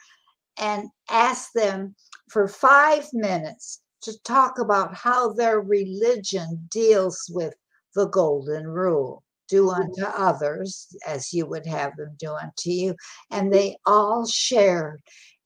and 0.61 0.91
asked 1.11 1.55
them 1.57 1.97
for 2.31 2.47
five 2.47 3.09
minutes 3.13 3.81
to 4.03 4.17
talk 4.23 4.61
about 4.61 4.95
how 4.95 5.33
their 5.33 5.61
religion 5.61 6.69
deals 6.71 7.29
with 7.35 7.55
the 7.97 8.07
golden 8.07 8.69
rule 8.69 9.25
do 9.49 9.71
unto 9.71 10.05
others 10.05 10.95
as 11.07 11.33
you 11.33 11.47
would 11.47 11.67
have 11.67 11.97
them 11.97 12.15
do 12.19 12.33
unto 12.33 12.71
you. 12.71 12.95
And 13.31 13.53
they 13.53 13.77
all 13.87 14.27
shared. 14.27 15.01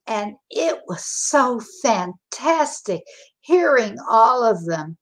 And 0.06 0.34
it 0.50 0.80
was 0.86 1.04
so 1.04 1.60
fantastic 1.82 3.02
hearing 3.40 3.96
all 4.08 4.44
of 4.44 4.64
them 4.66 4.96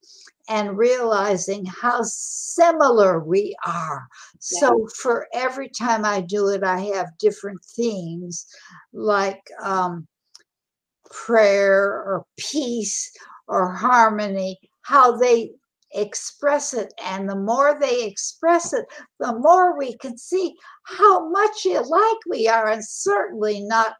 and 0.48 0.78
realizing 0.78 1.64
how 1.66 2.00
similar 2.02 3.20
we 3.20 3.54
are. 3.66 4.06
Yeah. 4.50 4.60
So 4.60 4.88
for 4.96 5.26
every 5.34 5.68
time 5.68 6.04
I 6.04 6.20
do 6.22 6.48
it, 6.48 6.64
I 6.64 6.80
have 6.94 7.18
different 7.18 7.62
themes 7.64 8.46
like 8.92 9.42
um, 9.62 10.06
prayer 11.10 11.84
or 11.84 12.24
peace 12.38 13.10
or 13.46 13.72
harmony, 13.72 14.58
how 14.82 15.16
they 15.16 15.52
express 15.92 16.74
it. 16.74 16.92
And 17.04 17.28
the 17.28 17.36
more 17.36 17.78
they 17.78 18.04
express 18.04 18.72
it, 18.72 18.86
the 19.20 19.38
more 19.38 19.76
we 19.76 19.96
can 19.98 20.16
see 20.18 20.54
how 20.84 21.28
much 21.28 21.66
alike 21.66 22.18
we 22.28 22.48
are, 22.48 22.68
and 22.68 22.84
certainly 22.84 23.60
not 23.60 23.94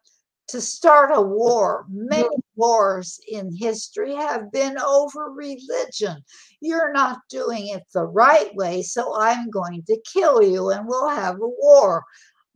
to 0.49 0.61
start 0.61 1.11
a 1.15 1.21
war. 1.21 1.85
Many 1.91 2.37
wars 2.57 3.21
in 3.29 3.55
history 3.55 4.15
have 4.15 4.51
been 4.51 4.79
over 4.79 5.31
religion. 5.31 6.23
You're 6.61 6.93
not 6.93 7.19
doing 7.29 7.69
it 7.69 7.85
the 7.93 8.07
right 8.07 8.55
way, 8.55 8.83
so 8.83 9.15
I'm 9.19 9.51
going 9.51 9.83
to 9.87 10.01
kill 10.11 10.43
you 10.43 10.71
and 10.71 10.87
we'll 10.89 11.11
have 11.11 11.37
a 11.37 11.49
war. 11.63 12.05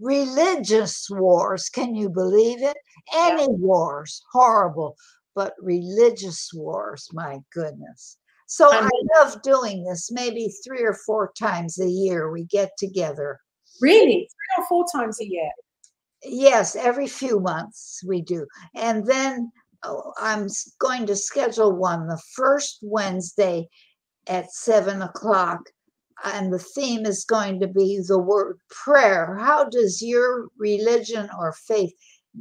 Religious 0.01 1.07
wars, 1.11 1.69
can 1.69 1.95
you 1.95 2.09
believe 2.09 2.63
it? 2.63 2.77
Any 3.15 3.43
yeah. 3.43 3.49
wars, 3.49 4.23
horrible, 4.33 4.97
but 5.35 5.55
religious 5.61 6.51
wars, 6.55 7.09
my 7.13 7.39
goodness. 7.53 8.17
So 8.53 8.71
I, 8.71 8.81
I 8.81 9.19
love 9.19 9.41
doing 9.41 9.83
this. 9.83 10.13
Maybe 10.13 10.55
three 10.63 10.83
or 10.83 10.93
four 10.93 11.33
times 11.39 11.81
a 11.81 11.89
year 11.89 12.31
we 12.31 12.45
get 12.45 12.73
together. 12.77 13.41
Really? 13.81 14.29
Three 14.29 14.63
or 14.63 14.67
four 14.69 14.85
times 14.95 15.19
a 15.23 15.27
year? 15.27 15.51
Yes, 16.23 16.77
every 16.77 17.07
few 17.07 17.41
months 17.41 18.03
we 18.07 18.21
do. 18.21 18.47
And 18.75 19.07
then 19.07 19.51
oh, 19.85 20.13
I'm 20.21 20.49
going 20.81 21.07
to 21.07 21.17
schedule 21.17 21.75
one 21.75 22.09
the 22.09 22.21
first 22.37 22.81
Wednesday 22.83 23.69
at 24.27 24.53
seven 24.53 25.01
o'clock. 25.01 25.61
And 26.23 26.53
the 26.53 26.59
theme 26.59 27.07
is 27.07 27.25
going 27.25 27.59
to 27.61 27.69
be 27.69 28.03
the 28.07 28.19
word 28.19 28.59
prayer. 28.69 29.35
How 29.41 29.65
does 29.65 30.03
your 30.03 30.49
religion 30.59 31.31
or 31.39 31.55
faith 31.55 31.95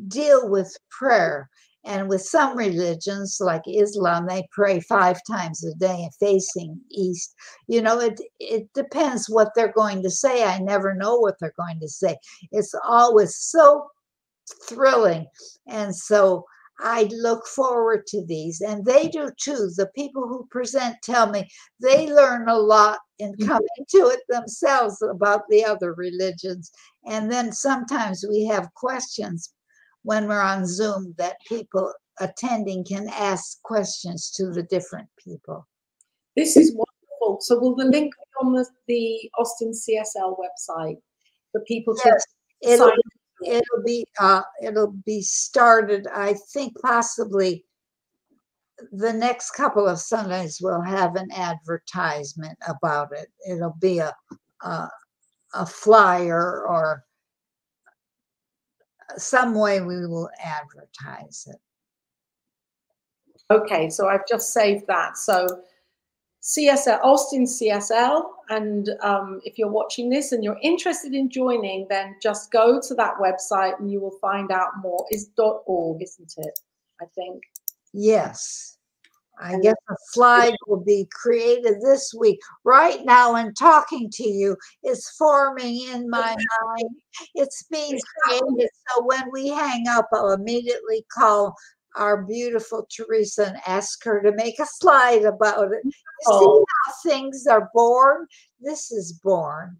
deal 0.09 0.49
with 0.49 0.75
prayer? 0.89 1.49
And 1.83 2.09
with 2.09 2.21
some 2.21 2.55
religions, 2.55 3.37
like 3.39 3.63
Islam, 3.67 4.27
they 4.27 4.47
pray 4.51 4.79
five 4.81 5.19
times 5.29 5.63
a 5.63 5.73
day 5.75 6.09
facing 6.19 6.79
east. 6.91 7.33
You 7.67 7.81
know, 7.81 7.99
it, 7.99 8.19
it 8.39 8.71
depends 8.73 9.29
what 9.29 9.49
they're 9.55 9.73
going 9.73 10.03
to 10.03 10.09
say. 10.11 10.43
I 10.43 10.59
never 10.59 10.93
know 10.93 11.17
what 11.17 11.35
they're 11.39 11.53
going 11.57 11.79
to 11.79 11.89
say. 11.89 12.17
It's 12.51 12.75
always 12.87 13.35
so 13.35 13.87
thrilling. 14.67 15.25
And 15.67 15.95
so 15.95 16.45
I 16.83 17.03
look 17.11 17.45
forward 17.45 18.07
to 18.07 18.25
these, 18.25 18.61
and 18.61 18.83
they 18.85 19.07
do 19.07 19.29
too. 19.39 19.69
The 19.75 19.89
people 19.95 20.27
who 20.27 20.47
present 20.49 20.97
tell 21.03 21.29
me 21.29 21.47
they 21.79 22.11
learn 22.11 22.49
a 22.49 22.57
lot 22.57 22.99
in 23.19 23.33
mm-hmm. 23.33 23.47
coming 23.47 23.85
to 23.89 24.07
it 24.07 24.21
themselves 24.29 25.01
about 25.01 25.43
the 25.49 25.63
other 25.63 25.93
religions. 25.93 26.71
And 27.05 27.31
then 27.31 27.51
sometimes 27.51 28.25
we 28.27 28.45
have 28.45 28.73
questions 28.75 29.53
when 30.03 30.27
we're 30.27 30.41
on 30.41 30.65
Zoom 30.65 31.13
that 31.17 31.37
people 31.47 31.93
attending 32.19 32.83
can 32.85 33.09
ask 33.09 33.61
questions 33.63 34.31
to 34.31 34.51
the 34.51 34.63
different 34.63 35.07
people. 35.23 35.67
This 36.35 36.55
is 36.57 36.73
wonderful. 36.73 37.41
So 37.41 37.59
will 37.59 37.75
the 37.75 37.85
link 37.85 38.13
be 38.13 38.45
on 38.45 38.53
the, 38.53 38.65
the 38.87 39.29
Austin 39.37 39.71
CSL 39.71 40.35
website 40.37 40.97
for 41.51 41.61
people 41.61 41.95
yes, 42.05 42.25
to 42.63 42.69
it'll, 42.69 42.91
be, 42.91 43.49
it'll 43.49 43.83
be 43.85 44.05
uh, 44.19 44.41
it'll 44.63 44.95
be 45.05 45.21
started. 45.21 46.07
I 46.13 46.35
think 46.53 46.73
possibly 46.81 47.65
the 48.91 49.13
next 49.13 49.51
couple 49.51 49.87
of 49.87 49.99
Sundays 49.99 50.59
we'll 50.61 50.81
have 50.81 51.15
an 51.15 51.29
advertisement 51.35 52.57
about 52.67 53.09
it. 53.11 53.27
It'll 53.47 53.77
be 53.79 53.99
a 53.99 54.13
a, 54.63 54.89
a 55.53 55.65
flyer 55.65 56.65
or 56.65 57.03
some 59.17 59.55
way 59.55 59.81
we 59.81 60.07
will 60.07 60.29
advertise 60.43 61.47
it. 61.47 61.57
Okay, 63.51 63.89
so 63.89 64.07
I've 64.07 64.27
just 64.27 64.53
saved 64.53 64.87
that. 64.87 65.17
So 65.17 65.45
CSL, 66.41 66.99
Austin 67.03 67.45
CSL, 67.45 68.23
and 68.49 68.89
um, 69.01 69.41
if 69.43 69.57
you're 69.57 69.69
watching 69.69 70.09
this 70.09 70.31
and 70.31 70.43
you're 70.43 70.59
interested 70.63 71.13
in 71.13 71.29
joining, 71.29 71.85
then 71.89 72.15
just 72.21 72.51
go 72.51 72.81
to 72.81 72.95
that 72.95 73.15
website 73.21 73.79
and 73.79 73.91
you 73.91 73.99
will 73.99 74.17
find 74.21 74.51
out 74.51 74.69
more. 74.81 75.05
Is 75.11 75.29
.org, 75.37 76.01
isn't 76.01 76.33
it? 76.37 76.59
I 77.01 77.05
think. 77.13 77.43
Yes. 77.93 78.77
I 79.41 79.57
guess 79.59 79.75
a 79.89 79.95
slide 80.11 80.55
will 80.67 80.83
be 80.83 81.07
created 81.11 81.81
this 81.81 82.13
week. 82.17 82.39
Right 82.63 83.03
now, 83.03 83.35
in 83.35 83.53
talking 83.55 84.09
to 84.11 84.27
you, 84.27 84.55
it's 84.83 85.15
forming 85.17 85.81
in 85.91 86.09
my 86.09 86.35
mind. 86.35 86.89
It's 87.33 87.65
being 87.71 87.99
created. 88.23 88.69
So 88.89 89.03
when 89.03 89.31
we 89.31 89.49
hang 89.49 89.87
up, 89.87 90.07
I'll 90.13 90.33
immediately 90.33 91.05
call 91.11 91.55
our 91.95 92.23
beautiful 92.23 92.87
Teresa 92.95 93.47
and 93.47 93.57
ask 93.65 94.03
her 94.03 94.21
to 94.21 94.31
make 94.33 94.59
a 94.59 94.65
slide 94.65 95.23
about 95.23 95.71
it. 95.73 95.81
You 95.83 95.91
oh. 96.27 96.39
see 96.39 96.65
how 96.85 97.11
things 97.11 97.47
are 97.47 97.69
born? 97.73 98.27
This 98.59 98.91
is 98.91 99.19
born. 99.23 99.77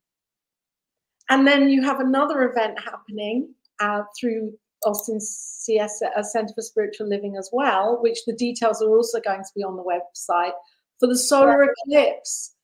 And 1.29 1.47
then 1.47 1.69
you 1.69 1.83
have 1.83 1.99
another 1.99 2.49
event 2.49 2.77
happening 2.83 3.53
uh, 3.79 4.03
through 4.19 4.53
Austin 4.85 5.19
CS 5.19 6.01
uh, 6.15 6.23
Center 6.23 6.53
for 6.53 6.61
Spiritual 6.61 7.07
Living 7.07 7.35
as 7.37 7.49
well, 7.51 7.99
which 8.01 8.19
the 8.25 8.33
details 8.33 8.81
are 8.81 8.89
also 8.89 9.19
going 9.19 9.41
to 9.41 9.51
be 9.55 9.63
on 9.63 9.75
the 9.75 9.83
website 9.83 10.53
for 10.99 11.07
the 11.07 11.17
solar 11.17 11.63
eclipse. 11.63 12.55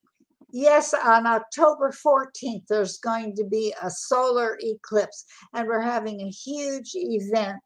Yes, 0.51 0.93
on 0.93 1.27
October 1.27 1.91
14th, 1.91 2.63
there's 2.69 2.97
going 2.99 3.35
to 3.35 3.43
be 3.43 3.73
a 3.83 3.89
solar 3.89 4.57
eclipse, 4.61 5.25
and 5.53 5.67
we're 5.67 5.81
having 5.81 6.21
a 6.21 6.29
huge 6.29 6.91
event 6.93 7.61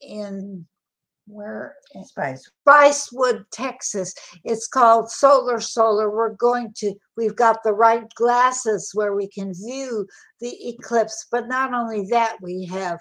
in 0.00 0.66
where 1.26 1.76
in 1.94 2.04
Spice 2.04 2.50
Spicewood, 2.66 3.44
Texas. 3.52 4.14
It's 4.44 4.66
called 4.66 5.06
Soular 5.06 5.62
Solar. 5.62 6.10
We're 6.10 6.34
going 6.34 6.72
to, 6.78 6.94
we've 7.16 7.36
got 7.36 7.62
the 7.62 7.72
right 7.72 8.08
glasses 8.14 8.90
where 8.94 9.14
we 9.14 9.28
can 9.28 9.54
view 9.54 10.06
the 10.40 10.68
eclipse. 10.68 11.26
But 11.30 11.48
not 11.48 11.72
only 11.72 12.06
that, 12.10 12.36
we 12.42 12.66
have 12.66 12.98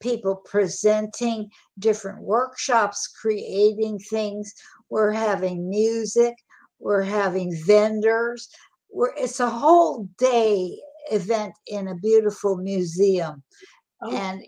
people 0.00 0.36
presenting 0.36 1.48
different 1.78 2.22
workshops, 2.22 3.08
creating 3.20 3.98
things. 3.98 4.52
We're 4.88 5.12
having 5.12 5.68
music. 5.68 6.34
We're 6.78 7.02
having 7.02 7.56
vendors. 7.66 8.48
We're, 8.90 9.14
it's 9.16 9.40
a 9.40 9.50
whole 9.50 10.08
day 10.18 10.78
event 11.10 11.54
in 11.66 11.88
a 11.88 11.94
beautiful 11.94 12.56
museum. 12.56 13.42
Oh. 14.02 14.10
And 14.10 14.42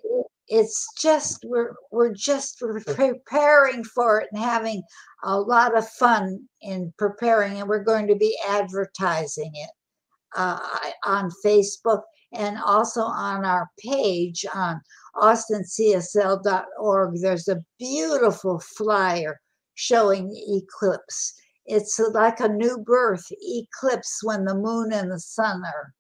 it's 0.49 0.87
just 0.99 1.45
we're 1.45 1.75
we're 1.91 2.13
just 2.13 2.59
preparing 2.59 3.85
for 3.85 4.21
it 4.21 4.29
and 4.33 4.43
having 4.43 4.83
a 5.25 5.41
lot 5.41 5.77
of 5.77 5.89
fun 5.89 6.47
in 6.61 6.93
preparing 6.99 7.59
and 7.59 7.69
we're 7.69 7.85
going 7.85 8.07
to 8.07 8.17
be 8.17 8.37
advertising 8.49 9.51
it 9.55 9.71
uh, 10.37 10.59
on 11.05 11.31
facebook 11.45 12.03
and 12.35 12.59
also 12.67 13.01
on 13.01 13.47
our 13.47 13.69
page 13.79 14.45
on 14.55 14.81
austincsl.org 15.17 17.21
there's 17.21 17.49
a 17.49 17.63
beautiful 17.79 18.61
flyer 18.77 19.41
showing 19.75 20.31
eclipse. 20.49 21.35
It's 21.67 22.01
like 22.13 22.41
a 22.41 22.49
new 22.49 22.79
birth 22.79 23.27
eclipse 23.31 24.21
when 24.23 24.45
the 24.45 24.55
moon 24.55 24.93
and 24.93 25.11
the 25.11 25.21
sun 25.21 25.63
are 25.65 25.93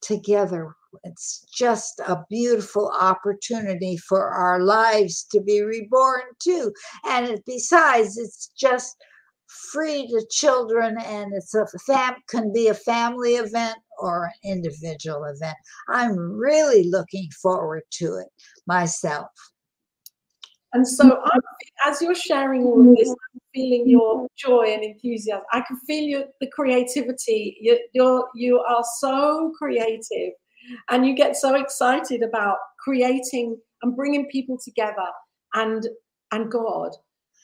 together. 0.00 0.74
It's 1.04 1.44
just 1.52 2.00
a 2.00 2.24
beautiful 2.30 2.92
opportunity 3.00 3.96
for 3.96 4.28
our 4.28 4.60
lives 4.60 5.26
to 5.32 5.40
be 5.40 5.62
reborn 5.62 6.22
too. 6.40 6.72
And 7.04 7.40
besides, 7.46 8.16
it's 8.16 8.50
just 8.58 8.96
free 9.48 10.06
to 10.08 10.24
children 10.30 10.98
and 10.98 11.32
it's 11.34 11.54
a 11.54 11.66
fam 11.86 12.14
can 12.28 12.52
be 12.52 12.68
a 12.68 12.74
family 12.74 13.34
event 13.34 13.78
or 13.98 14.26
an 14.26 14.52
individual 14.52 15.24
event. 15.24 15.56
I'm 15.88 16.16
really 16.16 16.84
looking 16.84 17.28
forward 17.42 17.82
to 17.92 18.16
it 18.16 18.28
myself. 18.66 19.28
And 20.74 20.86
so, 20.86 21.04
mm-hmm. 21.04 21.24
I'm, 21.24 21.40
as 21.86 22.02
you're 22.02 22.14
sharing 22.14 22.64
all 22.64 22.80
of 22.80 22.96
this, 22.96 23.08
mm-hmm. 23.08 23.36
I'm 23.36 23.40
feeling 23.54 23.88
your 23.88 24.26
joy 24.36 24.66
and 24.66 24.84
enthusiasm. 24.84 25.42
I 25.52 25.62
can 25.62 25.78
feel 25.86 26.04
your, 26.04 26.24
the 26.40 26.50
creativity. 26.52 27.56
You, 27.60 27.78
you're 27.94 28.28
you 28.34 28.58
are 28.58 28.84
so 28.98 29.52
creative, 29.58 30.32
and 30.90 31.06
you 31.06 31.14
get 31.14 31.36
so 31.36 31.54
excited 31.54 32.22
about 32.22 32.58
creating 32.78 33.56
and 33.82 33.96
bringing 33.96 34.28
people 34.28 34.58
together 34.62 35.08
and 35.54 35.88
and 36.32 36.50
God. 36.50 36.90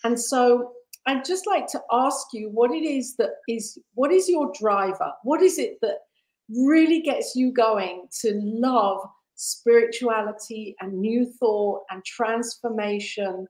And 0.04 0.20
so 0.20 0.72
I'd 1.06 1.24
just 1.24 1.46
like 1.46 1.66
to 1.68 1.82
ask 1.92 2.28
you 2.32 2.48
what 2.50 2.70
it 2.70 2.84
is 2.84 3.16
that 3.16 3.30
is 3.48 3.78
what 3.94 4.10
is 4.10 4.28
your 4.28 4.52
driver? 4.58 5.12
What 5.22 5.42
is 5.42 5.58
it 5.58 5.78
that 5.82 5.98
really 6.48 7.02
gets 7.02 7.34
you 7.36 7.52
going 7.52 8.08
to 8.22 8.40
love 8.42 9.00
spirituality 9.34 10.76
and 10.80 11.00
new 11.00 11.26
thought 11.26 11.82
and 11.90 12.04
transformation? 12.04 13.46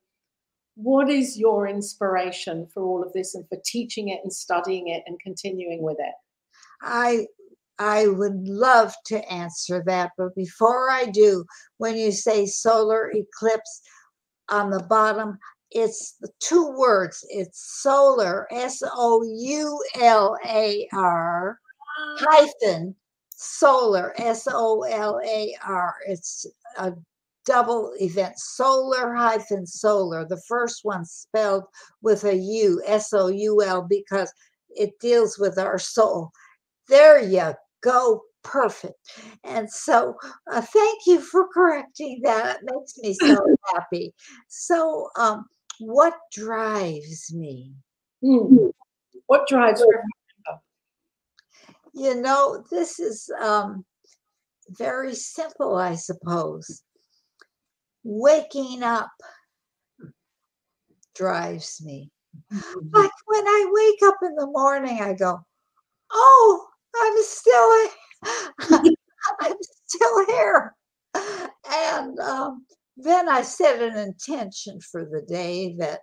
What 0.77 1.09
is 1.09 1.39
your 1.39 1.69
inspiration 1.69 2.67
for 2.67 2.83
all 2.83 3.03
of 3.05 3.13
this 3.13 3.35
and 3.37 3.49
for 3.49 3.59
teaching 3.65 4.09
it 4.09 4.21
and 4.25 4.33
studying 4.33 4.89
it 4.89 5.05
and 5.07 5.21
continuing 5.21 5.83
with 5.83 5.99
it? 6.01 6.15
I 6.83 7.27
I 7.79 8.07
would 8.07 8.47
love 8.47 8.95
to 9.07 9.33
answer 9.33 9.83
that. 9.87 10.13
But 10.17 10.35
before 10.35 10.91
I 10.91 11.07
do, 11.07 11.45
when 11.79 11.97
you 11.97 12.13
say 12.13 12.47
solar 12.47 13.11
eclipse 13.13 13.81
on 14.49 14.71
the 14.71 14.83
bottom, 14.83 15.39
it's 15.75 16.15
the 16.21 16.31
two 16.41 16.73
words. 16.79 17.25
It's 17.29 17.83
solar, 17.83 18.47
S 18.53 18.83
O 18.95 19.23
U 19.23 19.85
L 20.01 20.39
A 20.47 20.89
R, 20.93 21.59
hyphen 22.19 22.95
solar, 23.31 24.15
S 24.17 24.47
O 24.51 24.83
L 24.85 25.21
A 25.27 25.55
R. 25.67 25.97
It's 26.07 26.47
a 26.79 26.93
double 27.45 27.93
event, 28.01 28.39
solar 28.39 29.15
hyphen 29.15 29.67
solar. 29.67 30.25
The 30.25 30.41
first 30.49 30.81
one 30.85 31.05
spelled 31.05 31.65
with 32.03 32.25
a 32.25 32.37
U, 32.37 32.83
S 32.87 33.13
O 33.13 33.27
U 33.27 33.63
L, 33.63 33.83
because 33.83 34.33
it 34.71 34.99
deals 35.01 35.39
with 35.39 35.59
our 35.59 35.79
soul. 35.79 36.31
There 36.89 37.21
you 37.21 37.53
go 37.83 38.23
perfect. 38.45 38.95
And 39.43 39.69
so, 39.71 40.15
uh, 40.53 40.61
thank 40.61 41.07
you 41.07 41.21
for 41.21 41.49
correcting 41.49 42.21
that. 42.23 42.59
It 42.59 42.71
makes 42.73 42.99
me 42.99 43.15
so 43.15 43.57
happy. 43.75 44.15
So, 44.49 45.09
um, 45.17 45.47
what 45.79 46.15
drives 46.33 47.33
me? 47.35 47.73
Mm. 48.23 48.73
What 49.27 49.49
drives 49.49 49.81
you? 49.81 50.01
You 51.95 52.21
know, 52.21 52.65
this 52.71 52.99
is 52.99 53.31
um, 53.41 53.85
very 54.71 55.15
simple, 55.15 55.77
I 55.77 55.95
suppose. 55.95 56.83
Waking 58.03 58.83
up 58.83 59.11
drives 61.15 61.81
me. 61.85 62.11
Mm-hmm. 62.53 62.89
Like 62.93 63.11
when 63.27 63.47
I 63.47 63.67
wake 63.71 64.09
up 64.09 64.17
in 64.23 64.35
the 64.35 64.47
morning, 64.47 65.01
I 65.01 65.15
go, 65.15 65.41
Oh, 66.11 66.67
I'm 66.97 67.23
still 67.23 67.89
I'm 69.41 69.57
still 69.87 70.27
here. 70.27 70.75
And 71.71 72.19
um, 72.21 72.67
then 72.97 73.29
I 73.29 73.43
set 73.43 73.83
an 73.83 73.97
intention 73.97 74.81
for 74.81 75.05
the 75.05 75.23
day 75.23 75.75
that 75.79 76.01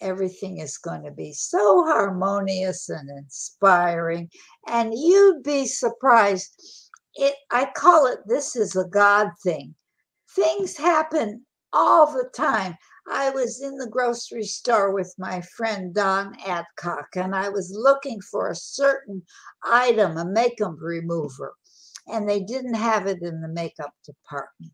everything 0.00 0.58
is 0.58 0.78
going 0.78 1.04
to 1.04 1.10
be 1.10 1.32
so 1.32 1.84
harmonious 1.84 2.88
and 2.88 3.08
inspiring. 3.10 4.28
And 4.68 4.92
you'd 4.94 5.42
be 5.42 5.66
surprised. 5.66 6.50
It 7.14 7.34
I 7.50 7.70
call 7.76 8.06
it 8.06 8.18
this 8.26 8.56
is 8.56 8.76
a 8.76 8.84
God 8.84 9.28
thing. 9.42 9.74
Things 10.34 10.76
happen 10.76 11.46
all 11.72 12.12
the 12.12 12.28
time. 12.34 12.76
I 13.08 13.30
was 13.30 13.62
in 13.62 13.76
the 13.76 13.88
grocery 13.88 14.42
store 14.42 14.92
with 14.92 15.14
my 15.16 15.40
friend 15.56 15.94
Don 15.94 16.36
Adcock, 16.44 17.06
and 17.14 17.34
I 17.34 17.48
was 17.48 17.72
looking 17.72 18.20
for 18.20 18.50
a 18.50 18.56
certain 18.56 19.22
item, 19.62 20.16
a 20.16 20.24
makeup 20.24 20.74
remover, 20.80 21.54
and 22.08 22.28
they 22.28 22.40
didn't 22.40 22.74
have 22.74 23.06
it 23.06 23.22
in 23.22 23.40
the 23.40 23.48
makeup 23.48 23.94
department. 24.04 24.72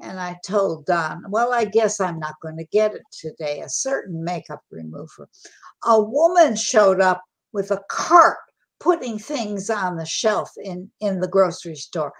And 0.00 0.18
I 0.18 0.36
told 0.44 0.86
Don, 0.86 1.24
well, 1.28 1.52
I 1.52 1.64
guess 1.64 2.00
I'm 2.00 2.18
not 2.18 2.40
going 2.42 2.56
to 2.56 2.64
get 2.64 2.94
it 2.94 3.02
today, 3.12 3.60
a 3.60 3.68
certain 3.68 4.24
makeup 4.24 4.62
remover. 4.70 5.28
A 5.84 6.02
woman 6.02 6.56
showed 6.56 7.00
up 7.00 7.22
with 7.52 7.70
a 7.70 7.82
cart 7.88 8.38
putting 8.80 9.18
things 9.18 9.70
on 9.70 9.96
the 9.96 10.04
shelf 10.04 10.50
in, 10.62 10.90
in 11.00 11.20
the 11.20 11.28
grocery 11.28 11.76
store. 11.76 12.12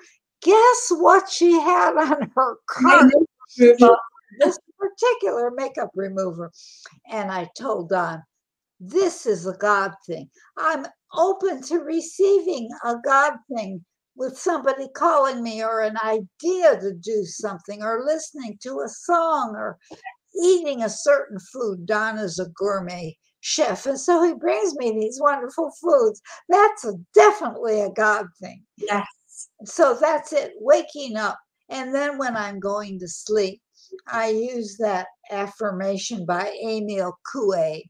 Guess 0.43 0.93
what 0.97 1.29
she 1.29 1.53
had 1.53 1.97
on 1.97 2.31
her 2.37 2.57
cart? 2.69 3.13
this 4.39 4.59
particular 4.79 5.51
makeup 5.51 5.91
remover. 5.95 6.51
And 7.11 7.31
I 7.31 7.49
told 7.57 7.89
Don, 7.89 8.23
this 8.81 9.27
is 9.27 9.47
a 9.47 9.57
God 9.57 9.93
thing. 10.07 10.29
I'm 10.57 10.87
open 11.15 11.63
to 11.63 11.79
receiving 11.79 12.69
a 12.85 12.97
God 13.05 13.35
thing 13.55 13.85
with 14.17 14.37
somebody 14.37 14.89
calling 14.95 15.43
me 15.43 15.63
or 15.63 15.81
an 15.81 15.97
idea 16.05 16.79
to 16.81 16.93
do 16.95 17.25
something 17.25 17.83
or 17.83 18.05
listening 18.05 18.59
to 18.63 18.81
a 18.81 18.89
song 18.89 19.55
or 19.57 19.79
eating 20.43 20.83
a 20.83 20.89
certain 20.89 21.39
food. 21.53 21.87
Don 21.87 22.19
is 22.19 22.39
a 22.39 22.49
gourmet 22.55 23.17
chef. 23.41 23.87
And 23.87 23.99
so 23.99 24.23
he 24.23 24.35
brings 24.35 24.75
me 24.77 24.93
these 24.93 25.21
wonderful 25.21 25.73
foods. 25.81 26.21
That's 26.49 26.85
a, 26.85 26.95
definitely 27.15 27.81
a 27.81 27.91
God 27.91 28.27
thing. 28.41 28.63
Yes. 28.77 29.07
So 29.65 29.97
that's 30.01 30.33
it, 30.33 30.53
waking 30.61 31.17
up. 31.17 31.39
And 31.69 31.95
then 31.95 32.19
when 32.19 32.37
I'm 32.37 32.61
going 32.61 32.99
to 33.01 33.09
sleep, 33.09 33.61
I 34.07 34.29
use 34.29 34.77
that 34.79 35.07
affirmation 35.31 36.25
by 36.27 36.55
Emil 36.63 37.17
Coué 37.35 37.83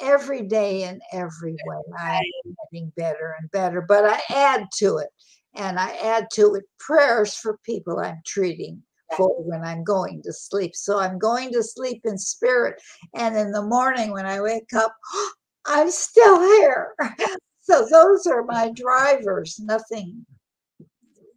every 0.00 0.42
day 0.46 0.84
in 0.84 1.00
every 1.12 1.56
way. 1.64 1.82
I'm 1.98 2.22
getting 2.72 2.92
better 2.96 3.34
and 3.40 3.50
better, 3.50 3.80
but 3.80 4.04
I 4.04 4.20
add 4.34 4.66
to 4.78 4.98
it. 4.98 5.08
And 5.54 5.78
I 5.78 5.90
add 5.96 6.28
to 6.34 6.54
it 6.54 6.64
prayers 6.78 7.34
for 7.34 7.58
people 7.64 7.98
I'm 7.98 8.20
treating 8.26 8.82
for 9.16 9.42
when 9.42 9.62
I'm 9.62 9.84
going 9.84 10.22
to 10.24 10.32
sleep. 10.32 10.72
So 10.74 10.98
I'm 10.98 11.18
going 11.18 11.52
to 11.52 11.62
sleep 11.62 12.02
in 12.04 12.18
spirit. 12.18 12.80
And 13.14 13.36
in 13.36 13.52
the 13.52 13.62
morning 13.62 14.12
when 14.12 14.26
I 14.26 14.40
wake 14.40 14.72
up, 14.76 14.94
I'm 15.66 15.90
still 15.90 16.40
here. 16.40 16.94
So 17.60 17.86
those 17.90 18.26
are 18.26 18.44
my 18.44 18.72
drivers, 18.74 19.60
nothing 19.60 20.24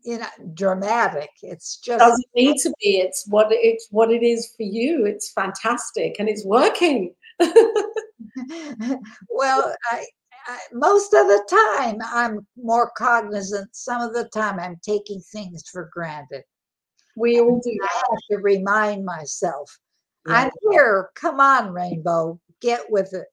you 0.03 0.17
know 0.17 0.27
dramatic 0.53 1.29
it's 1.41 1.77
just 1.77 1.99
doesn't 1.99 2.25
need 2.35 2.57
to 2.57 2.69
be 2.81 2.97
it's 2.97 3.25
what 3.27 3.47
it's 3.51 3.87
what 3.91 4.11
it 4.11 4.23
is 4.23 4.51
for 4.57 4.63
you 4.63 5.05
it's 5.05 5.31
fantastic 5.31 6.15
and 6.19 6.27
it's 6.27 6.45
working 6.45 7.13
well 9.29 9.75
I, 9.91 10.05
I, 10.47 10.57
most 10.73 11.13
of 11.13 11.27
the 11.27 11.43
time 11.77 11.97
i'm 12.13 12.45
more 12.55 12.91
cognizant 12.97 13.75
some 13.75 14.01
of 14.01 14.13
the 14.13 14.29
time 14.29 14.59
i'm 14.59 14.79
taking 14.81 15.21
things 15.21 15.63
for 15.71 15.89
granted 15.93 16.43
we 17.15 17.39
all 17.39 17.59
do 17.63 17.77
i 17.83 18.03
have 18.09 18.19
to 18.31 18.37
remind 18.37 19.05
myself 19.05 19.77
I'm 20.27 20.51
here. 20.69 21.09
Come 21.15 21.39
on, 21.39 21.73
Rainbow. 21.73 22.39
Get 22.61 22.81
with 22.89 23.13
it. 23.13 23.27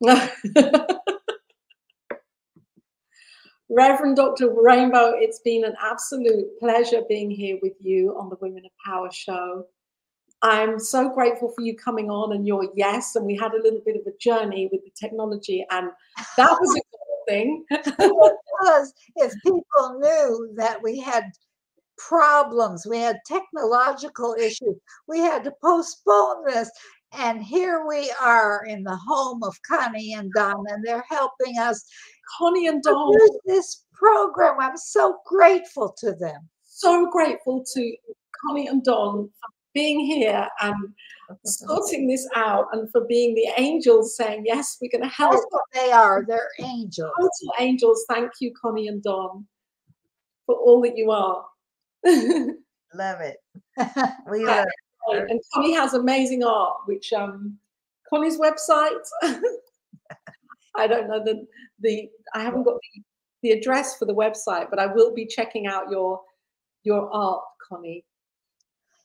Reverend 3.68 4.16
Dr. 4.16 4.50
Rainbow, 4.50 5.12
it's 5.14 5.40
been 5.40 5.64
an 5.64 5.74
absolute 5.80 6.58
pleasure 6.58 7.02
being 7.08 7.30
here 7.30 7.58
with 7.62 7.74
you 7.78 8.16
on 8.18 8.28
the 8.28 8.36
Women 8.40 8.64
of 8.64 8.72
Power 8.84 9.12
show. 9.12 9.66
I'm 10.42 10.78
so 10.78 11.10
grateful 11.10 11.52
for 11.54 11.62
you 11.62 11.76
coming 11.76 12.10
on 12.10 12.34
and 12.34 12.46
your 12.46 12.68
yes. 12.74 13.14
And 13.16 13.26
we 13.26 13.36
had 13.36 13.52
a 13.52 13.62
little 13.62 13.80
bit 13.84 13.96
of 13.96 14.06
a 14.06 14.16
journey 14.18 14.68
with 14.72 14.82
the 14.84 14.90
technology, 14.98 15.66
and 15.70 15.90
that 16.36 16.50
was 16.60 16.76
a 16.76 16.80
good 16.80 17.28
thing. 17.28 17.64
because 17.70 18.94
if 19.16 19.32
people 19.42 19.98
knew 19.98 20.52
that 20.56 20.82
we 20.82 20.98
had 20.98 21.24
problems, 21.98 22.86
we 22.88 22.98
had 22.98 23.18
technological 23.26 24.34
issues, 24.34 24.76
we 25.06 25.18
had 25.18 25.44
to 25.44 25.52
postpone 25.62 26.46
this. 26.46 26.70
And 27.12 27.42
here 27.42 27.86
we 27.86 28.12
are 28.22 28.64
in 28.66 28.84
the 28.84 28.96
home 28.96 29.42
of 29.42 29.56
Connie 29.68 30.14
and 30.14 30.32
Don, 30.34 30.64
and 30.68 30.84
they're 30.84 31.04
helping 31.08 31.58
us 31.58 31.84
Connie 32.38 32.68
and 32.68 32.82
Don. 32.82 33.12
This 33.44 33.84
program, 33.92 34.56
I'm 34.58 34.76
so 34.76 35.18
grateful 35.26 35.94
to 35.98 36.14
them. 36.14 36.48
So 36.64 37.10
grateful 37.10 37.64
to 37.74 37.96
Connie 38.42 38.68
and 38.68 38.82
Don 38.82 39.28
for 39.28 39.59
being 39.74 40.00
here 40.00 40.48
and 40.60 40.74
sorting 41.44 42.08
this 42.08 42.28
out 42.34 42.66
and 42.72 42.90
for 42.90 43.02
being 43.06 43.34
the 43.34 43.48
angels 43.56 44.16
saying, 44.16 44.42
Yes, 44.46 44.78
we're 44.80 44.90
going 44.90 45.08
to 45.08 45.14
help. 45.14 45.32
That's 45.32 45.46
what 45.50 45.62
they 45.72 45.92
are. 45.92 46.24
They're 46.26 46.50
angels. 46.60 47.12
Total 47.18 47.54
angels. 47.60 48.04
Thank 48.08 48.32
you, 48.40 48.52
Connie 48.60 48.88
and 48.88 49.02
Don, 49.02 49.46
for 50.46 50.56
all 50.56 50.80
that 50.82 50.96
you 50.96 51.10
are. 51.10 51.44
love 52.94 53.20
it. 53.20 53.36
We 54.30 54.44
love 54.44 54.66
it. 55.08 55.30
And 55.30 55.40
Connie 55.52 55.74
has 55.74 55.94
amazing 55.94 56.44
art, 56.44 56.78
which 56.86 57.12
um 57.12 57.58
Connie's 58.08 58.38
website. 58.38 58.90
I 60.76 60.86
don't 60.86 61.08
know 61.08 61.22
the 61.24 61.46
the 61.80 62.08
I 62.34 62.42
haven't 62.42 62.64
got 62.64 62.74
the, 62.74 63.02
the 63.42 63.50
address 63.52 63.96
for 63.96 64.04
the 64.04 64.14
website, 64.14 64.70
but 64.70 64.78
I 64.78 64.86
will 64.86 65.14
be 65.14 65.26
checking 65.26 65.66
out 65.66 65.90
your 65.90 66.20
your 66.84 67.12
art, 67.12 67.42
Connie. 67.68 68.04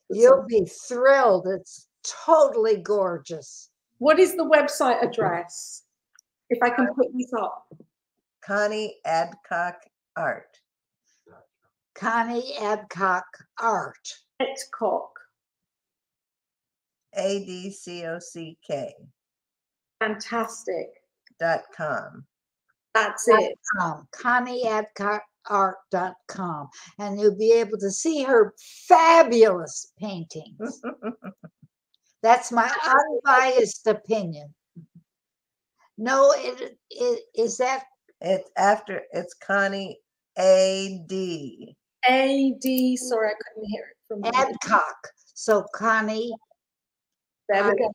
You'll 0.09 0.45
be 0.47 0.65
thrilled. 0.65 1.47
It's 1.47 1.87
totally 2.03 2.77
gorgeous. 2.77 3.69
What 3.97 4.19
is 4.19 4.35
the 4.35 4.43
website 4.45 5.03
address? 5.03 5.83
If 6.49 6.59
I 6.61 6.69
can 6.69 6.87
put 6.93 7.07
this 7.13 7.31
up. 7.39 7.67
Connie 8.45 8.97
Adcock 9.05 9.77
Art. 10.15 10.59
Connie 11.95 12.55
Adcock 12.61 13.25
Art. 13.59 14.13
Adcock. 14.39 15.09
A 17.15 17.45
D 17.45 17.71
C 17.71 18.05
O 18.05 18.19
C 18.19 18.57
K. 18.65 18.93
Fantastic. 19.99 20.87
Dot 21.39 21.63
com. 21.75 22.25
That's 22.93 23.27
it. 23.27 23.57
Com. 23.77 24.07
Connie 24.11 24.67
Adcock 24.67 25.23
art.com 25.49 26.69
and 26.99 27.19
you'll 27.19 27.37
be 27.37 27.51
able 27.53 27.77
to 27.79 27.91
see 27.91 28.23
her 28.23 28.53
fabulous 28.87 29.91
paintings. 29.99 30.81
That's 32.23 32.51
my 32.51 32.71
unbiased 33.25 33.85
opinion. 33.87 34.53
No, 35.97 36.33
it, 36.35 36.77
it 36.89 37.23
is 37.35 37.57
that 37.57 37.83
it's 38.21 38.49
after 38.57 39.03
it's 39.11 39.33
Connie 39.35 39.99
A 40.37 41.03
D. 41.07 41.75
A 42.09 42.55
D. 42.59 42.97
Sorry, 42.97 43.29
I 43.29 43.33
couldn't 43.33 43.69
hear 43.69 43.85
it 43.91 43.97
from 44.07 44.25
Adcock. 44.25 44.95
So 45.33 45.65
Connie. 45.73 46.33
There 47.49 47.69
we 47.69 47.77
go. 47.77 47.91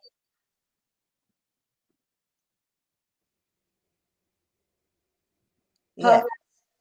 Yes. 5.96 6.24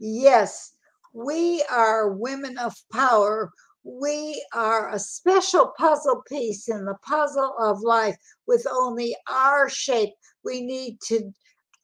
Yes, 0.00 0.72
we 1.12 1.62
are 1.70 2.10
women 2.10 2.58
of 2.58 2.74
power. 2.92 3.52
We 3.84 4.44
are 4.52 4.92
a 4.92 4.98
special 4.98 5.72
puzzle 5.78 6.22
piece 6.28 6.68
in 6.68 6.84
the 6.84 6.96
puzzle 7.06 7.54
of 7.58 7.80
life 7.80 8.16
with 8.46 8.66
only 8.70 9.16
our 9.30 9.68
shape. 9.68 10.10
We 10.44 10.60
need 10.60 11.00
to 11.06 11.32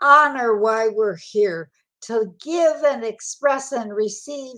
honor 0.01 0.59
why 0.59 0.89
we're 0.89 1.17
here, 1.17 1.71
to 2.03 2.27
give 2.43 2.83
and 2.85 3.05
express 3.05 3.73
and 3.73 3.95
receive 3.95 4.57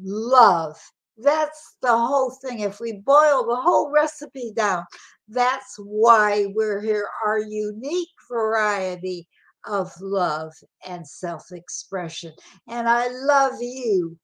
love 0.00 0.76
that's 1.18 1.76
the 1.82 1.96
whole 1.96 2.30
thing. 2.30 2.60
If 2.60 2.80
we 2.80 2.92
boil 2.92 3.46
the 3.46 3.56
whole 3.56 3.90
recipe 3.90 4.52
down, 4.54 4.84
that's 5.28 5.76
why 5.78 6.46
we're 6.54 6.80
here. 6.80 7.08
Our 7.24 7.38
unique 7.38 8.08
variety 8.28 9.28
of 9.66 9.92
love 10.00 10.52
and 10.88 11.06
self 11.06 11.52
expression. 11.52 12.32
And 12.68 12.88
I 12.88 13.08
love 13.08 13.54
you. 13.60 14.16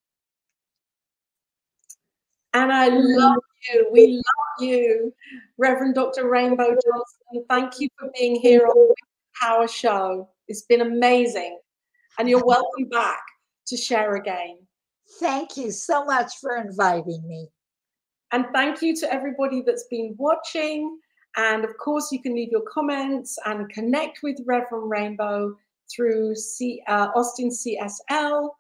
And 2.55 2.73
I 2.73 2.89
love 2.89 3.43
you. 3.73 3.89
We 3.93 4.15
love 4.15 4.69
you, 4.69 5.13
Reverend 5.59 5.95
Dr. 5.95 6.29
Rainbow 6.29 6.71
Johnson. 6.71 7.45
Thank 7.49 7.79
you 7.79 7.89
for 7.99 8.11
being 8.17 8.37
here 8.37 8.67
on 8.67 8.89
the 8.89 8.95
Power 9.41 9.69
Show. 9.69 10.31
It's 10.49 10.63
been 10.63 10.81
amazing. 10.81 11.59
And 12.19 12.29
you're 12.29 12.45
welcome 12.45 12.89
back 12.91 13.23
to 13.69 13.77
share 13.77 14.17
again. 14.17 14.59
Thank 15.21 15.57
you 15.57 15.71
so 15.71 16.05
much 16.05 16.39
for 16.41 16.57
inviting 16.57 17.27
me. 17.27 17.49
And 18.33 18.47
thank 18.53 18.83
you 18.83 18.95
to 18.97 19.13
everybody 19.13 19.63
that's 19.63 19.87
been 19.91 20.15
watching. 20.19 20.99
And 21.37 21.65
of 21.65 21.77
course, 21.79 22.11
you 22.13 22.21
can 22.21 22.35
leave 22.35 22.51
your 22.51 22.65
comments 22.73 23.39
and 23.47 23.69
connect 23.71 24.21
with 24.23 24.39
Reverend 24.47 24.91
Rainbow 24.91 25.57
through 25.91 26.35
C, 26.37 26.83
uh, 26.87 27.09
Austin 27.15 27.51
CSL. 27.51 28.51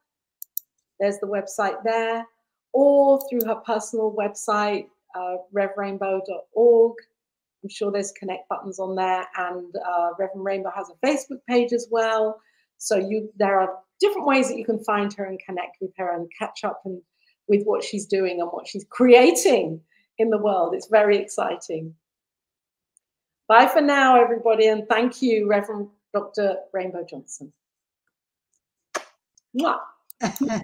There's 0.98 1.18
the 1.18 1.26
website 1.26 1.82
there, 1.84 2.24
or 2.72 3.20
through 3.28 3.46
her 3.46 3.56
personal 3.66 4.14
website, 4.18 4.86
uh, 5.14 5.36
revrainbow.org. 5.54 6.94
I'm 7.62 7.68
sure 7.68 7.90
there's 7.92 8.12
connect 8.12 8.48
buttons 8.48 8.78
on 8.78 8.94
there, 8.94 9.26
and 9.36 9.74
uh, 9.86 10.10
Reverend 10.18 10.44
Rainbow 10.44 10.70
has 10.74 10.90
a 10.90 11.06
Facebook 11.06 11.40
page 11.48 11.72
as 11.72 11.88
well. 11.90 12.40
So 12.78 12.96
you, 12.96 13.30
there 13.36 13.60
are 13.60 13.78
different 14.00 14.26
ways 14.26 14.48
that 14.48 14.56
you 14.56 14.64
can 14.64 14.82
find 14.84 15.12
her 15.14 15.24
and 15.24 15.38
connect 15.44 15.76
with 15.80 15.90
her 15.98 16.14
and 16.14 16.28
catch 16.38 16.64
up 16.64 16.82
and 16.84 17.00
with 17.48 17.64
what 17.64 17.82
she's 17.82 18.06
doing 18.06 18.40
and 18.40 18.48
what 18.50 18.66
she's 18.66 18.86
creating 18.90 19.80
in 20.18 20.30
the 20.30 20.38
world. 20.38 20.74
It's 20.74 20.88
very 20.88 21.18
exciting. 21.18 21.94
Bye 23.48 23.66
for 23.66 23.80
now, 23.80 24.20
everybody, 24.20 24.68
and 24.68 24.86
thank 24.88 25.22
you, 25.22 25.48
Reverend 25.48 25.88
Dr. 26.12 26.56
Rainbow 26.72 27.04
Johnson. 27.08 27.52
Mwah. 29.58 29.80